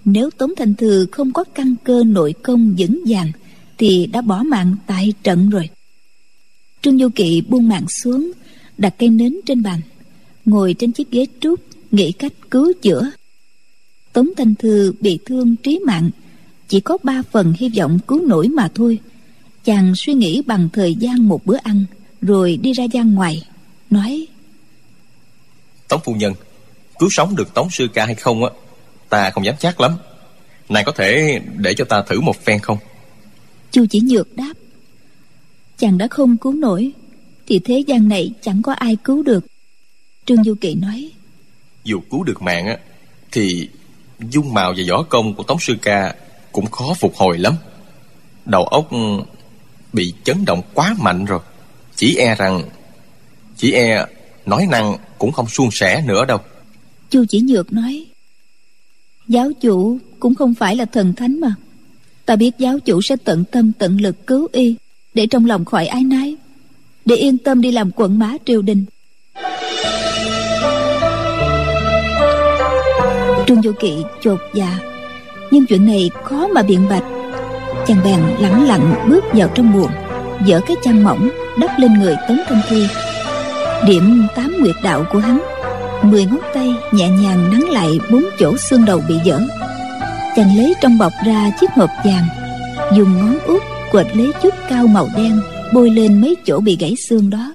Nếu 0.06 0.30
tống 0.30 0.52
thanh 0.58 0.76
thư 0.76 1.08
không 1.12 1.34
có 1.34 1.44
căn 1.44 1.76
cơ 1.84 2.04
nội 2.04 2.34
công 2.44 2.76
vững 2.78 3.04
vàng, 3.08 3.32
thì 3.78 4.06
đã 4.06 4.22
bỏ 4.22 4.44
mạng 4.44 4.76
tại 4.88 5.14
trận 5.24 5.50
rồi. 5.50 5.70
Trương 6.82 7.00
du 7.00 7.10
kỵ 7.16 7.42
buông 7.42 7.68
mạng 7.68 7.86
xuống, 8.04 8.32
đặt 8.78 8.96
cây 9.00 9.10
nến 9.10 9.36
trên 9.46 9.64
bàn, 9.64 9.82
ngồi 10.46 10.76
trên 10.80 10.92
chiếc 10.92 11.12
ghế 11.12 11.26
trúc, 11.40 11.60
nghĩ 11.92 12.12
cách 12.12 12.34
cứu 12.52 12.74
chữa. 12.82 13.12
Tống 14.14 14.30
thanh 14.38 14.56
thư 14.56 14.94
bị 15.00 15.20
thương 15.26 15.56
trí 15.56 15.80
mạng, 15.80 16.10
chỉ 16.68 16.80
có 16.80 16.98
ba 17.04 17.22
phần 17.32 17.54
hy 17.58 17.70
vọng 17.70 18.00
cứu 18.08 18.26
nổi 18.26 18.48
mà 18.48 18.72
thôi. 18.76 19.00
Chàng 19.64 19.94
suy 19.96 20.14
nghĩ 20.14 20.42
bằng 20.42 20.70
thời 20.74 20.96
gian 20.96 21.28
một 21.28 21.46
bữa 21.46 21.58
ăn 21.58 21.86
rồi 22.22 22.58
đi 22.58 22.74
ra 22.74 22.84
gian 22.84 23.14
ngoài 23.14 23.42
nói 23.90 24.28
tống 25.88 26.02
phu 26.04 26.14
nhân 26.14 26.34
cứu 27.00 27.10
sống 27.12 27.36
được 27.36 27.54
tống 27.54 27.70
sư 27.72 27.88
ca 27.94 28.06
hay 28.06 28.16
không 28.16 28.44
á 28.44 28.50
ta 29.10 29.30
không 29.30 29.46
dám 29.46 29.56
chắc 29.60 29.82
lắm. 29.82 29.92
Này 30.70 30.84
có 30.84 30.92
thể 30.92 31.40
để 31.58 31.74
cho 31.74 31.86
ta 31.86 32.04
thử 32.08 32.22
một 32.22 32.36
phen 32.46 32.60
không? 32.60 32.78
Chu 33.72 33.86
chỉ 33.90 34.00
nhược 34.00 34.36
đáp 34.36 34.54
chàng 35.78 35.98
đã 35.98 36.08
không 36.08 36.38
cứu 36.38 36.54
nổi 36.54 36.92
thì 37.48 37.60
thế 37.60 37.80
gian 37.88 38.08
này 38.08 38.32
chẳng 38.42 38.62
có 38.62 38.74
ai 38.74 38.98
cứu 39.04 39.24
được. 39.24 39.46
Trương 40.26 40.44
du 40.44 40.56
kỳ 40.62 40.76
nói 40.76 41.12
dù 41.84 42.00
cứu 42.12 42.24
được 42.24 42.42
mạng 42.42 42.68
á 42.68 42.78
thì 43.32 43.70
dung 44.20 44.54
mạo 44.54 44.74
và 44.78 44.84
võ 44.90 45.04
công 45.04 45.34
của 45.34 45.44
tống 45.44 45.60
sư 45.60 45.76
ca 45.82 46.16
cũng 46.52 46.66
khó 46.66 46.94
phục 46.94 47.16
hồi 47.16 47.38
lắm. 47.38 47.54
Đầu 48.46 48.64
óc 48.64 48.90
bị 49.94 50.14
chấn 50.24 50.46
động 50.46 50.62
quá 50.74 50.96
mạnh 51.00 51.26
rồi 51.26 51.40
chỉ 51.96 52.16
e 52.16 52.36
rằng, 52.36 52.64
chỉ 53.58 53.72
e 53.72 54.06
nói 54.46 54.68
năng 54.72 54.98
cũng 55.18 55.32
không 55.32 55.48
suôn 55.48 55.70
sẻ 55.72 56.04
nữa 56.08 56.26
đâu. 56.26 56.38
Chu 57.10 57.26
chỉ 57.30 57.42
nhược 57.42 57.74
nói, 57.74 58.06
giáo 59.28 59.52
chủ 59.62 59.98
cũng 60.20 60.36
không 60.36 60.54
phải 60.54 60.76
là 60.76 60.86
thần 60.86 61.14
thánh 61.14 61.40
mà. 61.40 61.56
Ta 62.26 62.36
biết 62.36 62.52
giáo 62.58 62.80
chủ 62.80 63.02
sẽ 63.02 63.16
tận 63.24 63.44
tâm, 63.52 63.72
tận 63.80 64.02
lực 64.02 64.28
cứu 64.28 64.48
y, 64.52 64.76
để 65.14 65.28
trong 65.28 65.46
lòng 65.46 65.66
khỏi 65.66 65.88
ái 65.88 66.04
nái 66.04 66.36
để 67.06 67.16
yên 67.16 67.38
tâm 67.38 67.62
đi 67.62 67.72
làm 67.72 67.92
quận 67.92 68.20
má 68.20 68.34
triều 68.46 68.62
đình. 68.62 68.86
Trương 73.48 73.62
du 73.62 73.72
kỵ 73.80 73.94
chột 74.22 74.40
dạ 74.54 74.80
nhưng 75.52 75.66
chuyện 75.66 75.86
này 75.86 76.10
khó 76.24 76.48
mà 76.48 76.62
biện 76.64 76.90
bạch. 76.90 77.04
Chàng 77.88 78.02
bèn 78.04 78.20
lẳng 78.40 78.68
lặng 78.68 79.06
bước 79.10 79.24
vào 79.34 79.52
trong 79.56 79.74
buồng 79.74 79.92
dở 80.46 80.62
cái 80.68 80.78
chăn 80.84 81.04
mỏng 81.04 81.30
đắp 81.60 81.80
lên 81.80 81.94
người 81.94 82.16
tống 82.28 82.40
thanh 82.48 82.62
thi 82.70 82.88
điểm 83.88 84.28
tám 84.36 84.56
nguyệt 84.60 84.76
đạo 84.84 85.06
của 85.12 85.20
hắn, 85.20 85.42
mười 86.04 86.26
ngón 86.26 86.40
tay 86.54 86.76
nhẹ 86.92 87.10
nhàng 87.10 87.52
nắn 87.52 87.62
lại 87.62 88.00
bốn 88.12 88.24
chỗ 88.40 88.58
xương 88.58 88.86
đầu 88.86 89.02
bị 89.10 89.16
dở 89.26 89.40
chàng 90.36 90.58
lấy 90.58 90.74
trong 90.82 90.98
bọc 90.98 91.14
ra 91.26 91.52
chiếc 91.60 91.72
hộp 91.72 91.90
vàng, 92.06 92.28
dùng 92.98 93.18
ngón 93.18 93.40
út 93.40 93.62
quệt 93.92 94.08
lấy 94.16 94.32
chút 94.44 94.54
cao 94.70 94.88
màu 94.88 95.10
đen 95.16 95.40
bôi 95.74 95.90
lên 95.90 96.22
mấy 96.22 96.36
chỗ 96.46 96.60
bị 96.60 96.78
gãy 96.80 96.96
xương 97.10 97.30
đó. 97.30 97.54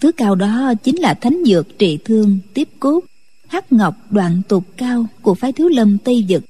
Thứ 0.00 0.12
cao 0.12 0.34
đó 0.34 0.74
chính 0.84 1.00
là 1.00 1.14
thánh 1.14 1.42
dược 1.46 1.78
trị 1.78 1.98
thương 2.04 2.38
tiếp 2.54 2.68
cốt, 2.80 3.00
hắc 3.48 3.72
ngọc 3.72 3.94
đoạn 4.10 4.42
tục 4.48 4.64
cao 4.76 5.06
của 5.22 5.34
phái 5.34 5.52
thiếu 5.52 5.68
lâm 5.68 5.98
tây 5.98 6.24
dực 6.28 6.44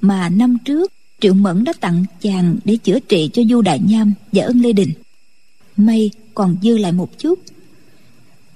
mà 0.00 0.28
năm 0.28 0.56
trước 0.64 0.92
triệu 1.20 1.34
mẫn 1.34 1.64
đã 1.64 1.72
tặng 1.80 2.04
chàng 2.20 2.56
để 2.64 2.76
chữa 2.76 2.98
trị 2.98 3.30
cho 3.32 3.42
du 3.50 3.62
đại 3.62 3.80
nham 3.86 4.12
và 4.32 4.44
ân 4.44 4.60
lê 4.60 4.72
đình 4.72 4.92
mây 5.76 6.10
còn 6.34 6.56
dư 6.62 6.78
lại 6.78 6.92
một 6.92 7.18
chút. 7.18 7.38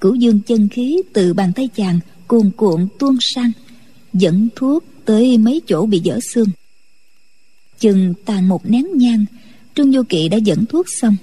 Cửu 0.01 0.15
dương 0.15 0.41
chân 0.41 0.69
khí 0.69 1.03
từ 1.13 1.35
bàn 1.35 1.53
tay 1.57 1.69
chàng 1.77 2.01
cuồn 2.27 2.51
cuộn 2.57 2.89
tuôn 2.99 3.17
sang, 3.21 3.53
dẫn 4.13 4.49
thuốc 4.57 4.85
tới 5.05 5.39
mấy 5.39 5.61
chỗ 5.67 5.87
bị 5.87 6.01
dở 6.05 6.19
xương. 6.35 6.49
Chừng 7.79 8.15
tàn 8.25 8.49
một 8.49 8.71
nén 8.71 8.87
nhang 8.95 9.25
trương 9.77 9.93
vô 9.93 10.03
kỵ 10.09 10.29
đã 10.29 10.37
dẫn 10.37 10.67
thuốc 10.67 10.87
xong. 11.01 11.17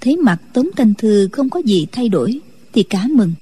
Thấy 0.00 0.16
mặt 0.16 0.38
tống 0.52 0.66
thanh 0.76 0.94
thư 0.94 1.28
không 1.32 1.50
có 1.50 1.60
gì 1.64 1.86
thay 1.92 2.08
đổi, 2.08 2.40
thì 2.72 2.82
cá 2.82 3.06
mừng. 3.10 3.32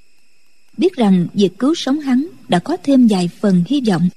Biết 0.76 0.96
rằng 0.96 1.26
việc 1.34 1.58
cứu 1.58 1.74
sống 1.74 2.00
hắn 2.00 2.26
đã 2.48 2.58
có 2.58 2.76
thêm 2.82 3.06
vài 3.06 3.30
phần 3.40 3.64
hy 3.66 3.80
vọng. 3.88 4.08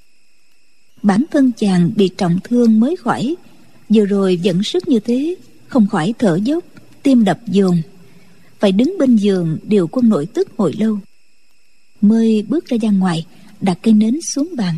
Bản 1.04 1.24
thân 1.32 1.52
chàng 1.58 1.91
bị 1.95 2.10
trọng 2.17 2.39
thương 2.43 2.80
mới 2.80 2.95
khỏi, 2.95 3.36
vừa 3.89 4.06
rồi 4.06 4.38
dẫn 4.38 4.63
sức 4.63 4.88
như 4.88 5.00
thế, 5.00 5.36
không 5.67 5.88
khỏi 5.88 6.13
thở 6.19 6.39
dốc 6.43 6.63
tim 7.03 7.23
đập 7.23 7.39
dồn. 7.47 7.81
Phải 8.59 8.71
đứng 8.71 8.95
bên 8.99 9.15
giường 9.15 9.57
điều 9.63 9.88
quân 9.88 10.09
nội 10.09 10.25
tức 10.33 10.47
hồi 10.57 10.73
lâu. 10.79 10.99
Mới 12.01 12.41
bước 12.47 12.65
ra 12.65 12.77
ra 12.81 12.89
ngoài 12.89 13.25
đặt 13.62 13.79
cây 13.81 13.93
nến 13.93 14.19
xuống 14.33 14.53
bàn. 14.57 14.77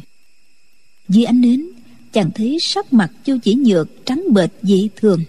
Dưới 1.10 1.26
ánh 1.26 1.42
nến 1.42 1.66
chàng 2.14 2.32
thấy 2.36 2.58
sắc 2.62 2.94
mặt 2.94 3.12
chu 3.26 3.38
chỉ 3.44 3.56
nhược 3.56 4.06
trắng 4.06 4.24
bệch 4.34 4.52
dị 4.62 4.90
thường. 4.96 5.24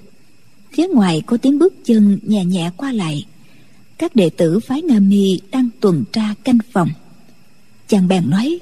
Phía 0.72 0.88
ngoài 0.88 1.22
có 1.26 1.36
tiếng 1.36 1.58
bước 1.58 1.74
chân 1.84 2.18
nhẹ 2.22 2.44
nhẹ 2.44 2.70
qua 2.76 2.92
lại. 2.92 3.26
Các 3.98 4.16
đệ 4.16 4.30
tử 4.30 4.60
phái 4.60 4.82
nga 4.82 4.98
mi 4.98 5.40
đang 5.50 5.68
tuần 5.80 6.04
tra 6.12 6.34
canh 6.44 6.58
phòng. 6.72 6.88
Chàng 7.88 8.08
bèn 8.08 8.30
nói 8.30 8.60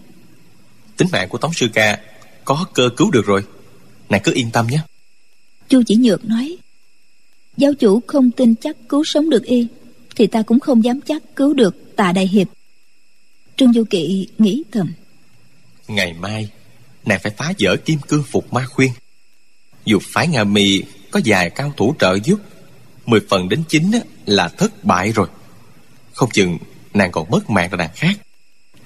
tính 1.00 1.08
mạng 1.12 1.28
của 1.28 1.38
tống 1.38 1.52
sư 1.52 1.68
ca 1.72 2.00
có 2.44 2.66
cơ 2.74 2.88
cứu 2.96 3.10
được 3.10 3.26
rồi. 3.26 3.44
Nàng 4.08 4.20
cứ 4.24 4.32
yên 4.34 4.50
tâm 4.50 4.66
nhé. 4.66 4.80
Chu 5.68 5.82
chỉ 5.86 5.96
nhược 5.96 6.24
nói 6.24 6.56
giáo 7.60 7.74
chủ 7.74 8.00
không 8.06 8.30
tin 8.30 8.54
chắc 8.54 8.76
cứu 8.88 9.04
sống 9.04 9.30
được 9.30 9.44
y 9.44 9.66
thì 10.16 10.26
ta 10.26 10.42
cũng 10.42 10.60
không 10.60 10.84
dám 10.84 11.00
chắc 11.00 11.22
cứu 11.36 11.54
được 11.54 11.96
tạ 11.96 12.12
đại 12.12 12.26
hiệp. 12.26 12.48
Trương 13.56 13.72
du 13.72 13.84
kỵ 13.84 14.28
nghĩ 14.38 14.62
thầm. 14.72 14.92
Ngày 15.88 16.12
mai 16.12 16.50
nàng 17.06 17.20
phải 17.22 17.32
phá 17.36 17.52
vỡ 17.58 17.76
kim 17.76 17.98
cương 18.08 18.22
phục 18.22 18.52
ma 18.52 18.66
khuyên. 18.66 18.90
Dù 19.84 19.98
phái 20.02 20.28
nga 20.28 20.44
mì 20.44 20.82
có 21.10 21.20
vài 21.24 21.50
cao 21.50 21.72
thủ 21.76 21.94
trợ 21.98 22.18
giúp 22.24 22.40
mười 23.06 23.20
phần 23.28 23.48
đến 23.48 23.62
chín 23.68 23.90
là 24.26 24.48
thất 24.48 24.84
bại 24.84 25.12
rồi. 25.12 25.28
Không 26.12 26.30
chừng 26.32 26.58
nàng 26.94 27.12
còn 27.12 27.30
mất 27.30 27.50
mạng 27.50 27.70
là 27.70 27.76
đàn 27.76 27.90
khác. 27.94 28.18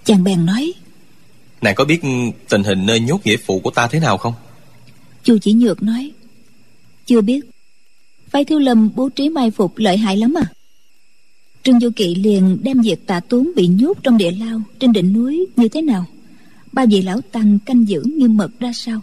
Chàng 0.05 0.25
bèn 0.25 0.47
nói 0.47 0.73
nàng 1.63 1.75
có 1.75 1.85
biết 1.85 2.01
tình 2.49 2.65
hình 2.65 2.87
nơi 2.87 3.01
nhốt 3.01 3.21
nghĩa 3.25 3.37
phụ 3.37 3.61
của 3.61 3.71
ta 3.71 3.89
thế 3.89 4.01
nào 4.01 4.19
không? 4.19 4.35
Chu 5.23 5.39
chỉ 5.39 5.53
nhược 5.53 5.83
nói 5.83 6.11
chưa 7.07 7.21
biết 7.21 7.41
phái 8.35 8.45
thiếu 8.45 8.59
lâm 8.59 8.91
bố 8.95 9.09
trí 9.09 9.29
mai 9.29 9.51
phục 9.51 9.79
lợi 9.79 9.97
hại 9.97 10.17
lắm 10.17 10.35
à. 10.35 10.47
Trương 11.63 11.81
du 11.81 11.91
kỵ 11.97 12.15
liền 12.15 12.59
đem 12.63 12.81
việc 12.81 13.07
tạ 13.07 13.21
tuấn 13.21 13.53
bị 13.57 13.67
nhốt 13.67 13.99
trong 14.03 14.19
địa 14.19 14.31
lao 14.31 14.63
trên 14.79 14.93
đỉnh 14.93 15.13
núi 15.13 15.47
như 15.57 15.69
thế 15.69 15.83
nào? 15.83 16.07
Ba 16.73 16.87
vị 16.87 17.03
lão 17.03 17.21
tăng 17.21 17.59
canh 17.59 17.89
giữ 17.89 18.03
nghiêm 18.05 18.37
mật 18.37 18.51
ra 18.61 18.73
sao? 18.75 19.01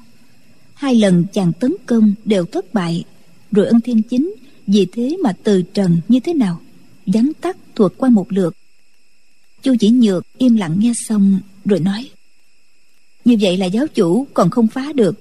Hai 0.74 0.96
lần 0.96 1.26
chàng 1.34 1.54
tấn 1.60 1.76
công 1.86 2.14
đều 2.26 2.46
thất 2.46 2.74
bại, 2.74 3.04
rồi 3.52 3.66
ân 3.66 3.82
thiên 3.82 4.02
chính 4.04 4.36
vì 4.68 4.88
thế 4.92 5.18
mà 5.24 5.34
từ 5.44 5.62
trần 5.62 5.98
như 6.08 6.20
thế 6.20 6.34
nào? 6.34 6.62
Vắn 7.06 7.32
tắt 7.42 7.58
thuộc 7.76 7.98
qua 7.98 8.10
một 8.10 8.26
lượt. 8.30 8.56
Chu 9.64 9.76
chỉ 9.80 9.90
nhược 9.90 10.26
im 10.38 10.56
lặng 10.56 10.76
nghe 10.80 10.94
xong 11.08 11.40
rồi 11.66 11.80
nói, 11.80 12.10
như 13.26 13.38
vậy 13.42 13.58
là 13.58 13.66
giáo 13.66 13.88
chủ 13.88 14.28
còn 14.34 14.50
không 14.50 14.68
phá 14.68 14.94
được, 14.96 15.20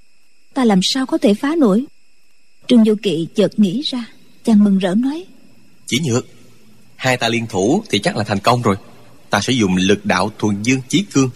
ta 0.55 0.65
làm 0.65 0.81
sao 0.83 1.07
có 1.07 1.19
thể 1.19 1.35
phá 1.35 1.55
nổi? 1.59 1.85
Trương 2.71 2.85
vô 2.85 2.95
kỵ 3.03 3.27
chợt 3.35 3.59
nghĩ 3.59 3.83
ra 3.85 4.05
chàng 4.45 4.65
mừng 4.65 4.79
rỡ 4.79 4.95
nói 4.95 5.25
chỉ 5.87 6.01
nhược 6.05 6.27
hai 7.01 7.17
ta 7.17 7.29
liên 7.29 7.47
thủ 7.47 7.83
thì 7.91 7.99
chắc 7.99 8.17
là 8.17 8.25
thành 8.25 8.39
công 8.39 8.63
rồi. 8.63 8.77
Ta 9.31 9.41
sẽ 9.41 9.53
dùng 9.53 9.77
lực 9.77 10.07
đạo 10.07 10.31
thuần 10.39 10.63
dương 10.63 10.81
chí 10.89 11.05
cương 11.13 11.31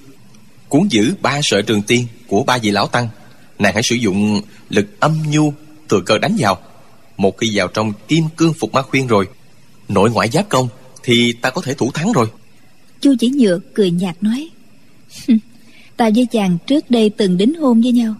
cuốn 0.69 0.89
giữ 0.91 1.15
ba 1.23 1.41
sợi 1.43 1.63
trường 1.63 1.83
tiên 1.83 2.07
của 2.27 2.45
ba 2.45 2.59
vị 2.59 2.71
lão 2.71 2.87
tăng. 2.87 3.09
Nàng 3.59 3.75
hãy 3.75 3.83
sử 3.83 3.95
dụng 3.95 4.41
lực 4.69 5.01
âm 5.01 5.19
nhu 5.31 5.53
thừa 5.89 6.01
cơ 6.07 6.19
đánh 6.19 6.37
vào. 6.39 6.59
Một 7.17 7.39
khi 7.39 7.51
vào 7.55 7.69
trong 7.69 7.93
kim 8.09 8.25
cương 8.37 8.55
phục 8.55 8.73
ma 8.73 8.83
khuyên 8.83 9.07
rồi 9.07 9.29
nội 9.89 10.11
ngoại 10.11 10.29
giáp 10.29 10.49
công 10.49 10.69
thì 11.03 11.33
ta 11.33 11.51
có 11.51 11.61
thể 11.61 11.75
thủ 11.75 11.91
thắng 11.95 12.13
rồi. 12.13 12.27
Chu 13.01 13.15
chỉ 13.21 13.31
nhược 13.31 13.75
cười 13.75 13.91
nhạt 13.91 14.17
nói 14.21 14.49
ta 15.97 16.11
với 16.15 16.27
chàng 16.27 16.59
trước 16.67 16.91
đây 16.91 17.11
từng 17.11 17.37
đính 17.37 17.55
hôn 17.55 17.81
với 17.81 17.93
nhau 17.93 18.15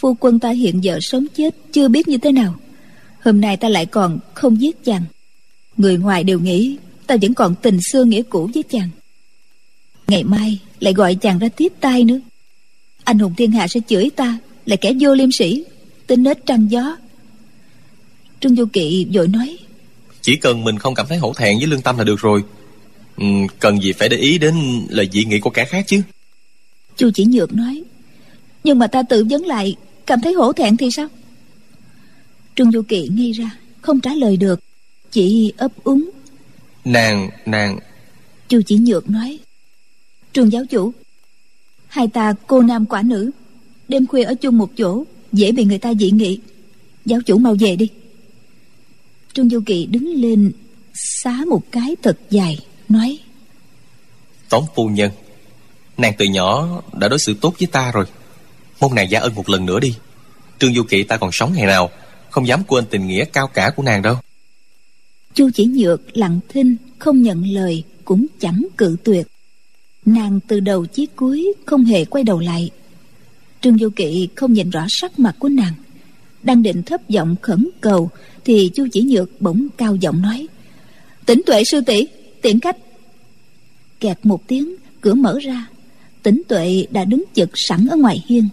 phu 0.00 0.16
quân 0.20 0.38
ta 0.38 0.50
hiện 0.50 0.84
giờ 0.84 0.98
sống 1.02 1.26
chết 1.36 1.54
chưa 1.72 1.88
biết 1.88 2.08
như 2.08 2.18
thế 2.18 2.32
nào. 2.32 2.54
Hôm 3.24 3.40
nay 3.40 3.56
ta 3.56 3.68
lại 3.68 3.86
còn 3.86 4.18
không 4.34 4.60
giết 4.60 4.84
chàng. 4.84 5.02
Người 5.76 5.96
ngoài 5.96 6.24
đều 6.24 6.40
nghĩ 6.40 6.76
ta 7.06 7.16
vẫn 7.22 7.34
còn 7.34 7.54
tình 7.62 7.78
xưa 7.92 8.04
nghĩa 8.04 8.22
cũ 8.22 8.50
với 8.54 8.62
chàng. 8.62 8.88
Ngày 10.06 10.24
mai 10.24 10.58
lại 10.80 10.92
gọi 10.92 11.14
chàng 11.14 11.38
ra 11.38 11.48
tiếp 11.48 11.72
tay 11.80 12.04
nữa. 12.04 12.20
Anh 13.04 13.18
hùng 13.18 13.34
thiên 13.36 13.52
hạ 13.52 13.68
sẽ 13.68 13.80
chửi 13.88 14.10
ta 14.16 14.38
là 14.66 14.76
kẻ 14.76 14.92
vô 15.00 15.14
liêm 15.14 15.32
sĩ 15.32 15.64
tính 16.06 16.22
nết 16.22 16.46
trăng 16.46 16.70
gió. 16.70 16.96
Trương 18.40 18.56
du 18.56 18.66
kỵ 18.72 19.06
vội 19.12 19.28
nói 19.28 19.58
chỉ 20.26 20.36
cần 20.36 20.64
mình 20.64 20.78
không 20.78 20.94
cảm 20.94 21.06
thấy 21.08 21.18
hổ 21.18 21.32
thẹn 21.32 21.58
với 21.58 21.66
lương 21.66 21.80
tâm 21.80 21.98
là 21.98 22.04
được 22.04 22.20
rồi. 22.20 22.42
Ừ, 23.16 23.24
Cần 23.58 23.82
gì 23.82 23.92
phải 23.92 24.08
để 24.08 24.16
ý 24.16 24.38
đến 24.38 24.54
lời 24.88 25.08
dị 25.12 25.24
nghị 25.24 25.40
của 25.40 25.50
kẻ 25.50 25.64
khác 25.64 25.84
chứ? 25.86 26.02
Chu 26.96 27.10
chỉ 27.14 27.24
nhược 27.24 27.54
nói 27.54 27.82
Nhưng 28.64 28.78
mà 28.78 28.86
ta 28.86 29.02
tự 29.02 29.24
vấn 29.30 29.46
lại 29.46 29.76
Cảm 30.06 30.20
thấy 30.20 30.32
hổ 30.32 30.52
thẹn 30.52 30.76
thì 30.76 30.90
sao? 30.90 31.08
Trương 32.56 32.72
Du 32.72 32.82
Kỵ 32.82 33.08
ngây 33.12 33.32
ra 33.32 33.50
Không 33.80 34.00
trả 34.00 34.14
lời 34.14 34.36
được 34.36 34.60
Chỉ 35.10 35.52
ấp 35.56 35.72
úng. 35.84 36.10
Nàng, 36.84 37.30
nàng. 37.46 37.78
Chu 38.48 38.60
chỉ 38.66 38.78
nhược 38.78 39.10
nói 39.10 39.38
Trương 40.32 40.52
giáo 40.52 40.64
chủ 40.70 40.92
Hai 41.86 42.08
ta 42.08 42.34
cô 42.46 42.62
nam 42.62 42.86
quả 42.86 43.02
nữ 43.02 43.30
Đêm 43.88 44.06
khuya 44.06 44.24
ở 44.24 44.34
chung 44.34 44.58
một 44.58 44.70
chỗ 44.76 45.04
Dễ 45.32 45.52
bị 45.52 45.64
người 45.64 45.78
ta 45.78 45.94
dị 45.94 46.10
nghị. 46.10 46.38
Giáo 47.04 47.20
chủ 47.26 47.38
mau 47.38 47.56
về 47.60 47.76
đi. 47.76 47.88
Trương 49.32 49.50
Du 49.50 49.60
Kỵ 49.66 49.86
đứng 49.86 50.08
lên 50.08 50.52
Xá 50.94 51.44
một 51.48 51.62
cái 51.70 51.96
thật 52.02 52.18
dài 52.30 52.58
Nói 52.88 53.18
Tống 54.48 54.64
phu 54.74 54.88
nhân 54.88 55.10
Nàng 55.96 56.12
từ 56.18 56.24
nhỏ 56.24 56.82
đã 56.92 57.08
đối 57.08 57.18
xử 57.18 57.34
tốt 57.40 57.54
với 57.58 57.66
ta 57.66 57.92
rồi 57.92 58.04
Mong 58.80 58.94
nàng 58.94 59.10
gia 59.10 59.20
ơn 59.20 59.34
một 59.34 59.48
lần 59.48 59.66
nữa 59.66 59.80
đi. 59.80 59.94
Trương 60.58 60.74
Du 60.74 60.82
Kỵ 60.82 61.02
ta 61.02 61.16
còn 61.16 61.30
sống 61.32 61.52
ngày 61.54 61.66
nào, 61.66 61.90
Không 62.30 62.46
dám 62.46 62.62
quên 62.64 62.84
tình 62.90 63.06
nghĩa 63.06 63.24
cao 63.24 63.46
cả 63.46 63.70
của 63.76 63.82
nàng 63.82 64.02
đâu. 64.02 64.16
Chu 65.34 65.50
chỉ 65.54 65.64
nhược 65.64 66.16
lặng 66.16 66.40
thinh, 66.48 66.76
Không 66.98 67.22
nhận 67.22 67.44
lời, 67.46 67.84
Cũng 68.04 68.26
chẳng 68.40 68.66
cự 68.76 68.96
tuyệt. 69.04 69.26
Nàng 70.04 70.40
từ 70.48 70.60
đầu 70.60 70.86
chí 70.86 71.06
cuối 71.16 71.52
Không 71.66 71.84
hề 71.84 72.04
quay 72.04 72.24
đầu 72.24 72.40
lại. 72.40 72.70
Trương 73.60 73.78
Du 73.78 73.90
Kỵ 73.96 74.28
không 74.34 74.52
nhìn 74.52 74.70
rõ 74.70 74.86
sắc 74.88 75.18
mặt 75.18 75.36
của 75.38 75.48
nàng. 75.48 75.72
Đang 76.42 76.62
định 76.62 76.82
thấp 76.82 77.08
giọng 77.08 77.36
khẩn 77.42 77.68
cầu, 77.80 78.10
Thì 78.44 78.70
Chu 78.74 78.86
chỉ 78.92 79.02
nhược 79.02 79.40
bỗng 79.40 79.66
cao 79.76 79.94
giọng 79.94 80.22
nói, 80.22 80.46
Tỉnh 81.26 81.42
tuệ 81.46 81.64
sư 81.64 81.80
tỷ 81.86 82.06
tiện 82.42 82.60
khách. 82.60 82.76
Kẹt 84.00 84.18
một 84.22 84.46
tiếng, 84.46 84.74
Cửa 85.00 85.14
mở 85.14 85.38
ra. 85.42 85.66
Tỉnh 86.22 86.42
tuệ 86.48 86.86
đã 86.90 87.04
đứng 87.04 87.24
chực 87.34 87.50
sẵn 87.54 87.86
ở 87.90 87.96
ngoài 87.96 88.24
hiên. 88.26 88.48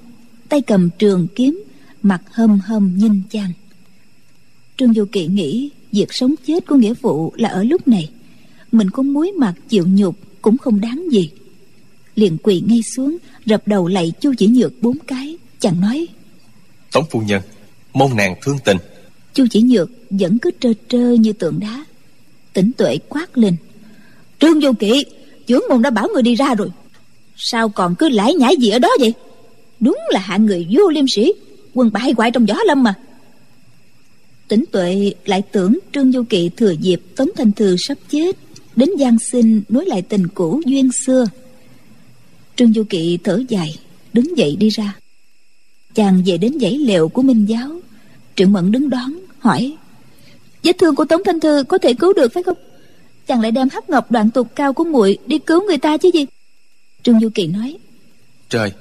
Tay 0.53 0.61
cầm 0.61 0.89
trường 0.89 1.27
kiếm 1.35 1.63
Mặt 2.03 2.21
hâm 2.31 2.59
hâm 2.59 2.97
nhìn 2.97 3.21
chàng. 3.29 3.51
Trương 4.77 4.93
Du 4.93 5.05
Kỵ 5.11 5.27
nghĩ 5.27 5.69
Việc 5.91 6.13
sống 6.13 6.35
chết 6.47 6.67
của 6.67 6.75
nghĩa 6.75 6.93
phụ 6.93 7.33
là 7.35 7.49
ở 7.49 7.63
lúc 7.63 7.87
này. 7.87 8.09
Mình 8.71 8.89
có 8.89 9.03
muối 9.03 9.31
mặt 9.31 9.53
chịu 9.69 9.85
nhục 9.87 10.15
Cũng 10.41 10.57
không 10.57 10.81
đáng 10.81 11.05
gì. 11.11 11.29
Liền 12.15 12.37
quỳ 12.37 12.63
ngay 12.67 12.81
xuống 12.95 13.17
Rập 13.45 13.67
đầu 13.67 13.87
lạy 13.87 14.11
chu 14.19 14.33
chỉ 14.37 14.47
nhược 14.47 14.81
bốn 14.81 14.97
cái 15.07 15.37
Chàng 15.59 15.81
nói 15.81 16.07
Tống 16.91 17.05
phu 17.11 17.21
nhân 17.21 17.41
Mong 17.93 18.15
nàng 18.15 18.35
thương 18.41 18.57
tình. 18.65 18.77
Chu 19.33 19.45
chỉ 19.51 19.61
nhược 19.61 19.89
vẫn 20.09 20.37
cứ 20.39 20.51
trơ 20.59 20.73
trơ 20.87 21.13
như 21.13 21.33
tượng 21.33 21.59
đá. 21.59 21.85
Tỉnh 22.53 22.71
tuệ 22.77 22.97
quát 23.09 23.37
lên 23.37 23.55
trương 24.39 24.59
vô 24.59 24.73
kỵ 24.79 25.05
trưởng 25.47 25.63
môn 25.69 25.81
đã 25.81 25.89
bảo 25.89 26.07
người 26.13 26.23
đi 26.23 26.35
ra 26.35 26.55
rồi. 26.55 26.69
Sao 27.37 27.69
còn 27.69 27.95
cứ 27.95 28.09
lải 28.09 28.33
nhải 28.33 28.55
gì 28.59 28.69
ở 28.69 28.79
đó 28.79 28.89
vậy 28.99 29.13
đúng 29.83 29.97
là 30.09 30.19
hạng 30.19 30.45
người 30.45 30.67
vô 30.71 30.89
liêm 30.89 31.05
sĩ 31.15 31.33
quân 31.73 31.89
bại 31.93 32.13
hoại 32.17 32.31
trong 32.31 32.47
gió 32.47 32.55
lâm 32.65 32.83
mà. 32.83 32.93
Tỉnh 34.47 34.63
tuệ 34.71 35.13
lại 35.25 35.41
tưởng 35.51 35.79
trương 35.93 36.11
du 36.11 36.23
kỵ 36.23 36.49
thừa 36.57 36.71
dịp 36.71 37.01
tống 37.15 37.29
thanh 37.35 37.51
thư 37.51 37.75
sắp 37.79 37.97
chết, 38.09 38.37
đến 38.75 38.89
giang 38.99 39.17
sinh 39.31 39.61
nối 39.69 39.85
lại 39.85 40.01
tình 40.01 40.27
cũ 40.27 40.61
duyên 40.65 40.89
xưa. 41.05 41.25
Trương 42.55 42.73
du 42.73 42.83
kỵ 42.83 43.17
thở 43.23 43.43
dài, 43.49 43.75
đứng 44.13 44.37
dậy 44.37 44.55
đi 44.59 44.69
ra. 44.69 44.95
Chàng 45.95 46.23
về 46.25 46.37
đến 46.37 46.59
dãy 46.61 46.77
lều 46.77 47.09
của 47.09 47.21
minh 47.21 47.45
giáo. 47.45 47.79
Triệu 48.35 48.47
mẫn 48.47 48.71
đứng 48.71 48.89
đón, 48.89 49.13
hỏi, 49.39 49.75
vết 50.63 50.77
thương 50.77 50.95
của 50.95 51.05
tống 51.05 51.21
thanh 51.25 51.39
thư 51.39 51.63
có 51.67 51.77
thể 51.77 51.93
cứu 51.93 52.13
được 52.13 52.33
phải 52.33 52.43
không? 52.43 52.57
Chàng 53.27 53.41
lại 53.41 53.51
đem 53.51 53.69
hắc 53.69 53.89
ngọc 53.89 54.11
đoạn 54.11 54.29
tục 54.29 54.47
cao 54.55 54.73
của 54.73 54.83
muội 54.83 55.17
đi 55.25 55.39
cứu 55.39 55.67
người 55.67 55.77
ta 55.77 55.97
chứ 55.97 56.09
gì? 56.13 56.25
Trương 57.03 57.19
du 57.19 57.29
kỳ 57.35 57.47
nói, 57.47 57.77
trời 58.49 58.71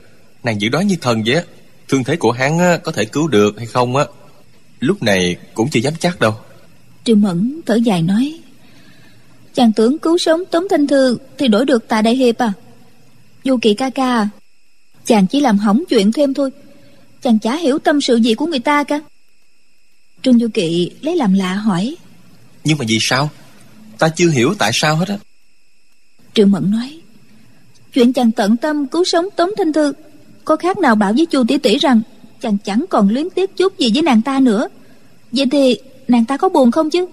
nàng 0.45 0.61
giữ 0.61 0.69
đó 0.69 0.81
như 0.81 0.97
thần 1.01 1.23
vậy 1.27 1.35
á. 1.35 1.43
Thương 1.89 2.05
thế 2.05 2.17
của 2.17 2.33
hắn 2.33 2.59
á, 2.59 2.79
có 2.85 2.93
thể 2.93 3.05
cứu 3.05 3.29
được 3.29 3.55
hay 3.57 3.67
không 3.67 3.97
á. 3.97 4.05
Lúc 4.81 5.03
này 5.03 5.37
cũng 5.55 5.71
chưa 5.71 5.81
dám 5.81 5.95
chắc 6.01 6.21
đâu. 6.21 6.35
Triệu 7.05 7.17
mẫn 7.17 7.61
thở 7.67 7.75
dài 7.75 8.03
nói 8.03 8.41
chàng 9.55 9.73
tưởng 9.73 9.99
cứu 9.99 10.19
sống 10.19 10.45
tống 10.51 10.65
thanh 10.71 10.87
thư 10.87 11.19
thì 11.39 11.49
đổi 11.49 11.65
được 11.65 11.89
tạ 11.89 12.03
đại 12.03 12.17
hiệp 12.17 12.39
à? 12.39 12.53
Du 13.45 13.59
kỳ 13.63 13.75
ca 13.75 13.91
ca 13.91 14.29
chàng 15.05 15.27
chỉ 15.27 15.41
làm 15.41 15.59
hỏng 15.59 15.83
chuyện 15.89 16.13
thêm 16.13 16.35
thôi. 16.35 16.51
Chàng 17.23 17.39
chả 17.39 17.57
hiểu 17.57 17.79
tâm 17.79 18.01
sự 18.01 18.17
gì 18.17 18.35
của 18.35 18.47
người 18.47 18.59
ta 18.59 18.85
cả. 18.85 19.01
Trương 20.23 20.39
du 20.39 20.49
kỵ 20.55 20.91
lấy 21.01 21.17
làm 21.17 21.33
lạ 21.33 21.55
hỏi 21.55 21.97
nhưng 22.65 22.79
mà 22.79 22.85
vì 22.89 22.99
sao? 23.01 23.31
Ta 23.99 24.09
chưa 24.09 24.31
hiểu 24.31 24.55
tại 24.59 24.71
sao 24.75 24.97
hết 24.97 25.09
á. 25.09 25.19
Triệu 26.35 26.47
mẫn 26.47 26.71
nói 26.71 27.01
chuyện 27.93 28.13
chàng 28.13 28.33
tận 28.33 28.57
tâm 28.57 28.87
cứu 28.87 29.05
sống 29.05 29.27
tống 29.37 29.51
thanh 29.59 29.73
thư 29.73 29.93
có 30.45 30.57
khác 30.57 30.79
nào 30.79 30.95
bảo 30.95 31.13
với 31.13 31.27
chu 31.27 31.45
tỷ 31.49 31.59
tỷ 31.59 31.79
rằng 31.79 32.01
chàng 32.41 32.59
chẳng 32.59 32.85
còn 32.91 33.09
luyến 33.09 33.31
tiếc 33.31 33.57
chút 33.57 33.79
gì 33.79 33.91
với 33.95 34.03
nàng 34.03 34.23
ta 34.23 34.41
nữa? 34.41 34.69
Vậy 35.33 35.47
thì 35.51 35.77
nàng 36.09 36.25
ta 36.25 36.37
có 36.37 36.49
buồn 36.49 36.71
không 36.71 36.91
chứ? 36.91 37.07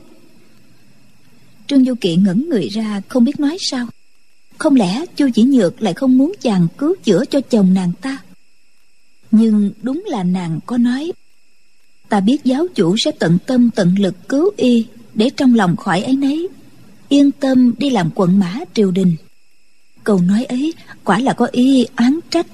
Trương 1.68 1.86
du 1.86 1.94
kỵ 2.02 2.16
ngẩn 2.16 2.50
người 2.50 2.68
ra, 2.68 3.02
không 3.08 3.24
biết 3.24 3.40
nói 3.40 3.58
sao. 3.60 3.88
Không 4.58 4.76
lẽ 4.76 5.06
chu 5.16 5.30
chỉ 5.34 5.44
nhược 5.44 5.82
lại 5.82 5.94
không 5.94 6.18
muốn 6.18 6.34
chàng 6.42 6.68
cứu 6.78 6.96
chữa 7.04 7.26
cho 7.26 7.42
chồng 7.42 7.74
nàng 7.74 7.92
ta? 8.02 8.18
Nhưng 9.32 9.72
đúng 9.82 10.04
là 10.08 10.24
nàng 10.24 10.60
có 10.66 10.78
nói, 10.78 11.12
ta 12.10 12.20
biết 12.20 12.44
giáo 12.44 12.68
chủ 12.76 12.96
sẽ 12.98 13.12
tận 13.12 13.38
tâm 13.46 13.70
tận 13.76 13.96
lực 14.00 14.16
cứu 14.30 14.50
y 14.58 14.86
để 15.14 15.30
trong 15.38 15.56
lòng 15.56 15.76
khỏi 15.76 16.04
ấy 16.04 16.16
nấy. 16.16 16.48
Yên 17.10 17.32
tâm 17.32 17.74
đi 17.78 17.90
làm 17.90 18.10
quận 18.16 18.40
mã 18.40 18.60
triều 18.74 18.92
đình. 18.92 19.16
Câu 20.04 20.20
nói 20.20 20.46
ấy 20.46 20.74
quả 21.04 21.20
là 21.20 21.34
có 21.34 21.48
ý 21.52 21.86
oán 21.98 22.20
trách 22.30 22.48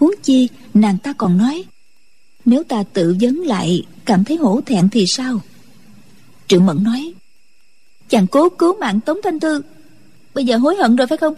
huống 0.00 0.14
chi, 0.22 0.48
nàng 0.74 0.98
ta 0.98 1.12
còn 1.12 1.38
nói, 1.38 1.64
nếu 2.44 2.62
ta 2.62 2.82
tự 2.92 3.16
vấn 3.20 3.40
lại, 3.40 3.82
cảm 4.04 4.24
thấy 4.24 4.36
hổ 4.36 4.60
thẹn 4.66 4.88
thì 4.88 5.04
sao? 5.08 5.40
Triệu 6.48 6.60
mẫn 6.60 6.82
nói, 6.82 7.12
chàng 8.08 8.26
cố 8.26 8.48
cứu 8.48 8.76
mạng 8.80 9.00
tống 9.00 9.18
thanh 9.24 9.40
thư, 9.40 9.62
bây 10.34 10.44
giờ 10.44 10.56
hối 10.56 10.76
hận 10.76 10.96
rồi 10.96 11.06
phải 11.06 11.18
không? 11.18 11.34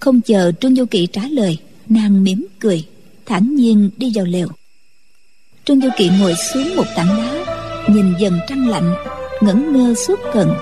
Không 0.00 0.20
chờ 0.20 0.52
trương 0.60 0.76
du 0.76 0.84
kỵ 0.84 1.06
trả 1.06 1.22
lời, 1.30 1.58
nàng 1.88 2.24
mỉm 2.24 2.46
cười, 2.58 2.84
thản 3.26 3.54
nhiên 3.54 3.90
đi 3.96 4.12
vào 4.14 4.24
lều. 4.24 4.48
Trương 5.64 5.80
du 5.80 5.88
kỵ 5.96 6.10
ngồi 6.20 6.34
xuống 6.34 6.76
một 6.76 6.86
tảng 6.96 7.08
đá, 7.08 7.44
nhìn 7.88 8.14
dần 8.18 8.38
trăng 8.48 8.68
lạnh, 8.68 8.94
ngẩn 9.40 9.72
ngơ 9.72 9.94
suốt 9.94 10.18
cần 10.32 10.54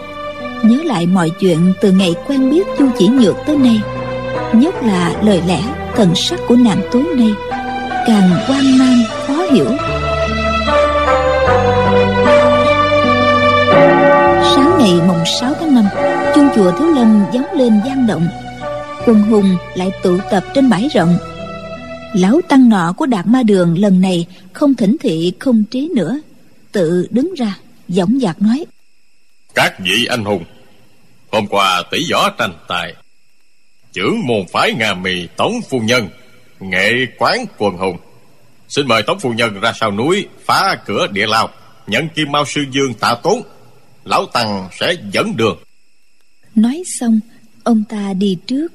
nhớ 0.63 0.83
lại 0.85 1.07
mọi 1.07 1.31
chuyện 1.31 1.73
từ 1.81 1.93
ngày 1.93 2.15
quen 2.27 2.51
biết 2.51 2.67
chu 2.79 2.89
chỉ 2.99 3.09
nhược 3.09 3.37
tới 3.47 3.59
nay, 3.59 3.81
nhất 4.55 4.75
là 4.83 5.23
lời 5.23 5.43
lẽ 5.47 5.86
thần 5.97 6.15
sắc 6.15 6.41
của 6.49 6.57
nàng 6.57 6.81
tối 6.93 7.05
nay 7.17 7.35
càng 8.07 8.31
hoang 8.47 8.79
mang, 8.79 9.03
khó 9.27 9.43
hiểu. 9.53 9.67
Sáng 14.55 14.77
ngày 14.79 14.95
mùng 15.09 15.25
6 15.41 15.55
tháng 15.61 15.75
5 15.75 15.85
chuông 16.35 16.49
chùa 16.57 16.73
thiếu 16.79 16.89
lâm 16.89 17.25
gióng 17.33 17.47
lên 17.55 17.81
gian 17.87 18.07
động. 18.07 18.29
Quân 19.07 19.23
hùng 19.23 19.57
lại 19.75 19.91
tụ 20.03 20.19
tập 20.31 20.45
trên 20.55 20.71
bãi 20.71 20.89
rộng. 20.95 21.19
Lão 22.15 22.41
tăng 22.49 22.69
nọ 22.69 22.93
của 22.97 23.07
đạt 23.07 23.27
ma 23.27 23.43
đường 23.43 23.79
lần 23.79 24.01
này 24.01 24.27
không 24.53 24.75
thỉnh 24.75 24.97
thị, 25.01 25.33
không 25.39 25.65
trí 25.71 25.91
nữa, 25.95 26.21
tự 26.73 27.07
đứng 27.11 27.35
ra 27.35 27.57
dõng 27.89 28.19
dạc 28.21 28.43
nói. 28.43 28.65
Các 29.55 29.81
vị 29.81 30.07
anh 30.09 30.25
hùng, 30.25 30.45
hôm 31.33 31.47
qua 31.47 31.83
tỷ 31.91 31.99
võ 32.13 32.31
tranh 32.31 32.53
tài 32.69 32.95
trưởng 33.97 34.27
môn 34.27 34.47
phái 34.53 34.73
nga 34.73 34.95
mì 34.95 35.27
tống 35.37 35.53
phu 35.71 35.79
nhân, 35.79 36.09
nghệ 36.61 36.91
quán 37.19 37.47
quần 37.59 37.77
hùng. 37.77 37.97
Xin 38.69 38.89
mời 38.89 39.03
tống 39.03 39.19
phu 39.21 39.33
nhân 39.33 39.61
ra 39.61 39.73
sau 39.81 39.93
núi, 39.93 40.27
phá 40.45 40.79
cửa 40.87 41.07
địa 41.13 41.27
lao. 41.27 41.49
Nhận 41.87 42.09
kim 42.15 42.33
mao 42.33 42.45
sư 42.47 42.65
dương 42.71 42.95
tạ 43.01 43.15
tốn, 43.23 43.43
lão 44.05 44.27
tăng 44.27 44.69
sẽ 44.81 44.95
dẫn 45.13 45.37
đường. 45.37 45.59
Nói 46.55 46.83
xong, 47.01 47.21
ông 47.65 47.85
ta 47.89 48.13
đi 48.13 48.39
trước. 48.47 48.73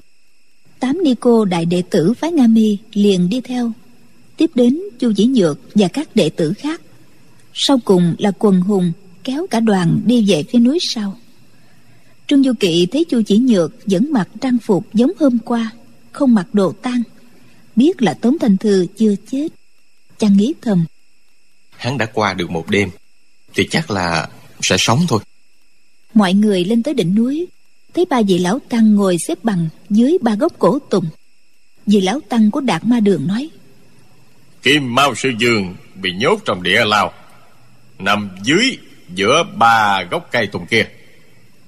Tám 0.80 1.04
ni 1.04 1.16
cô 1.20 1.46
đại 1.46 1.66
đệ 1.66 1.84
tử 1.90 2.14
phái 2.14 2.32
nga 2.32 2.48
mi 2.48 2.78
liền 2.94 3.30
đi 3.30 3.42
theo. 3.42 3.72
Tiếp 4.38 4.52
đến 4.56 4.80
chu 5.00 5.14
dĩ 5.14 5.26
nhược 5.26 5.60
và 5.76 5.88
các 5.88 6.16
đệ 6.16 6.30
tử 6.30 6.54
khác. 6.54 6.82
Sau 7.54 7.80
cùng 7.86 8.16
là 8.18 8.32
quần 8.40 8.62
hùng 8.62 8.92
kéo 9.24 9.48
cả 9.50 9.60
đoàn 9.60 10.02
đi 10.06 10.26
về 10.28 10.44
phía 10.52 10.60
núi 10.60 10.80
sau 10.96 11.18
trương 12.32 12.44
du 12.44 12.54
kỵ 12.60 12.88
thấy 12.92 13.06
chu 13.10 13.22
chỉ 13.22 13.38
nhược 13.38 13.72
vẫn 13.86 14.08
mặc 14.12 14.28
trang 14.42 14.58
phục 14.64 14.94
giống 14.94 15.12
hôm 15.20 15.38
qua 15.40 15.72
không 16.12 16.34
mặc 16.34 16.48
đồ 16.54 16.72
tang 16.72 17.02
biết 17.76 18.02
là 18.02 18.14
tống 18.14 18.40
thanh 18.40 18.58
thư 18.58 18.86
chưa 18.98 19.16
chết. 19.32 19.48
Chàng 20.18 20.38
nghĩ 20.38 20.54
thầm 20.62 20.86
hắn 21.78 21.98
đã 21.98 22.06
qua 22.06 22.34
được 22.34 22.52
một 22.52 22.70
đêm 22.70 22.90
thì 23.54 23.68
chắc 23.72 23.92
là 23.92 24.30
sẽ 24.62 24.76
sống 24.80 25.00
thôi. 25.08 25.20
Mọi 26.14 26.34
người 26.34 26.66
lên 26.66 26.84
tới 26.84 26.94
đỉnh 26.94 27.16
núi 27.16 27.48
thấy 27.94 28.06
ba 28.10 28.22
vị 28.28 28.40
lão 28.40 28.60
tăng 28.70 28.96
ngồi 28.96 29.18
xếp 29.28 29.44
bằng 29.44 29.68
dưới 29.90 30.18
ba 30.22 30.36
gốc 30.36 30.54
cổ 30.60 30.80
tùng. 30.80 31.06
Vị 31.86 32.02
lão 32.02 32.20
tăng 32.30 32.52
của 32.52 32.62
đạt 32.62 32.86
ma 32.86 33.00
đường 33.00 33.28
nói 33.28 33.50
kim 34.64 34.96
mao 34.96 35.16
sư 35.16 35.32
dương 35.40 35.76
bị 35.96 36.12
nhốt 36.12 36.40
trong 36.46 36.64
địa 36.64 36.86
lao 36.86 37.14
nằm 38.00 38.30
dưới 38.44 38.78
giữa 39.16 39.44
ba 39.58 40.04
gốc 40.12 40.28
cây 40.32 40.48
tùng 40.48 40.66
kia 40.66 40.86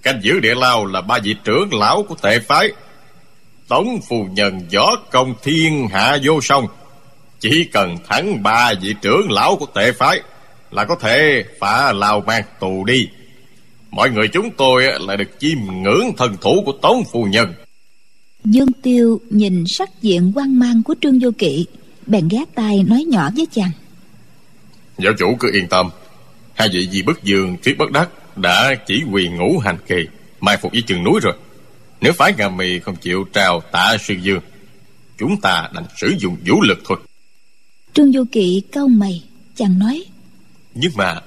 Canh 0.03 0.19
giữ 0.23 0.39
địa 0.39 0.55
lao 0.55 0.85
là 0.85 1.01
ba 1.01 1.19
vị 1.23 1.35
trưởng 1.43 1.73
lão 1.73 2.03
của 2.03 2.15
tệ 2.21 2.39
phái. 2.39 2.69
Tống 3.67 3.99
phù 4.09 4.27
nhân 4.31 4.59
gió 4.69 4.95
công 5.11 5.35
thiên 5.43 5.87
hạ 5.87 6.17
vô 6.23 6.41
song. 6.41 6.67
Chỉ 7.39 7.63
cần 7.73 7.97
thắng 8.09 8.43
ba 8.43 8.73
vị 8.81 8.95
trưởng 9.01 9.31
lão 9.31 9.55
của 9.55 9.65
tệ 9.65 9.91
phái 9.91 10.21
Là 10.71 10.85
có 10.85 10.95
thể 10.95 11.43
phá 11.59 11.93
lao 11.93 12.21
mang 12.27 12.43
tù 12.59 12.85
đi. 12.85 13.07
Mọi 13.91 14.09
người 14.09 14.27
chúng 14.27 14.51
tôi 14.51 14.83
lại 14.99 15.17
được 15.17 15.39
chiêm 15.39 15.57
ngưỡng 15.83 16.15
thần 16.17 16.37
thủ 16.41 16.63
của 16.65 16.71
Tống 16.81 17.03
phù 17.11 17.23
nhân. 17.23 17.53
Dương 18.45 18.71
Tiêu 18.81 19.21
nhìn 19.29 19.63
sắc 19.67 19.89
diện 20.01 20.31
quan 20.35 20.59
mang 20.59 20.83
của 20.83 20.95
Trương 21.01 21.19
Vô 21.19 21.29
Kỵ 21.37 21.65
Bèn 22.07 22.27
ghé 22.27 22.43
tay 22.55 22.83
nói 22.87 23.03
nhỏ 23.03 23.29
với 23.35 23.47
chàng. 23.51 23.71
Giáo 24.97 25.13
chủ 25.19 25.35
cứ 25.39 25.51
yên 25.53 25.67
tâm. 25.67 25.89
Hai 26.53 26.69
vị 26.73 26.87
gì 26.87 27.01
bất 27.01 27.23
dương 27.23 27.57
thiết 27.63 27.77
bất 27.77 27.91
đắc 27.91 28.09
Đã 28.35 28.75
chỉ 28.85 29.03
quyền 29.11 29.35
ngũ 29.35 29.59
hành 29.59 29.77
kỳ 29.87 30.07
Mai 30.39 30.57
phục 30.57 30.71
với 30.71 30.81
chừng 30.81 31.03
núi 31.03 31.19
rồi. 31.23 31.33
Nếu 32.01 32.13
phái 32.13 32.33
Nga 32.37 32.49
mì 32.49 32.79
không 32.79 32.95
chịu 32.95 33.25
trao 33.33 33.61
tạ 33.71 33.97
sư 33.99 34.15
dương 34.21 34.41
Chúng 35.17 35.41
ta 35.41 35.69
đành 35.73 35.85
sử 35.97 36.13
dụng 36.19 36.37
vũ 36.45 36.61
lực 36.61 36.79
thôi. 36.85 36.97
Trương 37.93 38.11
Vô 38.13 38.23
Kỵ 38.31 38.63
cau 38.71 38.87
mày 38.87 39.23
Chàng 39.55 39.79
nói. 39.79 40.05
Nhưng 40.73 40.91
mà 40.95 41.21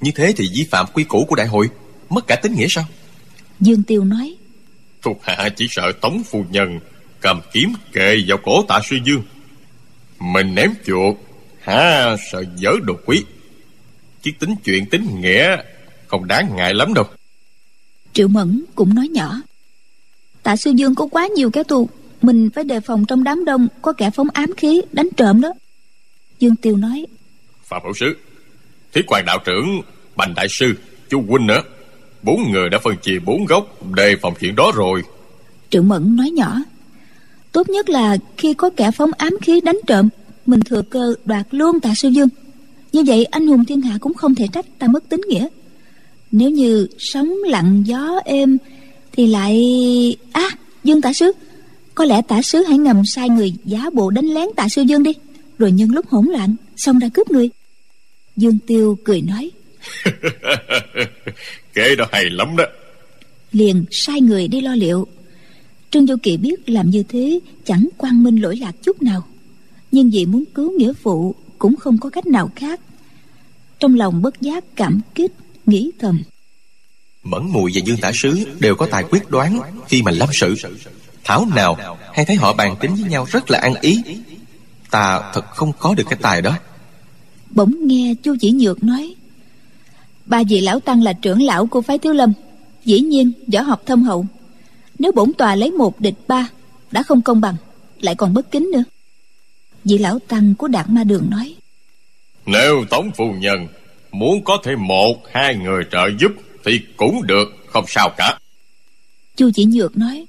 Như 0.00 0.10
thế 0.14 0.32
thì 0.36 0.48
vi 0.54 0.64
phạm 0.70 0.86
quy 0.92 1.04
củ 1.04 1.24
của 1.24 1.36
đại 1.36 1.46
hội 1.46 1.68
Mất 2.08 2.26
cả 2.26 2.36
tính 2.36 2.54
nghĩa 2.54 2.68
sao? 2.68 2.84
Dương 3.60 3.82
Tiêu 3.82 4.04
nói. 4.04 4.34
Thuộc 5.02 5.20
hạ 5.22 5.48
chỉ 5.56 5.66
sợ 5.70 5.92
tống 6.00 6.22
phu 6.24 6.44
nhân 6.50 6.80
Cầm 7.20 7.40
kiếm 7.52 7.72
kề 7.92 8.16
vào 8.26 8.38
cổ 8.38 8.64
tạ 8.68 8.80
sư 8.84 8.98
dương. 9.04 9.22
Mình 10.18 10.54
ném 10.54 10.70
chuột 10.86 11.16
Hả 11.60 12.16
sợ 12.32 12.44
dở 12.56 12.70
đồ 12.82 12.94
quý. 13.06 13.24
Chứ 14.22 14.30
tính 14.38 14.54
chuyện 14.64 14.86
tính 14.86 15.20
nghĩa 15.20 15.56
Không 16.10 16.26
đáng 16.26 16.56
ngại 16.56 16.74
lắm 16.74 16.94
đâu. 16.94 17.04
Triệu 18.12 18.28
Mẫn 18.28 18.64
cũng 18.74 18.94
nói 18.94 19.08
nhỏ. 19.08 19.40
Tạ 20.42 20.56
Sư 20.56 20.70
Dương 20.70 20.94
có 20.94 21.06
quá 21.06 21.26
nhiều 21.26 21.50
kẻ 21.50 21.62
tù 21.62 21.88
Mình 22.22 22.50
phải 22.54 22.64
đề 22.64 22.80
phòng 22.80 23.04
trong 23.08 23.24
đám 23.24 23.44
đông 23.44 23.68
Có 23.82 23.92
kẻ 23.92 24.10
phóng 24.10 24.26
ám 24.32 24.54
khí 24.56 24.82
đánh 24.92 25.08
trộm 25.16 25.40
đó. 25.40 25.52
Dương 26.38 26.56
Tiêu 26.56 26.76
nói 26.76 27.06
Phạm 27.64 27.82
hữu 27.84 27.92
sứ 28.00 28.16
Thiết 28.92 29.02
quan 29.06 29.24
đạo 29.26 29.38
trưởng 29.44 29.80
Bành 30.16 30.34
đại 30.36 30.46
sư 30.50 30.74
Chú 31.10 31.22
huynh 31.28 31.46
nữa 31.46 31.62
Bốn 32.22 32.52
người 32.52 32.68
đã 32.68 32.78
phân 32.78 32.96
chia 32.96 33.18
bốn 33.18 33.44
góc 33.44 33.94
Đề 33.96 34.16
phòng 34.22 34.34
chuyện 34.40 34.56
đó 34.56 34.72
rồi. 34.74 35.02
Triệu 35.70 35.82
Mẫn 35.82 36.16
nói 36.16 36.30
nhỏ 36.30 36.56
Tốt 37.52 37.68
nhất 37.68 37.88
là 37.88 38.16
khi 38.36 38.54
có 38.54 38.70
kẻ 38.76 38.90
phóng 38.90 39.10
ám 39.18 39.32
khí 39.42 39.60
đánh 39.60 39.78
trộm 39.86 40.08
Mình 40.46 40.60
thừa 40.60 40.82
cơ 40.82 41.14
đoạt 41.24 41.46
luôn 41.50 41.80
tạ 41.80 41.92
sư 41.96 42.08
dương. 42.08 42.28
Như 42.92 43.02
vậy 43.06 43.24
anh 43.24 43.46
hùng 43.46 43.64
thiên 43.64 43.80
hạ 43.80 43.98
cũng 44.00 44.14
không 44.14 44.34
thể 44.34 44.46
trách 44.52 44.66
ta 44.78 44.86
mất 44.86 45.08
tính 45.08 45.20
nghĩa 45.28 45.48
Nếu 46.32 46.50
như 46.50 46.86
sóng 46.98 47.34
lặng 47.46 47.82
gió 47.86 48.20
êm 48.24 48.58
Thì 49.12 49.26
lại... 49.26 50.16
À 50.32 50.50
Dương 50.84 51.00
tả 51.00 51.12
sứ 51.12 51.32
Có 51.94 52.04
lẽ 52.04 52.22
tả 52.22 52.42
sứ 52.42 52.62
hãy 52.62 52.78
ngầm 52.78 53.02
sai 53.14 53.28
người 53.28 53.52
giá 53.64 53.90
bộ 53.92 54.10
đánh 54.10 54.24
lén 54.24 54.48
tạ 54.56 54.68
sư 54.68 54.82
dương 54.82 55.02
đi. 55.02 55.12
Rồi 55.58 55.72
nhân 55.72 55.90
lúc 55.90 56.08
hỗn 56.08 56.26
loạn 56.26 56.54
Xong 56.76 56.98
ra 56.98 57.08
cướp 57.14 57.30
người. 57.30 57.50
Dương 58.36 58.58
Tiêu 58.66 58.98
cười 59.04 59.22
nói. 59.22 59.50
Kế 61.74 61.96
đó 61.96 62.06
hay 62.12 62.30
lắm 62.30 62.56
đó. 62.56 62.64
Liền 63.52 63.84
sai 63.90 64.20
người 64.20 64.48
đi 64.48 64.60
lo 64.60 64.74
liệu. 64.74 65.06
Trương 65.90 66.06
Du 66.06 66.16
Kỳ 66.22 66.36
biết 66.36 66.70
làm 66.70 66.90
như 66.90 67.02
thế 67.08 67.40
Chẳng 67.64 67.88
quang 67.96 68.22
minh 68.22 68.36
lỗi 68.36 68.56
lạc 68.56 68.72
chút 68.82 69.02
nào. 69.02 69.26
Nhưng 69.92 70.10
vì 70.10 70.26
muốn 70.26 70.44
cứu 70.54 70.78
nghĩa 70.78 70.92
phụ 70.92 71.34
Cũng 71.58 71.76
không 71.76 71.98
có 71.98 72.10
cách 72.10 72.26
nào 72.26 72.50
khác. 72.56 72.80
Trong 73.78 73.94
lòng 73.94 74.22
bất 74.22 74.40
giác 74.40 74.64
cảm 74.76 75.00
kích 75.14 75.32
Nghĩ 75.70 75.90
thầm. 75.98 76.22
Mẫn 77.22 77.42
mùi 77.52 77.70
và 77.74 77.80
Dương 77.84 78.00
Tả 78.00 78.10
Sứ 78.14 78.44
Đều 78.58 78.74
có 78.74 78.86
tài 78.86 79.04
quyết 79.10 79.30
đoán 79.30 79.60
khi 79.88 80.02
mà 80.02 80.10
lâm 80.10 80.28
sự. 80.32 80.54
Thảo 81.24 81.46
nào 81.56 81.98
hay 82.14 82.24
thấy 82.24 82.36
họ 82.36 82.52
bàn 82.52 82.76
tính 82.80 82.94
với 82.94 83.10
nhau 83.10 83.26
rất 83.30 83.50
là 83.50 83.58
ăn 83.58 83.74
ý. 83.80 84.02
Ta 84.90 85.30
thật 85.34 85.44
không 85.50 85.72
có 85.78 85.94
được 85.94 86.04
cái 86.10 86.18
tài 86.22 86.42
đó. 86.42 86.56
Bỗng 87.50 87.86
nghe 87.86 88.14
chu 88.22 88.36
chỉ 88.40 88.50
nhược 88.50 88.84
nói 88.84 89.14
Ba 90.26 90.42
vị 90.48 90.60
lão 90.60 90.80
tăng 90.80 91.02
là 91.02 91.12
trưởng 91.12 91.42
lão 91.42 91.66
của 91.66 91.80
phái 91.80 91.98
thiếu 91.98 92.12
lâm 92.12 92.32
Dĩ 92.84 93.00
nhiên 93.00 93.32
võ 93.52 93.60
học 93.60 93.82
thâm 93.86 94.02
hậu. 94.02 94.26
Nếu 94.98 95.12
bổn 95.12 95.32
tòa 95.32 95.54
lấy 95.54 95.70
một 95.70 96.00
địch 96.00 96.14
ba 96.28 96.48
Đã 96.90 97.02
không 97.02 97.22
công 97.22 97.40
bằng 97.40 97.56
Lại 98.00 98.14
còn 98.14 98.34
bất 98.34 98.50
kính 98.50 98.70
nữa. 98.72 98.84
Vị 99.84 99.98
lão 99.98 100.18
tăng 100.18 100.54
của 100.54 100.68
Đạt 100.68 100.88
Ma 100.88 101.04
Đường 101.04 101.30
nói 101.30 101.54
Nếu 102.46 102.84
Tống 102.90 103.10
Phu 103.16 103.32
Nhân 103.32 103.66
Muốn 104.12 104.44
có 104.44 104.58
thêm 104.64 104.86
một, 104.86 105.14
hai 105.32 105.56
người 105.56 105.84
trợ 105.92 106.10
giúp 106.20 106.32
Thì 106.64 106.80
cũng 106.96 107.26
được, 107.26 107.44
Không 107.66 107.84
sao 107.88 108.10
cả. 108.16 108.38
Chu 109.36 109.50
chỉ 109.54 109.64
nhược 109.64 109.96
nói, 109.96 110.26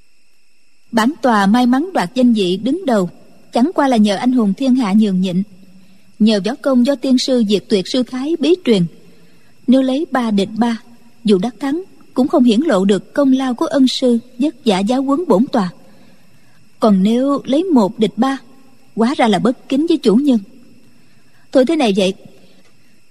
Bản 0.92 1.14
tòa 1.22 1.46
may 1.46 1.66
mắn 1.66 1.90
đoạt 1.94 2.10
danh 2.16 2.34
vị 2.34 2.58
đứng 2.58 2.86
đầu, 2.86 3.10
Chẳng 3.54 3.72
qua 3.76 3.88
là 3.88 3.98
nhờ 3.98 4.16
anh 4.16 4.32
hùng 4.32 4.54
thiên 4.54 4.76
hạ 4.76 4.94
nhường 4.98 5.22
nhịn. 5.22 5.44
Nhờ 6.20 6.40
võ 6.46 6.56
công 6.62 6.86
do 6.86 6.96
tiên 6.96 7.18
sư 7.18 7.44
diệt 7.50 7.64
tuyệt 7.70 7.86
sư 7.88 8.04
thái 8.04 8.36
bí 8.40 8.56
truyền, 8.66 8.86
Nếu 9.68 9.82
lấy 9.82 10.06
ba 10.12 10.32
địch 10.32 10.50
ba, 10.58 10.78
Dù 11.24 11.38
đắc 11.38 11.56
thắng, 11.60 11.84
Cũng 12.14 12.28
không 12.28 12.44
hiển 12.44 12.60
lộ 12.62 12.86
được 12.86 13.14
công 13.14 13.34
lao 13.34 13.54
của 13.54 13.66
ân 13.66 13.88
sư 13.88 14.20
Vất 14.40 14.66
giả 14.66 14.80
giáo 14.80 15.02
huấn 15.02 15.20
bổn 15.28 15.46
tòa. 15.52 15.70
Còn 16.80 17.04
nếu 17.04 17.42
lấy 17.46 17.64
một 17.64 18.00
địch 18.00 18.14
ba, 18.18 18.38
Quá 18.96 19.14
ra 19.18 19.28
là 19.28 19.40
bất 19.40 19.70
kính 19.70 19.86
với 19.88 19.98
chủ 19.98 20.16
nhân. 20.16 20.40
Thôi 21.52 21.66
thế 21.66 21.76
này 21.76 21.94
vậy 21.96 22.14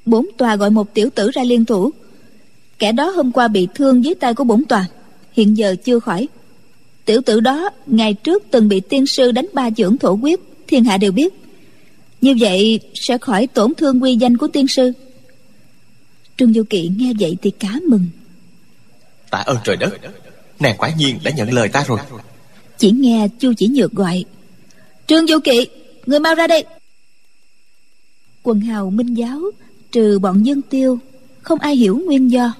Bổn 0.07 0.27
tòa 0.39 0.57
gọi 0.57 0.71
một 0.71 0.95
tiểu 0.95 1.11
tử 1.15 1.31
ra 1.31 1.43
liên 1.43 1.65
thủ. 1.65 1.91
Kẻ 2.79 2.93
đó 2.93 3.11
hôm 3.11 3.33
qua 3.33 3.49
bị 3.49 3.69
thương 3.75 4.05
dưới 4.05 4.15
tay 4.15 4.35
của 4.35 4.45
bổn 4.45 4.65
tòa 4.65 4.87
Hiện 5.33 5.57
giờ 5.57 5.77
chưa 5.85 6.01
khỏi. 6.01 6.29
Tiểu 7.05 7.21
tử 7.27 7.41
đó 7.41 7.71
ngày 7.87 8.15
trước 8.15 8.43
từng 8.51 8.69
bị 8.69 8.81
tiên 8.81 9.07
sư 9.07 9.33
đánh 9.33 9.47
ba 9.53 9.71
chưởng 9.71 9.99
thổ 9.99 10.13
quyết 10.13 10.41
Thiên 10.67 10.85
hạ 10.85 10.97
đều 10.97 11.13
biết. 11.13 11.35
Như 12.21 12.35
vậy 12.41 12.81
sẽ 12.95 13.19
khỏi 13.19 13.47
tổn 13.47 13.75
thương 13.75 14.03
quy 14.03 14.17
danh 14.17 14.37
của 14.37 14.49
tiên 14.49 14.69
sư. 14.69 14.93
Trương 16.37 16.53
Du 16.53 16.63
Kỵ 16.71 16.91
nghe 16.97 17.13
vậy 17.21 17.37
thì 17.43 17.51
cá 17.51 17.81
mừng. 17.89 18.07
Tạ 19.31 19.39
ơn 19.39 19.57
trời 19.65 19.77
đất 19.77 19.95
Nàng 20.61 20.77
quả 20.79 20.91
nhiên 20.99 21.19
đã 21.25 21.31
nhận 21.31 21.53
lời 21.53 21.69
ta 21.69 21.85
rồi. 21.87 21.99
Chỉ 22.79 22.91
nghe 22.91 23.29
Chu 23.39 23.53
Chỉ 23.57 23.69
Nhược 23.69 23.93
gọi 23.93 24.25
Trương 25.07 25.27
Du 25.27 25.39
Kỵ 25.45 25.67
Người 26.07 26.21
mau 26.21 26.35
ra 26.35 26.47
đây. 26.47 26.65
Quần 28.43 28.61
hào 28.61 28.91
minh 28.91 29.15
giáo 29.15 29.41
Trừ 29.93 30.19
bọn 30.19 30.43
dân 30.43 30.63
tiêu 30.63 30.99
Không 31.43 31.59
ai 31.59 31.77
hiểu 31.77 32.03
nguyên 32.07 32.31
do. 32.31 32.53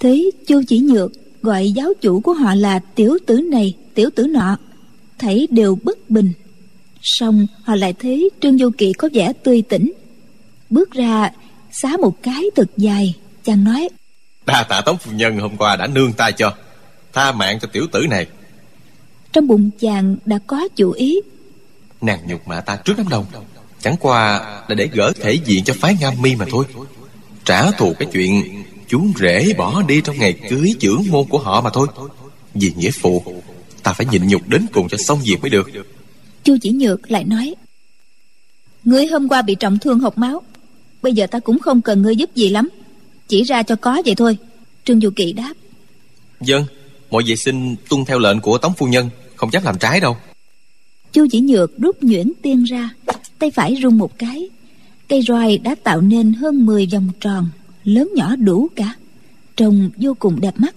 Thấy 0.00 0.30
Chu 0.46 0.62
Chỉ 0.68 0.78
Nhược 0.78 1.12
gọi 1.42 1.70
giáo 1.70 1.92
chủ 2.00 2.20
của 2.20 2.32
họ 2.32 2.54
là 2.54 2.78
tiểu 2.78 3.18
tử 3.26 3.40
này 3.40 3.74
tiểu 3.94 4.10
tử 4.16 4.26
nọ 4.26 4.56
thấy 5.18 5.48
đều 5.50 5.78
bất 5.82 6.10
bình. 6.10 6.32
Song 7.02 7.46
họ 7.62 7.74
lại 7.74 7.94
thấy 7.98 8.30
trương 8.40 8.58
du 8.58 8.70
kỵ 8.78 8.92
có 8.92 9.08
vẻ 9.12 9.32
tươi 9.42 9.62
tỉnh. 9.62 9.92
Bước 10.70 10.90
ra 10.90 11.30
xá 11.70 11.96
một 11.96 12.22
cái 12.22 12.42
thật 12.56 12.70
dài 12.76 13.14
chàng 13.44 13.64
nói 13.64 13.88
Đa 14.46 14.62
tạ 14.68 14.80
tống 14.80 14.98
phu 14.98 15.12
nhân 15.12 15.38
hôm 15.38 15.56
qua 15.56 15.76
đã 15.76 15.86
nương 15.86 16.12
tay 16.12 16.32
cho. 16.32 16.54
Tha 17.12 17.32
mạng 17.32 17.58
cho 17.60 17.68
tiểu 17.72 17.86
tử 17.92 18.06
này. 18.10 18.26
Trong 19.32 19.46
bụng 19.46 19.70
chàng 19.80 20.16
đã 20.24 20.38
có 20.46 20.68
chủ 20.76 20.90
ý. 20.90 21.20
Nàng 22.00 22.18
nhục 22.26 22.48
mạ 22.48 22.60
ta 22.60 22.76
trước 22.76 22.94
đám 22.96 23.08
đông 23.08 23.26
Chẳng 23.84 23.96
qua 24.00 24.40
là 24.68 24.74
để 24.74 24.88
gỡ 24.92 25.12
thể 25.20 25.32
diện 25.44 25.64
cho 25.64 25.74
phái 25.78 25.96
Nga 26.00 26.10
mi 26.20 26.36
mà 26.36 26.46
thôi. 26.50 26.64
Trả 27.44 27.70
thù 27.70 27.94
cái 27.98 28.08
chuyện 28.12 28.62
chú 28.88 29.06
rể 29.20 29.52
bỏ 29.58 29.82
đi 29.82 30.00
trong 30.00 30.18
ngày 30.18 30.32
cưới 30.50 30.74
trưởng 30.80 31.04
môn 31.10 31.24
của 31.28 31.38
họ 31.38 31.60
mà 31.60 31.70
thôi. 31.70 31.86
Vì 32.54 32.72
nghĩa 32.76 32.90
phụ 32.90 33.22
Ta 33.82 33.92
phải 33.92 34.06
nhịn 34.06 34.26
nhục 34.26 34.48
đến 34.48 34.66
cùng 34.72 34.88
cho 34.88 34.96
xong 34.96 35.20
việc 35.24 35.40
mới 35.40 35.50
được. 35.50 35.70
Chu 36.44 36.56
chỉ 36.62 36.70
nhược 36.70 37.10
lại 37.10 37.24
nói 37.24 37.54
ngươi 38.84 39.06
hôm 39.06 39.28
qua 39.28 39.42
bị 39.42 39.54
trọng 39.54 39.78
thương 39.78 40.00
hộc 40.00 40.18
máu 40.18 40.42
bây 41.02 41.12
giờ 41.12 41.26
ta 41.26 41.38
cũng 41.38 41.58
không 41.58 41.82
cần 41.82 42.02
ngươi 42.02 42.16
giúp 42.16 42.34
gì 42.34 42.48
lắm. 42.48 42.68
Chỉ 43.28 43.42
ra 43.42 43.62
cho 43.62 43.76
có 43.76 44.02
vậy 44.06 44.14
thôi. 44.14 44.38
Trương 44.84 45.00
du 45.00 45.10
kỵ 45.16 45.32
đáp 45.32 45.52
Dân 46.40 46.64
Mọi 47.10 47.22
việc 47.26 47.36
xin 47.36 47.76
tuân 47.88 48.04
theo 48.04 48.18
lệnh 48.18 48.40
của 48.40 48.58
Tống 48.58 48.74
Phu 48.74 48.86
Nhân 48.86 49.10
Không 49.36 49.52
dám 49.52 49.62
làm 49.64 49.78
trái 49.78 50.00
đâu. 50.00 50.16
Chu 51.12 51.26
chỉ 51.30 51.40
nhược 51.40 51.78
rút 51.78 52.02
nhuyễn 52.02 52.32
tiên 52.42 52.64
ra 52.64 52.90
tay 53.38 53.50
phải 53.50 53.76
rung 53.82 53.98
một 53.98 54.18
cái. 54.18 54.48
Cây 55.08 55.22
roi 55.22 55.58
đã 55.58 55.74
tạo 55.74 56.00
nên 56.00 56.32
hơn 56.32 56.66
10 56.66 56.86
vòng 56.92 57.08
tròn, 57.20 57.48
lớn 57.84 58.10
nhỏ 58.14 58.36
đủ 58.36 58.68
cả. 58.76 58.94
Trông 59.56 59.90
vô 59.96 60.14
cùng 60.18 60.40
đẹp 60.40 60.54
mắt. 60.56 60.74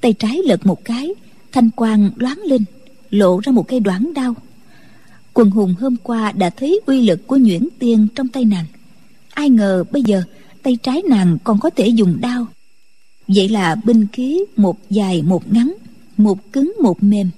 Tay 0.00 0.12
trái 0.12 0.40
lật 0.44 0.66
một 0.66 0.84
cái, 0.84 1.14
thanh 1.52 1.70
quang 1.70 2.10
loáng 2.16 2.38
lên, 2.44 2.64
lộ 3.10 3.40
ra 3.40 3.52
một 3.52 3.68
cây 3.68 3.80
đoản 3.80 4.14
đao. 4.14 4.34
Quần 5.34 5.50
hùng 5.50 5.74
hôm 5.80 5.96
qua 5.96 6.32
đã 6.32 6.50
thấy 6.50 6.80
uy 6.86 7.02
lực 7.02 7.26
của 7.26 7.36
nhuyễn 7.36 7.68
tiên 7.78 8.06
trong 8.14 8.28
tay 8.28 8.44
nàng. 8.44 8.64
Ai 9.30 9.50
ngờ 9.50 9.84
bây 9.90 10.02
giờ, 10.02 10.22
tay 10.62 10.78
trái 10.82 11.02
nàng 11.08 11.38
còn 11.44 11.60
có 11.60 11.70
thể 11.70 11.88
dùng 11.88 12.20
đao. 12.20 12.46
Vậy 13.28 13.48
là 13.48 13.74
binh 13.84 14.06
khí 14.12 14.40
một 14.56 14.78
dài 14.90 15.22
một 15.22 15.52
ngắn, 15.52 15.74
một 16.16 16.52
cứng 16.52 16.72
một 16.82 17.02
mềm. 17.02 17.30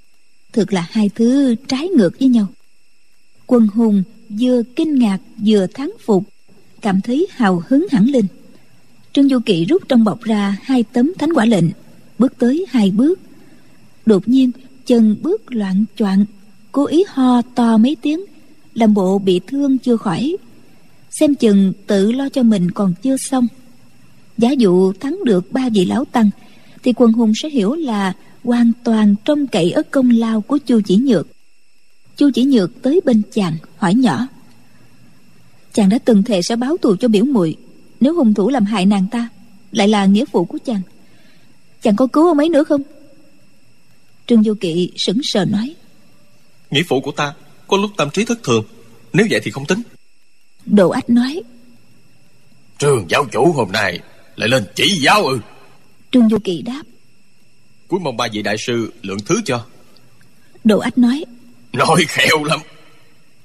Thực 0.53 0.73
là 0.73 0.87
hai 0.91 1.11
thứ 1.15 1.55
trái 1.69 1.89
ngược 1.89 2.19
với 2.19 2.29
nhau 2.29 2.47
quần 3.53 3.67
hùng, 3.67 4.03
vừa 4.41 4.63
kinh 4.77 4.99
ngạc, 4.99 5.19
vừa 5.47 5.67
thắng 5.67 5.93
phục, 6.05 6.25
cảm 6.81 7.01
thấy 7.01 7.27
hào 7.31 7.63
hứng 7.69 7.87
hẳn 7.91 8.05
lên. 8.05 8.27
Trương 9.13 9.29
du 9.29 9.39
kỵ 9.47 9.65
rút 9.65 9.83
trong 9.89 10.05
bọc 10.05 10.23
ra 10.23 10.57
hai 10.63 10.83
tấm 10.83 11.13
thánh 11.19 11.33
quả 11.33 11.45
lệnh, 11.45 11.65
bước 12.19 12.33
tới 12.39 12.67
hai 12.69 12.91
bước. 12.91 13.21
Đột 14.07 14.29
nhiên, 14.29 14.51
chân 14.87 15.17
bước 15.23 15.53
loạn 15.53 15.85
choạng, 15.97 16.25
cố 16.73 16.87
ý 16.87 17.05
ho 17.09 17.43
to 17.43 17.77
mấy 17.77 17.97
tiếng, 18.03 18.21
làm 18.75 18.95
bộ 18.95 19.19
bị 19.19 19.41
thương 19.47 19.79
chưa 19.79 19.97
khỏi. 19.97 20.37
Xem 21.11 21.35
chừng 21.35 21.73
tự 21.87 22.13
lo 22.13 22.29
cho 22.29 22.43
mình 22.43 22.71
còn 22.71 22.95
chưa 23.03 23.17
xong. 23.17 23.47
Giả 24.39 24.51
dụ 24.51 24.93
thắng 24.93 25.19
được 25.25 25.53
ba 25.53 25.69
vị 25.69 25.85
lão 25.85 26.05
tăng, 26.05 26.31
thì 26.83 26.93
quần 26.93 27.13
hùng 27.13 27.33
sẽ 27.43 27.49
hiểu 27.49 27.75
là 27.75 28.13
hoàn 28.45 28.73
toàn 28.85 29.15
trông 29.25 29.47
cậy 29.47 29.73
ở 29.73 29.83
công 29.91 30.11
lao 30.11 30.41
của 30.41 30.59
chu 30.59 30.81
chỉ 30.87 30.97
nhược 30.97 31.27
chu 32.17 32.31
chỉ 32.35 32.45
nhược 32.45 32.83
tới 32.83 33.01
bên 33.05 33.23
chàng 33.33 33.57
hỏi 33.77 33.95
nhỏ. 33.95 34.27
Chàng 35.73 35.89
đã 35.89 35.99
từng 36.05 36.23
thề 36.23 36.43
sẽ 36.43 36.57
báo 36.57 36.77
thù 36.77 36.97
cho 36.97 37.09
biểu 37.09 37.25
muội 37.25 37.57
nếu 38.01 38.15
hung 38.15 38.35
thủ 38.35 38.49
làm 38.49 38.65
hại 38.65 38.87
nàng 38.87 39.07
ta 39.11 39.29
lại 39.73 39.89
là 39.89 40.07
nghĩa 40.07 40.25
phụ 40.33 40.45
của 40.45 40.59
chàng. 40.65 40.83
Chàng 41.83 41.97
có 41.97 42.07
cứu 42.07 42.29
ông 42.29 42.39
ấy 42.39 42.49
nữa 42.49 42.65
không? 42.65 42.83
Trương 44.27 44.45
du 44.45 44.55
kỵ 44.55 44.93
sững 44.97 45.21
sờ 45.23 45.45
nói. 45.45 45.75
Nghĩa 46.71 46.83
phụ 46.89 47.01
của 47.01 47.13
ta 47.13 47.35
có 47.67 47.77
lúc 47.77 47.91
tâm 47.97 48.11
trí 48.11 48.25
thất 48.25 48.43
thường 48.43 48.65
nếu 49.13 49.27
vậy 49.31 49.41
thì 49.45 49.51
không 49.51 49.67
tính. 49.67 49.83
Đồ 50.67 50.91
ách 50.91 51.11
nói. 51.11 51.43
Trường 52.79 53.07
giáo 53.09 53.25
chủ 53.33 53.53
hôm 53.53 53.73
nay 53.73 54.01
lại 54.37 54.49
lên 54.49 54.65
chỉ 54.75 54.99
giáo 55.05 55.27
ư. 55.27 55.41
Trương 56.11 56.29
du 56.29 56.39
kỳ 56.45 56.63
đáp. 56.63 56.83
Cuối 57.89 58.01
mong 58.01 58.17
ba 58.17 58.29
vị 58.33 58.43
đại 58.43 58.57
sư 58.59 58.93
lượng 59.03 59.19
thứ 59.27 59.41
cho. 59.45 59.67
Đồ 60.65 60.79
ách 60.79 60.99
nói 60.99 61.25
nói 61.73 62.05
khéo 62.09 62.45
lắm. 62.45 62.61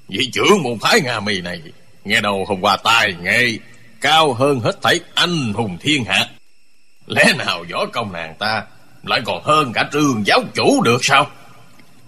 Vị 0.08 0.30
trưởng 0.32 0.62
môn 0.62 0.78
phái 0.78 1.00
nga 1.00 1.20
mì 1.20 1.40
này 1.40 1.62
nghe 2.04 2.20
đầu 2.20 2.44
hôm 2.48 2.60
qua 2.60 2.76
tài 2.84 3.14
nghệ 3.22 3.58
cao 4.00 4.34
hơn 4.34 4.60
hết 4.60 4.82
thảy 4.82 5.00
anh 5.14 5.52
hùng 5.52 5.76
thiên 5.80 6.04
hạ. 6.04 6.28
Lẽ 7.06 7.32
nào 7.38 7.64
võ 7.72 7.86
công 7.86 8.12
nàng 8.12 8.34
ta 8.38 8.64
lại 9.02 9.20
còn 9.26 9.42
hơn 9.44 9.72
cả 9.72 9.88
trường 9.92 10.22
giáo 10.26 10.40
chủ 10.54 10.82
được 10.82 10.98
sao? 11.02 11.30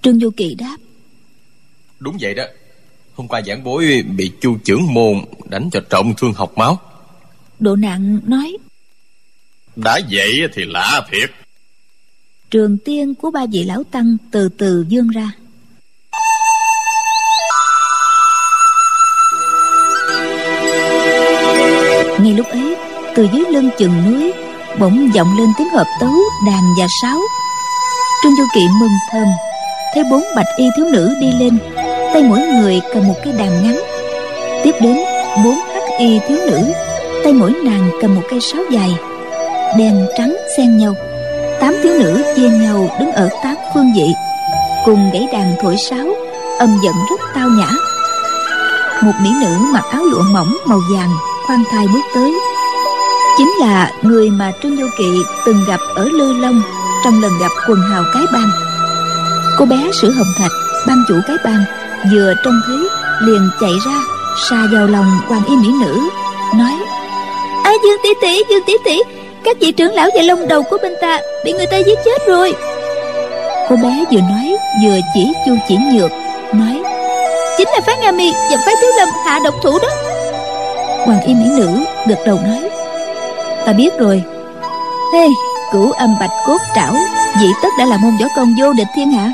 Trương 0.03 0.21
du 0.21 0.31
kỳ 0.37 0.55
đáp. 0.55 0.77
Đúng 1.99 2.17
vậy 2.21 2.35
đó. 2.35 2.45
Hôm 3.15 3.29
qua 3.29 3.43
giảng 3.47 3.65
bối 3.65 4.05
bị 4.17 4.33
chu 4.41 4.59
trưởng 4.65 4.95
môn 4.95 5.25
đánh 5.45 5.69
cho 5.73 5.81
trọng 5.91 6.15
thương 6.15 6.33
học 6.33 6.53
máu. 6.57 6.81
Độ 7.59 7.77
nặng 7.77 8.21
nói 8.25 8.57
đã 9.77 10.01
vậy 10.11 10.33
thì 10.55 10.65
lạ 10.65 11.07
thiệt. 11.11 11.31
Trường 12.51 12.79
tiên 12.79 13.15
của 13.15 13.31
ba 13.31 13.47
vị 13.53 13.63
lão 13.65 13.85
tăng 13.85 14.17
từ 14.31 14.49
từ 14.49 14.87
dương 14.89 15.09
ra 15.09 15.33
ngay 22.23 22.33
lúc 22.33 22.47
ấy, 22.51 22.77
từ 23.15 23.29
dưới 23.33 23.45
lưng 23.51 23.71
chừng 23.79 24.03
núi, 24.07 24.33
bỗng 24.79 25.11
vọng 25.15 25.39
lên 25.39 25.49
tiếng 25.59 25.69
hợp 25.69 25.87
tấu 26.01 26.15
đàn 26.47 26.63
và 26.79 26.87
sáo. 27.03 27.19
Trương 28.23 28.37
du 28.37 28.45
kỵ 28.55 28.61
mừng 28.81 28.91
thầm, 29.13 29.27
thấy 29.95 30.05
bốn 30.11 30.23
bạch 30.37 30.47
y 30.57 30.65
thiếu 30.77 30.87
nữ 30.93 31.15
đi 31.21 31.33
lên, 31.41 31.59
tay 32.15 32.23
mỗi 32.23 32.41
người 32.41 32.81
cầm 32.95 33.09
một 33.09 33.15
cây 33.25 33.33
đàn 33.33 33.63
ngắn. 33.63 33.81
Tiếp 34.65 34.75
đến, 34.81 34.97
bốn 35.45 35.55
hắc 35.55 35.83
y 35.99 36.19
thiếu 36.29 36.39
nữ, 36.47 36.73
tay 37.25 37.33
mỗi 37.33 37.53
nàng 37.65 37.91
cầm 38.03 38.15
một 38.15 38.23
cây 38.31 38.41
sáo 38.41 38.63
dài, 38.71 38.91
đen 39.79 40.07
trắng 40.19 40.37
xen 40.57 40.77
nhau. 40.77 40.95
Tám 41.61 41.75
thiếu 41.83 41.93
nữ 41.99 42.23
chia 42.37 42.49
nhau 42.49 42.89
đứng 43.01 43.13
ở 43.13 43.29
tám 43.43 43.57
phương 43.75 43.93
vị, 43.97 44.07
cùng 44.85 45.11
gãy 45.13 45.29
đàn 45.33 45.55
thổi 45.63 45.77
sáo, 45.77 46.07
âm 46.59 46.81
giận 46.85 46.95
rất 47.11 47.21
tao 47.35 47.49
nhã. 47.49 47.69
Một 49.03 49.13
mỹ 49.23 49.31
nữ 49.41 49.57
mặc 49.73 49.85
áo 49.93 50.05
lụa 50.05 50.23
mỏng 50.33 50.57
màu 50.67 50.81
vàng 50.95 51.11
khoan 51.51 51.65
thai 51.71 51.87
bước 51.95 52.01
tới. 52.15 52.33
Chính 53.39 53.53
là 53.61 53.91
người 54.03 54.31
mà 54.31 54.53
trương 54.63 54.77
du 54.77 54.87
kỵ 54.99 55.23
từng 55.47 55.65
gặp 55.69 55.81
ở 55.95 56.09
lư 56.13 56.33
long 56.33 56.63
trong 57.05 57.23
lần 57.23 57.33
gặp 57.41 57.51
quần 57.69 57.81
hào 57.91 58.05
cái 58.15 58.23
bang. 58.33 58.51
Cô 59.59 59.65
bé 59.65 59.77
sử 59.93 60.13
hồng 60.13 60.33
thạch 60.39 60.51
ban 60.87 61.05
chủ 61.09 61.15
cái 61.27 61.37
bang, 61.45 61.65
vừa 62.13 62.35
trông 62.45 62.61
thấy, 62.67 62.77
liền 63.21 63.51
chạy 63.61 63.73
ra, 63.87 63.99
xa 64.51 64.67
vào 64.73 64.87
lòng 64.87 65.07
hoàng 65.27 65.43
y 65.49 65.57
mỹ 65.57 65.69
nữ, 65.81 66.01
nói 66.59 66.73
a 67.65 67.73
dương 67.85 68.01
tỷ 68.03 68.11
tỷ, 68.23 68.43
dương 68.51 68.63
tỷ 68.67 68.75
tỷ, 68.85 68.99
các 69.45 69.57
vị 69.61 69.73
trưởng 69.73 69.95
lão 69.95 70.09
và 70.15 70.23
lông 70.23 70.49
đầu 70.49 70.63
của 70.63 70.79
bên 70.83 70.93
ta 71.01 71.21
bị 71.45 71.53
người 71.53 71.67
ta 71.67 71.77
giết 71.77 71.99
chết 72.05 72.27
rồi. 72.27 72.55
Cô 73.69 73.77
bé 73.77 74.05
vừa 74.13 74.21
nói, 74.21 74.57
vừa 74.85 74.99
chỉ 75.15 75.33
chu 75.47 75.53
chỉ 75.69 75.77
nhược, 75.93 76.11
nói, 76.53 76.83
chính 77.59 77.69
là 77.69 77.81
phái 77.87 77.97
nga 77.97 78.13
mi 78.13 78.33
và 78.33 78.57
phái 78.67 78.75
thiếu 78.81 78.91
lâm 78.97 79.09
hạ 79.27 79.41
độc 79.45 79.55
thủ 79.63 79.79
đó 79.79 80.10
hoàng 81.11 81.23
y 81.23 81.35
mỹ 81.35 81.45
nữ 81.57 81.85
gật 82.07 82.19
đầu 82.27 82.39
nói. 82.45 82.71
Ta 83.67 83.73
biết 83.73 83.99
rồi. 83.99 84.23
Hey, 85.15 85.29
cửu 85.73 85.91
âm 85.93 86.11
bạch 86.21 86.31
cốt 86.47 86.59
trảo 86.75 86.95
dĩ 87.41 87.47
tất 87.63 87.69
đã 87.79 87.85
là 87.85 87.97
môn 87.97 88.17
võ 88.21 88.27
công 88.37 88.55
vô 88.59 88.73
địch 88.73 88.87
thiên 88.95 89.11
hạ. 89.11 89.33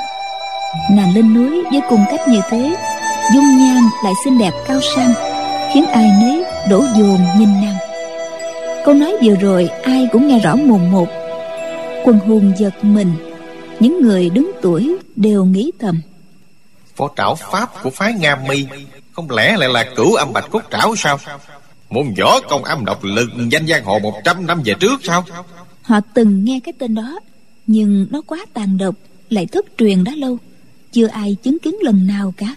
Nàng 0.90 1.14
lên 1.14 1.34
núi 1.34 1.64
với 1.70 1.80
cung 1.90 2.04
cách 2.10 2.28
như 2.28 2.40
thế 2.50 2.76
dung 3.34 3.56
nhan 3.58 3.82
lại 4.04 4.12
xinh 4.24 4.38
đẹp 4.38 4.52
cao 4.68 4.80
sang 4.96 5.12
khiến 5.74 5.86
ai 5.86 6.10
nấy 6.22 6.44
đổ 6.70 6.84
dồn 6.96 7.18
nhìn 7.38 7.48
nàng. 7.62 7.76
Câu 8.84 8.94
nói 8.94 9.16
vừa 9.22 9.34
rồi 9.34 9.70
ai 9.82 10.08
cũng 10.12 10.28
nghe 10.28 10.38
rõ 10.38 10.56
mồn 10.56 10.90
một. 10.90 11.08
Quần 12.04 12.18
hùng 12.18 12.52
giật 12.56 12.84
mình 12.84 13.12
những 13.80 14.00
người 14.02 14.30
đứng 14.30 14.52
tuổi 14.62 14.96
đều 15.16 15.44
nghĩ 15.44 15.70
thầm. 15.80 16.00
Phó 16.96 17.08
trảo 17.16 17.34
pháp 17.34 17.82
của 17.82 17.90
phái 17.90 18.12
nga 18.12 18.36
mi 18.36 18.66
không 19.12 19.30
lẽ 19.30 19.56
lại 19.58 19.68
là 19.68 19.84
cửu 19.96 20.14
âm 20.14 20.32
bạch 20.32 20.44
cốt 20.50 20.62
trảo 20.70 20.96
sao? 20.96 21.18
Môn 21.90 22.14
võ 22.18 22.40
công 22.40 22.64
âm 22.64 22.84
độc 22.84 23.04
lực 23.04 23.28
danh 23.50 23.66
giang 23.66 23.84
hồ 23.84 23.98
100 23.98 24.46
năm 24.46 24.62
về 24.64 24.74
trước 24.80 25.00
sao? 25.02 25.24
Họ 25.82 26.00
từng 26.14 26.44
nghe 26.44 26.60
cái 26.64 26.72
tên 26.78 26.94
đó 26.94 27.20
nhưng 27.66 28.06
nó 28.10 28.20
quá 28.20 28.46
tàn 28.54 28.78
độc 28.78 28.94
lại 29.30 29.46
thất 29.46 29.66
truyền 29.78 30.04
đã 30.04 30.12
lâu. 30.16 30.38
Chưa 30.92 31.06
ai 31.06 31.36
chứng 31.42 31.58
kiến 31.58 31.74
lần 31.82 32.06
nào 32.06 32.34
cả. 32.36 32.54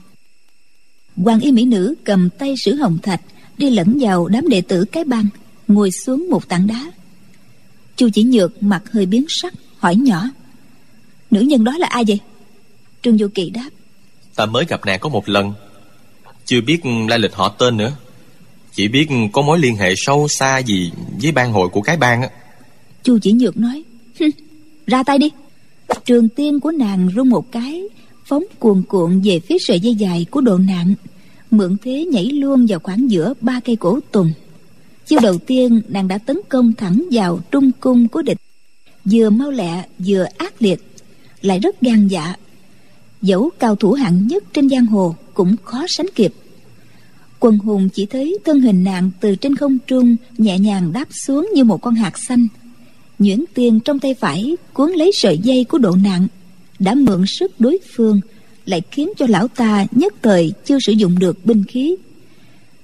Hoàng 1.17 1.39
y 1.39 1.51
mỹ 1.51 1.65
nữ 1.65 1.95
cầm 2.03 2.29
tay 2.29 2.55
sử 2.65 2.75
hồng 2.75 2.97
thạch 3.03 3.21
đi 3.57 3.69
lẫn 3.69 3.97
vào 4.01 4.27
đám 4.27 4.49
đệ 4.49 4.61
tử 4.61 4.85
cái 4.85 5.03
bang 5.03 5.25
ngồi 5.67 5.89
xuống 6.05 6.29
một 6.29 6.49
tảng 6.49 6.67
đá. 6.67 6.91
Chu 7.95 8.09
chỉ 8.13 8.23
nhược 8.23 8.63
mặt 8.63 8.83
hơi 8.91 9.05
biến 9.05 9.25
sắc 9.29 9.53
hỏi 9.77 9.95
nhỏ 9.95 10.23
nữ 11.31 11.41
nhân 11.41 11.63
đó 11.63 11.77
là 11.77 11.87
ai 11.87 12.03
vậy? 12.07 12.19
Trương 13.01 13.17
du 13.17 13.27
kỳ 13.35 13.49
đáp 13.49 13.69
ta 14.39 14.45
mới 14.45 14.65
gặp 14.65 14.85
nàng 14.85 14.99
có 14.99 15.09
một 15.09 15.29
lần 15.29 15.53
chưa 16.45 16.61
biết 16.61 16.79
lai 17.09 17.19
lịch 17.19 17.33
họ 17.33 17.49
tên 17.49 17.77
nữa 17.77 17.91
chỉ 18.73 18.87
biết 18.87 19.07
có 19.33 19.41
mối 19.41 19.59
liên 19.59 19.75
hệ 19.75 19.93
sâu 19.97 20.27
xa 20.27 20.57
gì 20.57 20.91
với 21.21 21.31
ban 21.31 21.51
hội 21.51 21.69
của 21.69 21.81
cái 21.81 21.97
bang 21.97 22.21
á. 22.21 22.29
Chu 23.03 23.19
chỉ 23.21 23.31
nhược 23.31 23.57
nói 23.57 23.83
ra 24.87 25.03
tay 25.03 25.17
đi. 25.17 25.29
Trường 26.05 26.29
tiên 26.29 26.59
của 26.59 26.71
nàng 26.71 27.09
rung 27.15 27.29
một 27.29 27.51
cái, 27.51 27.83
phóng 28.25 28.43
cuồn 28.59 28.83
cuộn 28.87 29.21
về 29.21 29.39
phía 29.39 29.57
sợi 29.59 29.79
dây 29.79 29.95
dài 29.95 30.25
của 30.31 30.41
độ 30.41 30.57
nạn 30.57 30.93
mượn 31.51 31.77
thế 31.83 32.05
nhảy 32.05 32.25
luôn 32.25 32.65
vào 32.69 32.79
khoảng 32.79 33.11
giữa 33.11 33.33
ba 33.41 33.59
cây 33.59 33.75
cổ 33.75 33.99
tùng. 34.11 34.31
Chiêu 35.05 35.19
đầu 35.19 35.37
tiên, 35.37 35.81
nàng 35.87 36.07
đã 36.07 36.17
tấn 36.17 36.39
công 36.49 36.73
thẳng 36.73 37.05
vào 37.11 37.39
trung 37.51 37.71
cung 37.79 38.07
của 38.07 38.21
địch, 38.21 38.37
vừa 39.05 39.29
mau 39.29 39.51
lẹ 39.51 39.83
vừa 39.99 40.25
ác 40.37 40.53
liệt, 40.61 40.79
lại 41.41 41.59
rất 41.59 41.81
gan 41.81 42.07
dạ. 42.07 42.35
Dẫu 43.21 43.49
cao 43.59 43.75
thủ 43.75 43.91
hạng 43.91 44.27
nhất 44.27 44.43
trên 44.53 44.69
giang 44.69 44.85
hồ 44.85 45.15
cũng 45.33 45.55
khó 45.63 45.85
sánh 45.87 46.07
kịp 46.15 46.33
quần 47.39 47.57
hùng 47.57 47.89
chỉ 47.89 48.05
thấy 48.05 48.37
thân 48.45 48.61
hình 48.61 48.83
nàng 48.83 49.11
từ 49.19 49.35
trên 49.35 49.55
không 49.55 49.77
trung 49.87 50.15
nhẹ 50.37 50.59
nhàng 50.59 50.93
đáp 50.93 51.07
xuống 51.11 51.49
như 51.53 51.63
một 51.63 51.81
con 51.81 51.95
hạt 51.95 52.13
xanh. 52.27 52.47
Nhuyễn 53.19 53.45
tiền 53.53 53.79
trong 53.79 53.99
tay 53.99 54.13
phải 54.13 54.57
cuốn 54.73 54.91
lấy 54.91 55.11
sợi 55.13 55.37
dây 55.37 55.63
của 55.63 55.77
độ 55.77 55.95
nạn, 56.03 56.27
đã 56.79 56.93
mượn 56.93 57.23
sức 57.27 57.59
đối 57.59 57.79
phương, 57.95 58.21
lại 58.65 58.81
khiến 58.91 59.09
cho 59.17 59.25
lão 59.29 59.47
ta 59.47 59.85
nhất 59.91 60.13
thời 60.21 60.53
chưa 60.65 60.77
sử 60.79 60.91
dụng 60.91 61.19
được 61.19 61.45
binh 61.45 61.63
khí. 61.63 61.95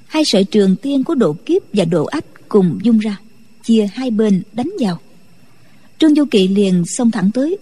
Hai 0.06 0.24
sợi 0.26 0.44
trường 0.44 0.76
tiên 0.76 1.04
của 1.04 1.16
độ 1.16 1.34
kiếp 1.46 1.62
và 1.74 1.86
độ 1.86 2.06
ách 2.06 2.26
cùng 2.50 2.80
dung 2.84 3.00
ra, 3.00 3.18
chia 3.64 3.88
hai 3.94 4.12
bên 4.12 4.42
đánh 4.54 4.70
vào. 4.80 5.00
Trương 6.00 6.16
du 6.16 6.26
kỳ 6.32 6.48
liền 6.48 6.84
xông 6.86 7.12
thẳng 7.12 7.32
tới, 7.34 7.58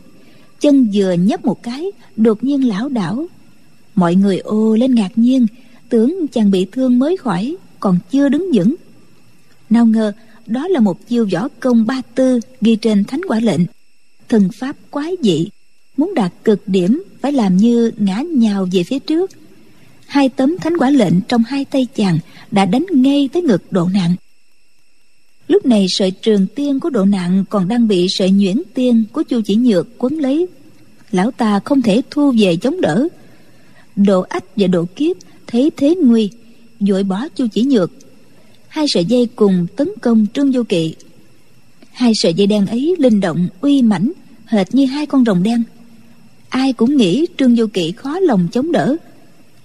chân 0.59 0.89
vừa 0.93 1.13
nhấp 1.13 1.45
một 1.45 1.63
cái, 1.63 1.85
đột 2.15 2.43
nhiên 2.43 2.67
lão 2.67 2.89
đảo. 2.89 3.27
Mọi 3.95 4.15
người 4.15 4.37
ô 4.37 4.75
lên 4.75 4.95
ngạc 4.95 5.11
nhiên 5.15 5.47
tưởng 5.93 6.27
chàng 6.31 6.51
bị 6.51 6.65
thương 6.71 6.99
mới 6.99 7.17
khỏi, 7.17 7.55
còn 7.79 7.99
chưa 8.11 8.29
đứng 8.29 8.49
vững. 8.53 8.75
Nào 9.69 9.85
ngờ, 9.85 10.11
đó 10.45 10.67
là 10.67 10.79
một 10.79 11.07
chiêu 11.07 11.27
võ 11.33 11.47
công 11.59 11.85
ba 11.85 12.01
tư 12.15 12.39
ghi 12.61 12.75
trên 12.75 13.03
thánh 13.03 13.21
quả 13.27 13.39
lệnh. 13.39 13.61
Thần 14.29 14.49
pháp 14.53 14.75
quái 14.89 15.15
dị, 15.21 15.47
muốn 15.97 16.13
đạt 16.15 16.33
cực 16.43 16.67
điểm 16.67 17.03
phải 17.21 17.31
làm 17.31 17.57
như 17.57 17.91
ngã 17.97 18.23
nhào 18.35 18.67
về 18.71 18.83
phía 18.83 18.99
trước. 18.99 19.31
Hai 20.05 20.29
tấm 20.29 20.57
thánh 20.57 20.77
quả 20.77 20.89
lệnh 20.89 21.21
trong 21.21 21.43
hai 21.43 21.65
tay 21.65 21.87
chàng 21.95 22.19
đã 22.51 22.65
đánh 22.65 22.85
ngay 22.91 23.29
tới 23.33 23.41
ngực 23.41 23.71
độ 23.71 23.87
nặng. 23.93 24.15
Lúc 25.47 25.65
này 25.65 25.85
sợi 25.89 26.11
trường 26.11 26.47
tiên 26.47 26.79
của 26.79 26.89
độ 26.89 27.05
nặng 27.05 27.45
còn 27.49 27.67
đang 27.67 27.87
bị 27.87 28.07
sợi 28.09 28.31
nhuyễn 28.31 28.61
tiên 28.73 29.03
của 29.11 29.23
chu 29.23 29.41
chỉ 29.45 29.55
nhược 29.55 29.87
quấn 29.97 30.19
lấy. 30.19 30.47
Lão 31.11 31.31
ta 31.31 31.59
không 31.65 31.81
thể 31.81 32.01
thu 32.09 32.33
về 32.37 32.55
chống 32.55 32.81
đỡ. 32.81 33.07
Độ 33.95 34.21
ách 34.21 34.45
và 34.55 34.67
độ 34.67 34.85
kiếp 34.95 35.17
thấy 35.47 35.71
thế 35.77 35.95
nguy 35.95 36.29
vội 36.79 37.03
bỏ 37.03 37.27
chu 37.35 37.47
chỉ 37.53 37.63
nhược. 37.63 37.91
Hai 38.67 38.85
sợi 38.87 39.05
dây 39.05 39.27
cùng 39.35 39.67
tấn 39.75 39.89
công 40.01 40.25
trương 40.33 40.51
vô 40.51 40.63
kỵ. 40.69 40.95
Hai 41.91 42.11
sợi 42.15 42.33
dây 42.33 42.47
đen 42.47 42.65
ấy 42.65 42.95
linh 42.99 43.19
động, 43.19 43.47
uy 43.61 43.81
mãnh, 43.81 44.11
hệt 44.45 44.75
như 44.75 44.85
hai 44.85 45.05
con 45.05 45.25
rồng 45.25 45.43
đen. 45.43 45.63
Ai 46.49 46.73
cũng 46.73 46.97
nghĩ 46.97 47.25
trương 47.37 47.55
vô 47.55 47.65
kỵ 47.73 47.91
khó 47.91 48.19
lòng 48.19 48.47
chống 48.51 48.71
đỡ. 48.71 48.95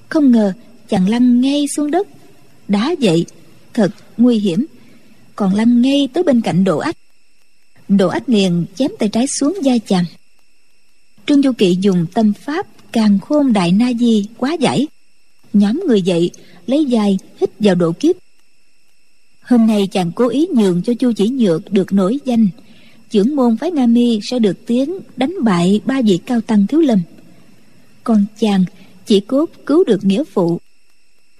Không 0.08 0.30
ngờ 0.30 0.52
chàng 0.88 1.08
lăn 1.08 1.40
ngay 1.40 1.66
xuống 1.76 1.90
đất, 1.90 2.08
đá 2.68 2.94
dậy, 2.98 3.26
thật 3.74 3.90
nguy 4.16 4.38
hiểm. 4.38 4.66
Còn 5.36 5.54
lăn 5.54 5.82
ngay 5.82 6.08
tới 6.12 6.22
bên 6.22 6.40
cạnh 6.40 6.64
độ 6.64 6.78
ách. 6.78 6.96
Độ 7.88 8.08
ách 8.08 8.28
liền 8.28 8.64
chém 8.74 8.90
tay 8.98 9.08
trái 9.08 9.26
xuống 9.26 9.58
da 9.62 9.72
chàng. 9.86 10.04
Trương 11.26 11.42
du 11.42 11.52
kỵ 11.52 11.78
dùng 11.80 12.06
tâm 12.14 12.32
pháp 12.32 12.66
càng 12.92 13.18
khôn 13.18 13.52
đại 13.52 13.72
na 13.72 13.92
di 14.00 14.26
quá 14.36 14.52
giải 14.52 14.86
nhóm 15.52 15.82
người 15.86 16.02
dậy, 16.02 16.30
lấy 16.66 16.84
dài 16.84 17.18
hít 17.40 17.50
vào 17.58 17.74
độ 17.74 17.92
kiếp. 17.92 18.16
Hôm 19.42 19.66
nay 19.66 19.86
chàng 19.86 20.12
cố 20.12 20.28
ý 20.28 20.46
nhường 20.56 20.82
cho 20.82 20.94
chu 20.94 21.12
chỉ 21.12 21.28
nhược 21.28 21.72
được 21.72 21.92
nổi 21.92 22.18
danh. 22.24 22.48
Trưởng 23.10 23.36
môn 23.36 23.56
phái 23.56 23.70
nga 23.70 23.86
mi 23.86 24.20
sẽ 24.30 24.38
được 24.38 24.66
tiếng 24.66 24.98
đánh 25.16 25.34
bại 25.42 25.80
ba 25.84 26.02
vị 26.02 26.18
cao 26.26 26.40
tăng 26.40 26.66
thiếu 26.66 26.80
lâm. 26.80 27.00
Còn 28.04 28.24
chàng 28.40 28.64
chỉ 29.06 29.20
cốt 29.20 29.50
cứu 29.66 29.84
được 29.84 30.04
nghĩa 30.04 30.24
phụ. 30.24 30.60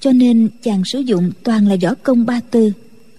Cho 0.01 0.13
nên 0.13 0.49
chàng 0.63 0.83
sử 0.85 0.99
dụng 0.99 1.31
toàn 1.43 1.69
là 1.69 1.77
võ 1.83 1.95
công 1.95 2.27
ba 2.27 2.41
tư. 2.51 2.73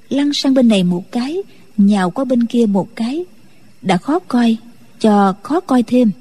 Lăn 0.09 0.31
sang 0.33 0.53
bên 0.53 0.67
này 0.67 0.83
một 0.83 1.11
cái, 1.11 1.37
nhào 1.77 2.11
qua 2.11 2.25
bên 2.25 2.45
kia 2.45 2.65
một 2.65 2.95
cái. 2.95 3.25
Đã 3.81 3.97
khó 3.97 4.19
coi, 4.19 4.57
cho 4.99 5.33
khó 5.43 5.59
coi 5.59 5.83
thêm. 5.83 6.11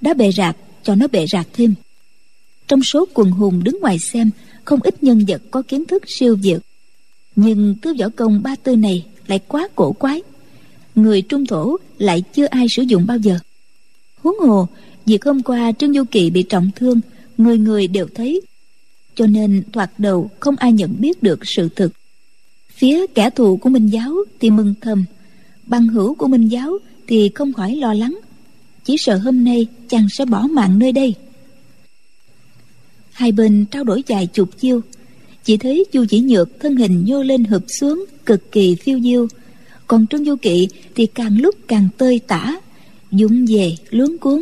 Đã 0.00 0.14
bệ 0.14 0.32
rạc, 0.32 0.56
cho 0.82 0.94
nó 0.94 1.06
bệ 1.06 1.26
rạc 1.32 1.48
thêm 1.52 1.74
trong 2.68 2.82
số 2.82 3.08
quần 3.14 3.30
hùng 3.30 3.64
đứng 3.64 3.80
ngoài 3.80 3.96
xem, 3.98 4.30
không 4.64 4.80
ít 4.82 5.02
nhân 5.02 5.24
vật 5.28 5.42
có 5.50 5.62
kiến 5.62 5.84
thức 5.84 6.02
siêu 6.06 6.36
việt. 6.36 6.58
Nhưng 7.36 7.74
thứ 7.82 7.94
võ 7.98 8.08
công 8.16 8.42
ba 8.42 8.56
tư 8.56 8.76
này 8.76 9.04
lại 9.26 9.40
quá 9.48 9.68
cổ 9.74 9.92
quái. 9.92 10.22
Người 10.94 11.22
trung 11.22 11.46
thổ 11.46 11.76
lại 11.98 12.22
chưa 12.34 12.46
ai 12.46 12.66
sử 12.76 12.82
dụng 12.82 13.06
bao 13.06 13.18
giờ. 13.18 13.38
Huống 14.22 14.38
hồ 14.38 14.68
việc 15.06 15.24
hôm 15.24 15.42
qua 15.42 15.72
trương 15.72 15.94
du 15.94 16.04
kỳ 16.10 16.30
bị 16.30 16.42
trọng 16.42 16.70
thương, 16.76 17.00
người 17.38 17.58
người 17.58 17.86
đều 17.86 18.06
thấy. 18.14 18.40
Cho 19.14 19.26
nên 19.26 19.62
thoạt 19.72 19.90
đầu 19.98 20.30
không 20.40 20.56
ai 20.56 20.72
nhận 20.72 20.94
biết 20.98 21.22
được 21.22 21.40
sự 21.44 21.68
thực. 21.76 21.92
Phía 22.74 23.06
kẻ 23.06 23.30
thù 23.30 23.56
của 23.56 23.70
minh 23.70 23.86
giáo 23.86 24.14
thì 24.40 24.50
mừng 24.50 24.74
thầm. 24.80 25.04
Băng 25.66 25.88
hữu 25.88 26.14
của 26.14 26.28
minh 26.28 26.48
giáo 26.48 26.78
thì 27.06 27.30
không 27.34 27.52
khỏi 27.52 27.76
lo 27.76 27.94
lắng. 27.94 28.18
Chỉ 28.84 28.96
sợ 28.98 29.16
hôm 29.16 29.44
nay 29.44 29.66
chàng 29.88 30.06
sẽ 30.18 30.24
bỏ 30.24 30.42
mạng 30.42 30.78
nơi 30.78 30.92
đây 30.92 31.14
hai 33.12 33.32
bên 33.32 33.64
trao 33.70 33.84
đổi 33.84 34.02
dài 34.06 34.26
chục 34.26 34.58
chiêu. 34.58 34.80
Chỉ 35.44 35.56
thấy 35.56 35.84
chu 35.92 36.04
chỉ 36.08 36.20
nhược 36.20 36.60
thân 36.60 36.76
hình 36.76 37.04
nhô 37.04 37.22
lên 37.22 37.44
hụp 37.44 37.62
xuống, 37.80 38.04
cực 38.26 38.52
kỳ 38.52 38.74
phiêu 38.74 39.00
diêu. 39.00 39.28
Còn 39.86 40.06
trương 40.06 40.24
du 40.24 40.36
kỵ 40.36 40.68
thì 40.94 41.06
càng 41.06 41.40
lúc 41.40 41.54
càng 41.68 41.88
tơi 41.98 42.20
tả, 42.26 42.60
dũng 43.10 43.46
về, 43.48 43.76
luống 43.90 44.18
cuốn. 44.18 44.40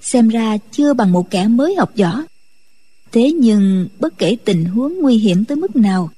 Xem 0.00 0.28
ra 0.28 0.56
chưa 0.72 0.94
bằng 0.94 1.12
một 1.12 1.30
kẻ 1.30 1.48
mới 1.48 1.74
học 1.74 1.92
võ. 1.96 2.22
Thế 3.12 3.32
nhưng 3.32 3.88
bất 4.00 4.18
kể 4.18 4.36
tình 4.44 4.64
huống 4.64 5.00
nguy 5.00 5.18
hiểm 5.18 5.44
tới 5.44 5.56
mức 5.56 5.76
nào, 5.76 6.10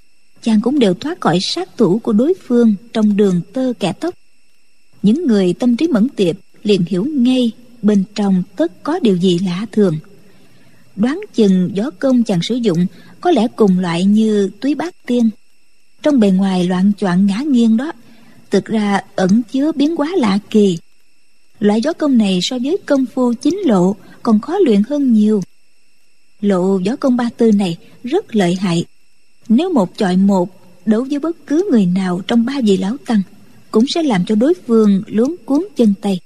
chàng 0.43 0.61
cũng 0.61 0.79
đều 0.79 0.95
thoát 0.95 1.21
khỏi 1.21 1.39
sát 1.43 1.77
thủ 1.77 1.99
của 1.99 2.13
đối 2.13 2.35
phương 2.47 2.75
trong 2.93 3.17
đường 3.17 3.41
tơ 3.53 3.73
kẻ 3.81 3.93
tóc. 3.93 4.15
Những 5.03 5.27
người 5.27 5.53
tâm 5.53 5.77
trí 5.77 5.89
mẫn 5.89 6.09
tiệp 6.09 6.37
liền 6.63 6.85
hiểu 6.87 7.05
ngay 7.05 7.53
bên 7.83 8.05
trong 8.15 8.43
tất 8.57 8.83
có 8.83 8.99
điều 8.99 9.17
gì 9.17 9.39
lạ 9.39 9.67
thường 9.73 9.99
đoán 11.01 11.21
chừng 11.35 11.71
gió 11.75 11.91
công 11.99 12.23
chàng 12.23 12.43
sử 12.43 12.55
dụng 12.55 12.87
có 13.21 13.31
lẽ 13.31 13.47
cùng 13.57 13.79
loại 13.79 14.05
như 14.05 14.51
túy 14.61 14.75
bát 14.75 14.95
tiên. 15.07 15.31
Trong 16.03 16.21
bề 16.21 16.31
ngoài 16.31 16.67
loạn 16.67 16.93
choạng 16.99 17.27
ngã 17.27 17.39
nghiêng 17.47 17.77
đó, 17.77 17.93
thực 18.51 18.65
ra 18.65 19.01
ẩn 19.17 19.43
chứa 19.53 19.73
biến 19.73 19.97
hóa 19.97 20.13
lạ 20.17 20.39
kỳ. 20.51 20.79
Loại 21.61 21.81
gió 21.81 21.93
công 21.93 22.19
này 22.19 22.39
so 22.43 22.59
với 22.63 22.77
công 22.87 23.07
phu 23.07 23.33
chính 23.35 23.59
lộ 23.65 23.97
còn 24.23 24.41
khó 24.41 24.59
luyện 24.65 24.83
hơn 24.89 25.13
nhiều. 25.13 25.43
Lộ 26.41 26.79
gió 26.79 26.97
công 26.97 27.17
ba 27.17 27.31
tư 27.37 27.53
này 27.53 27.77
rất 28.05 28.37
lợi 28.37 28.55
hại. 28.55 28.85
Nếu 29.49 29.73
một 29.73 29.99
chọi 29.99 30.17
một 30.17 30.61
đấu 30.87 31.07
với 31.11 31.19
bất 31.19 31.47
cứ 31.47 31.69
người 31.71 31.87
nào 31.87 32.21
trong 32.27 32.45
ba 32.45 32.55
vị 32.65 32.77
lão 32.77 32.97
tăng, 33.07 33.23
cũng 33.71 33.85
sẽ 33.95 34.03
làm 34.03 34.25
cho 34.25 34.35
đối 34.35 34.55
phương 34.67 35.03
luống 35.07 35.37
cuốn 35.45 35.67
chân 35.77 35.95
tay. 36.01 36.21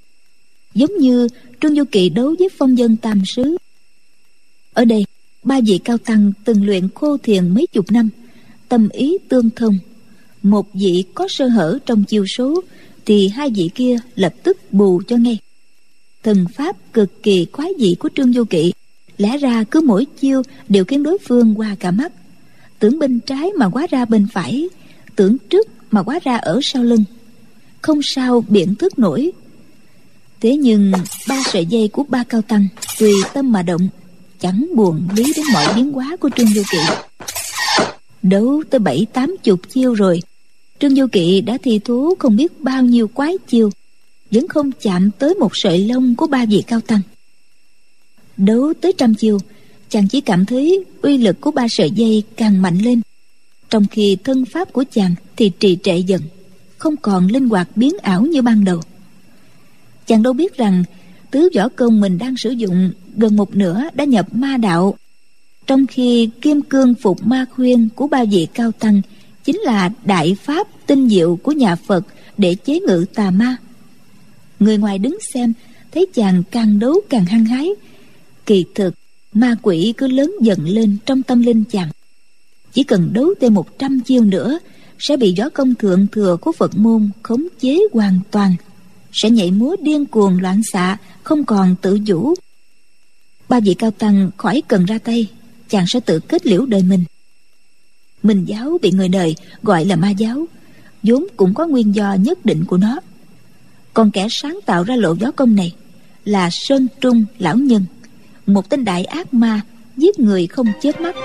Giống 0.73 0.97
như 0.97 1.27
trương 1.61 1.75
du 1.75 1.83
kỵ 1.91 2.09
đấu 2.09 2.35
với 2.39 2.49
phong 2.57 2.77
dân 2.77 2.95
tam 2.95 3.21
sứ 3.25 3.57
ở 4.75 4.85
đây, 4.85 5.05
ba 5.43 5.59
vị 5.65 5.79
cao 5.83 5.97
tăng 5.97 6.31
từng 6.43 6.65
luyện 6.65 6.89
khô 6.95 7.17
thiền 7.17 7.49
mấy 7.49 7.67
chục 7.67 7.91
năm, 7.91 8.09
tâm 8.69 8.89
ý 8.89 9.17
tương 9.29 9.49
thông. 9.49 9.77
Một 10.43 10.73
vị 10.73 11.03
có 11.13 11.27
sơ 11.29 11.47
hở 11.47 11.79
trong 11.85 12.03
chiêu 12.03 12.25
số, 12.27 12.61
thì 13.05 13.27
hai 13.27 13.49
vị 13.49 13.69
kia 13.75 13.97
lập 14.15 14.33
tức 14.43 14.57
bù 14.71 15.01
cho 15.07 15.17
ngay. 15.17 15.39
Thần 16.23 16.45
pháp 16.55 16.93
cực 16.93 17.23
kỳ 17.23 17.45
quái 17.45 17.71
dị 17.79 17.95
của 17.95 18.09
trương 18.15 18.33
du 18.33 18.43
kỵ, 18.43 18.73
lẽ 19.17 19.37
ra 19.37 19.63
cứ 19.63 19.81
mỗi 19.81 20.05
chiêu 20.05 20.41
đều 20.69 20.85
khiến 20.85 21.03
đối 21.03 21.17
phương 21.27 21.59
qua 21.59 21.75
cả 21.79 21.91
mắt. 21.91 22.11
Tưởng 22.79 22.99
bên 22.99 23.19
trái 23.19 23.51
mà 23.57 23.69
quá 23.69 23.87
ra 23.89 24.05
bên 24.05 24.27
phải, 24.33 24.69
tưởng 25.15 25.37
trước 25.49 25.67
mà 25.91 26.03
quá 26.03 26.19
ra 26.23 26.37
ở 26.37 26.59
sau 26.63 26.83
lưng. 26.83 27.03
Không 27.81 27.99
sao 28.03 28.43
biện 28.47 28.75
thức 28.75 28.99
nổi. 28.99 29.31
Thế 30.41 30.57
nhưng 30.57 30.91
ba 31.27 31.41
sợi 31.45 31.65
dây 31.65 31.87
của 31.87 32.03
ba 32.03 32.23
cao 32.23 32.41
tăng 32.41 32.67
tùy 32.99 33.13
tâm 33.33 33.51
mà 33.51 33.61
động 33.61 33.89
chẳng 34.39 34.67
buồn 34.75 35.07
lý 35.15 35.23
đến 35.35 35.45
mọi 35.53 35.73
biến 35.75 35.91
hóa 35.91 36.15
của 36.19 36.29
trương 36.35 36.47
du 36.47 36.61
kỵ. 36.71 36.77
Đấu 38.23 38.63
tới 38.69 38.79
bảy, 38.79 39.05
tám 39.13 39.35
chục 39.43 39.59
chiêu 39.69 39.93
rồi, 39.93 40.21
trương 40.79 40.95
du 40.95 41.07
kỵ 41.11 41.41
đã 41.41 41.57
thi 41.63 41.79
thú 41.79 42.15
không 42.19 42.35
biết 42.35 42.61
bao 42.61 42.83
nhiêu 42.83 43.07
quái 43.07 43.37
chiêu, 43.47 43.69
vẫn 44.31 44.47
không 44.47 44.71
chạm 44.71 45.11
tới 45.19 45.33
một 45.33 45.51
sợi 45.53 45.79
lông 45.79 46.15
của 46.15 46.27
ba 46.27 46.45
vị 46.45 46.63
cao 46.67 46.81
tăng. 46.81 47.01
Đấu 48.37 48.73
tới 48.81 48.93
trăm 48.97 49.15
chiêu, 49.15 49.39
chàng 49.89 50.07
chỉ 50.07 50.21
cảm 50.21 50.45
thấy 50.45 50.85
uy 51.01 51.17
lực 51.17 51.41
của 51.41 51.51
ba 51.51 51.67
sợi 51.69 51.91
dây 51.91 52.23
càng 52.37 52.61
mạnh 52.61 52.77
lên. 52.77 53.01
Trong 53.69 53.85
khi 53.91 54.17
thân 54.23 54.45
pháp 54.45 54.73
của 54.73 54.83
chàng 54.91 55.15
thì 55.35 55.51
trì 55.59 55.77
trệ 55.83 55.97
dần, 55.97 56.21
không 56.77 56.97
còn 56.97 57.27
linh 57.27 57.49
hoạt 57.49 57.69
biến 57.75 57.93
ảo 58.01 58.21
như 58.21 58.41
ban 58.41 58.63
đầu. 58.63 58.81
Chàng 60.07 60.23
đâu 60.23 60.33
biết 60.33 60.57
rằng 60.57 60.83
tứ 61.35 61.49
võ 61.55 61.69
công 61.69 62.01
mình 62.01 62.17
đang 62.17 62.37
sử 62.37 62.51
dụng, 62.51 62.91
gần 63.17 63.35
một 63.35 63.55
nửa 63.55 63.83
đã 63.93 64.03
nhập 64.03 64.35
ma 64.35 64.57
đạo. 64.57 64.95
Trong 65.67 65.87
khi 65.87 66.29
kim 66.41 66.61
cương 66.61 66.95
phục 66.95 67.27
ma 67.27 67.45
khuyên 67.55 67.89
của 67.95 68.07
ba 68.07 68.23
vị 68.23 68.47
cao 68.53 68.71
tăng 68.71 69.01
chính 69.43 69.59
là 69.59 69.91
đại 70.05 70.37
pháp 70.41 70.67
tinh 70.87 71.09
diệu 71.09 71.35
của 71.35 71.51
nhà 71.51 71.75
phật 71.75 72.05
để 72.37 72.55
chế 72.55 72.79
ngự 72.79 73.05
tà 73.13 73.31
ma. 73.31 73.57
Người 74.59 74.77
ngoài 74.77 74.97
đứng 74.97 75.17
xem, 75.33 75.53
thấy 75.91 76.05
chàng 76.13 76.43
càng 76.51 76.79
đấu 76.79 76.95
càng 77.09 77.25
hăng 77.25 77.45
hái. 77.45 77.69
Kỳ 78.45 78.65
thực, 78.75 78.93
ma 79.33 79.55
quỷ 79.61 79.93
cứ 79.97 80.07
lớn 80.07 80.31
dần 80.41 80.59
lên 80.65 80.97
trong 81.05 81.23
tâm 81.23 81.41
linh 81.41 81.63
chàng. 81.71 81.89
Chỉ 82.73 82.83
cần 82.83 83.09
đấu 83.13 83.33
thêm 83.41 83.53
một 83.53 83.79
trăm 83.79 83.99
chiêu 83.99 84.23
nữa, 84.23 84.59
sẽ 84.99 85.17
bị 85.17 85.33
gió 85.37 85.49
công 85.49 85.75
thượng 85.75 86.07
thừa 86.11 86.37
của 86.41 86.51
phật 86.51 86.77
môn 86.77 87.09
khống 87.23 87.47
chế 87.59 87.79
hoàn 87.93 88.19
toàn 88.31 88.55
sẽ 89.15 89.29
nhảy 89.29 89.51
múa 89.51 89.75
điên 89.81 90.05
cuồng 90.05 90.41
loạn 90.41 90.61
xạ, 90.71 90.97
không 91.23 91.45
còn 91.45 91.75
tự 91.81 91.99
chủ. 92.07 92.33
Ba 93.49 93.59
vị 93.59 93.73
cao 93.73 93.91
tăng 93.91 94.29
khỏi 94.37 94.63
cần 94.67 94.85
ra 94.85 94.97
tay, 94.97 95.27
chàng 95.69 95.85
sẽ 95.87 95.99
tự 95.99 96.19
kết 96.19 96.45
liễu 96.45 96.65
đời 96.65 96.83
mình. 96.83 97.03
Minh 98.23 98.45
giáo 98.45 98.77
bị 98.81 98.91
người 98.91 99.09
đời 99.09 99.35
gọi 99.63 99.85
là 99.85 99.95
ma 99.95 100.09
giáo, 100.09 100.45
vốn 101.03 101.25
cũng 101.37 101.53
có 101.53 101.67
nguyên 101.67 101.95
do 101.95 102.13
nhất 102.13 102.45
định 102.45 102.65
của 102.65 102.77
nó. 102.77 102.99
Còn 103.93 104.11
kẻ 104.11 104.27
sáng 104.29 104.59
tạo 104.65 104.83
ra 104.83 104.95
lộ 104.95 105.15
gió 105.19 105.31
công 105.31 105.55
này 105.55 105.75
là 106.25 106.49
sơn 106.51 106.87
trung 107.01 107.25
lão 107.39 107.55
nhân, 107.55 107.85
một 108.45 108.69
tên 108.69 108.85
đại 108.85 109.05
ác 109.05 109.33
ma 109.33 109.61
giết 109.97 110.19
người 110.19 110.47
không 110.47 110.67
chết 110.81 111.01
mắt. 111.01 111.15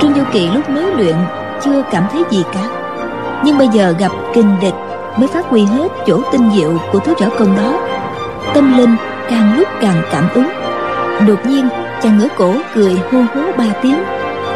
Trương 0.00 0.14
du 0.14 0.22
kỳ 0.32 0.46
lúc 0.46 0.70
mới 0.70 0.96
luyện 0.96 1.16
chưa 1.64 1.84
cảm 1.90 2.08
thấy 2.12 2.22
gì 2.30 2.42
cả, 2.52 2.84
nhưng 3.44 3.58
bây 3.58 3.68
giờ 3.74 3.94
gặp 3.98 4.12
kinh 4.34 4.54
địch 4.60 4.87
mới 5.18 5.28
phát 5.28 5.46
huy 5.46 5.64
hết 5.64 5.88
chỗ 6.06 6.22
tinh 6.32 6.50
diệu 6.56 6.78
của 6.92 6.98
thứ 6.98 7.14
võ 7.20 7.26
công 7.38 7.56
đó. 7.56 7.80
Tâm 8.54 8.78
linh 8.78 8.96
càng 9.30 9.58
lúc 9.58 9.68
càng 9.80 10.02
cảm 10.12 10.28
ứng. 10.34 10.48
Đột 11.28 11.46
nhiên 11.46 11.68
chàng 12.02 12.18
ngửa 12.18 12.28
cổ 12.38 12.54
cười 12.74 12.92
hô 12.92 13.18
hố 13.18 13.52
ba 13.58 13.64
tiếng. 13.82 13.98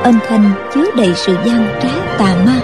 Âm 0.02 0.18
thanh 0.28 0.50
chứa 0.74 0.84
đầy 0.96 1.12
sự 1.14 1.36
gian 1.44 1.66
trá 1.82 2.16
tà 2.18 2.34
ma. 2.46 2.60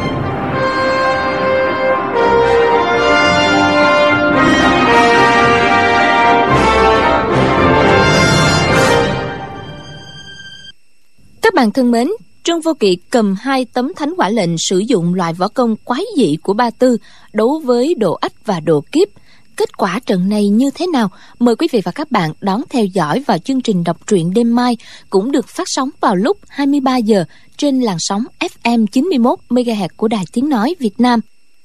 Các 11.43 11.55
bạn 11.55 11.71
thân 11.71 11.91
mến, 11.91 12.09
Trương 12.45 12.61
Vô 12.61 12.74
Kỵ 12.74 12.97
cầm 13.11 13.34
hai 13.41 13.64
tấm 13.64 13.93
thánh 13.97 14.14
quả 14.16 14.28
lệnh 14.28 14.51
sử 14.59 14.78
dụng 14.78 15.14
loại 15.14 15.32
võ 15.32 15.49
công 15.49 15.76
quái 15.84 16.05
dị 16.16 16.36
của 16.43 16.53
Ba 16.53 16.70
Tư 16.70 16.97
đấu 17.32 17.62
với 17.64 17.95
Độ 17.95 18.14
Ách 18.14 18.47
và 18.47 18.61
Độ 18.61 18.84
Kiếp. 18.93 19.09
Kết 19.57 19.76
quả 19.76 20.01
trận 20.07 20.28
này 20.28 20.49
như 20.49 20.70
thế 20.74 20.86
nào? 20.86 21.11
Mời 21.39 21.57
quý 21.57 21.68
vị 21.72 21.80
và 21.84 21.93
các 21.93 22.11
bạn 22.11 22.32
đón 22.41 22.62
theo 22.70 22.84
dõi 22.84 23.22
vào 23.26 23.39
chương 23.39 23.61
trình 23.61 23.84
đọc 23.84 24.07
truyện 24.07 24.34
đêm 24.34 24.55
mai 24.55 24.76
cũng 25.11 25.32
được 25.32 25.49
phát 25.49 25.64
sóng 25.66 25.91
vào 26.01 26.16
lúc 26.16 26.39
23 26.49 26.97
giờ 26.97 27.24
trên 27.57 27.80
làn 27.80 27.97
sóng 27.99 28.24
FM 28.41 28.86
91 28.86 29.39
MHz 29.49 29.89
của 29.97 30.09
Đài 30.09 30.24
Tiếng 30.32 30.49
Nói 30.49 30.74
Việt 30.78 31.01
Nam. 31.01 31.20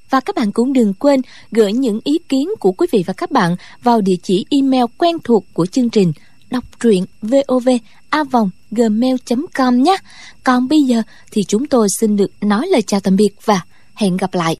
Và 0.09 0.19
các 0.19 0.35
bạn 0.35 0.51
cũng 0.51 0.73
đừng 0.73 0.93
quên 0.93 1.21
gửi 1.51 1.73
những 1.73 1.99
ý 2.03 2.19
kiến 2.29 2.49
của 2.59 2.71
quý 2.71 2.87
vị 2.91 3.03
và 3.07 3.13
các 3.13 3.31
bạn 3.31 3.55
vào 3.83 4.01
địa 4.01 4.15
chỉ 4.23 4.45
email 4.49 4.83
quen 4.97 5.17
thuộc 5.23 5.45
của 5.53 5.65
chương 5.65 5.89
trình 5.89 6.11
đọc 6.51 6.63
truyện 6.79 7.05
gmail.com 8.75 9.83
nhé. 9.83 9.97
Còn 10.43 10.67
bây 10.67 10.81
giờ 10.83 11.01
thì 11.31 11.43
chúng 11.43 11.65
tôi 11.65 11.87
xin 11.99 12.15
được 12.15 12.31
nói 12.41 12.67
lời 12.67 12.81
chào 12.81 12.99
tạm 12.99 13.15
biệt 13.15 13.31
và 13.45 13.61
hẹn 13.95 14.17
gặp 14.17 14.33
lại. 14.33 14.51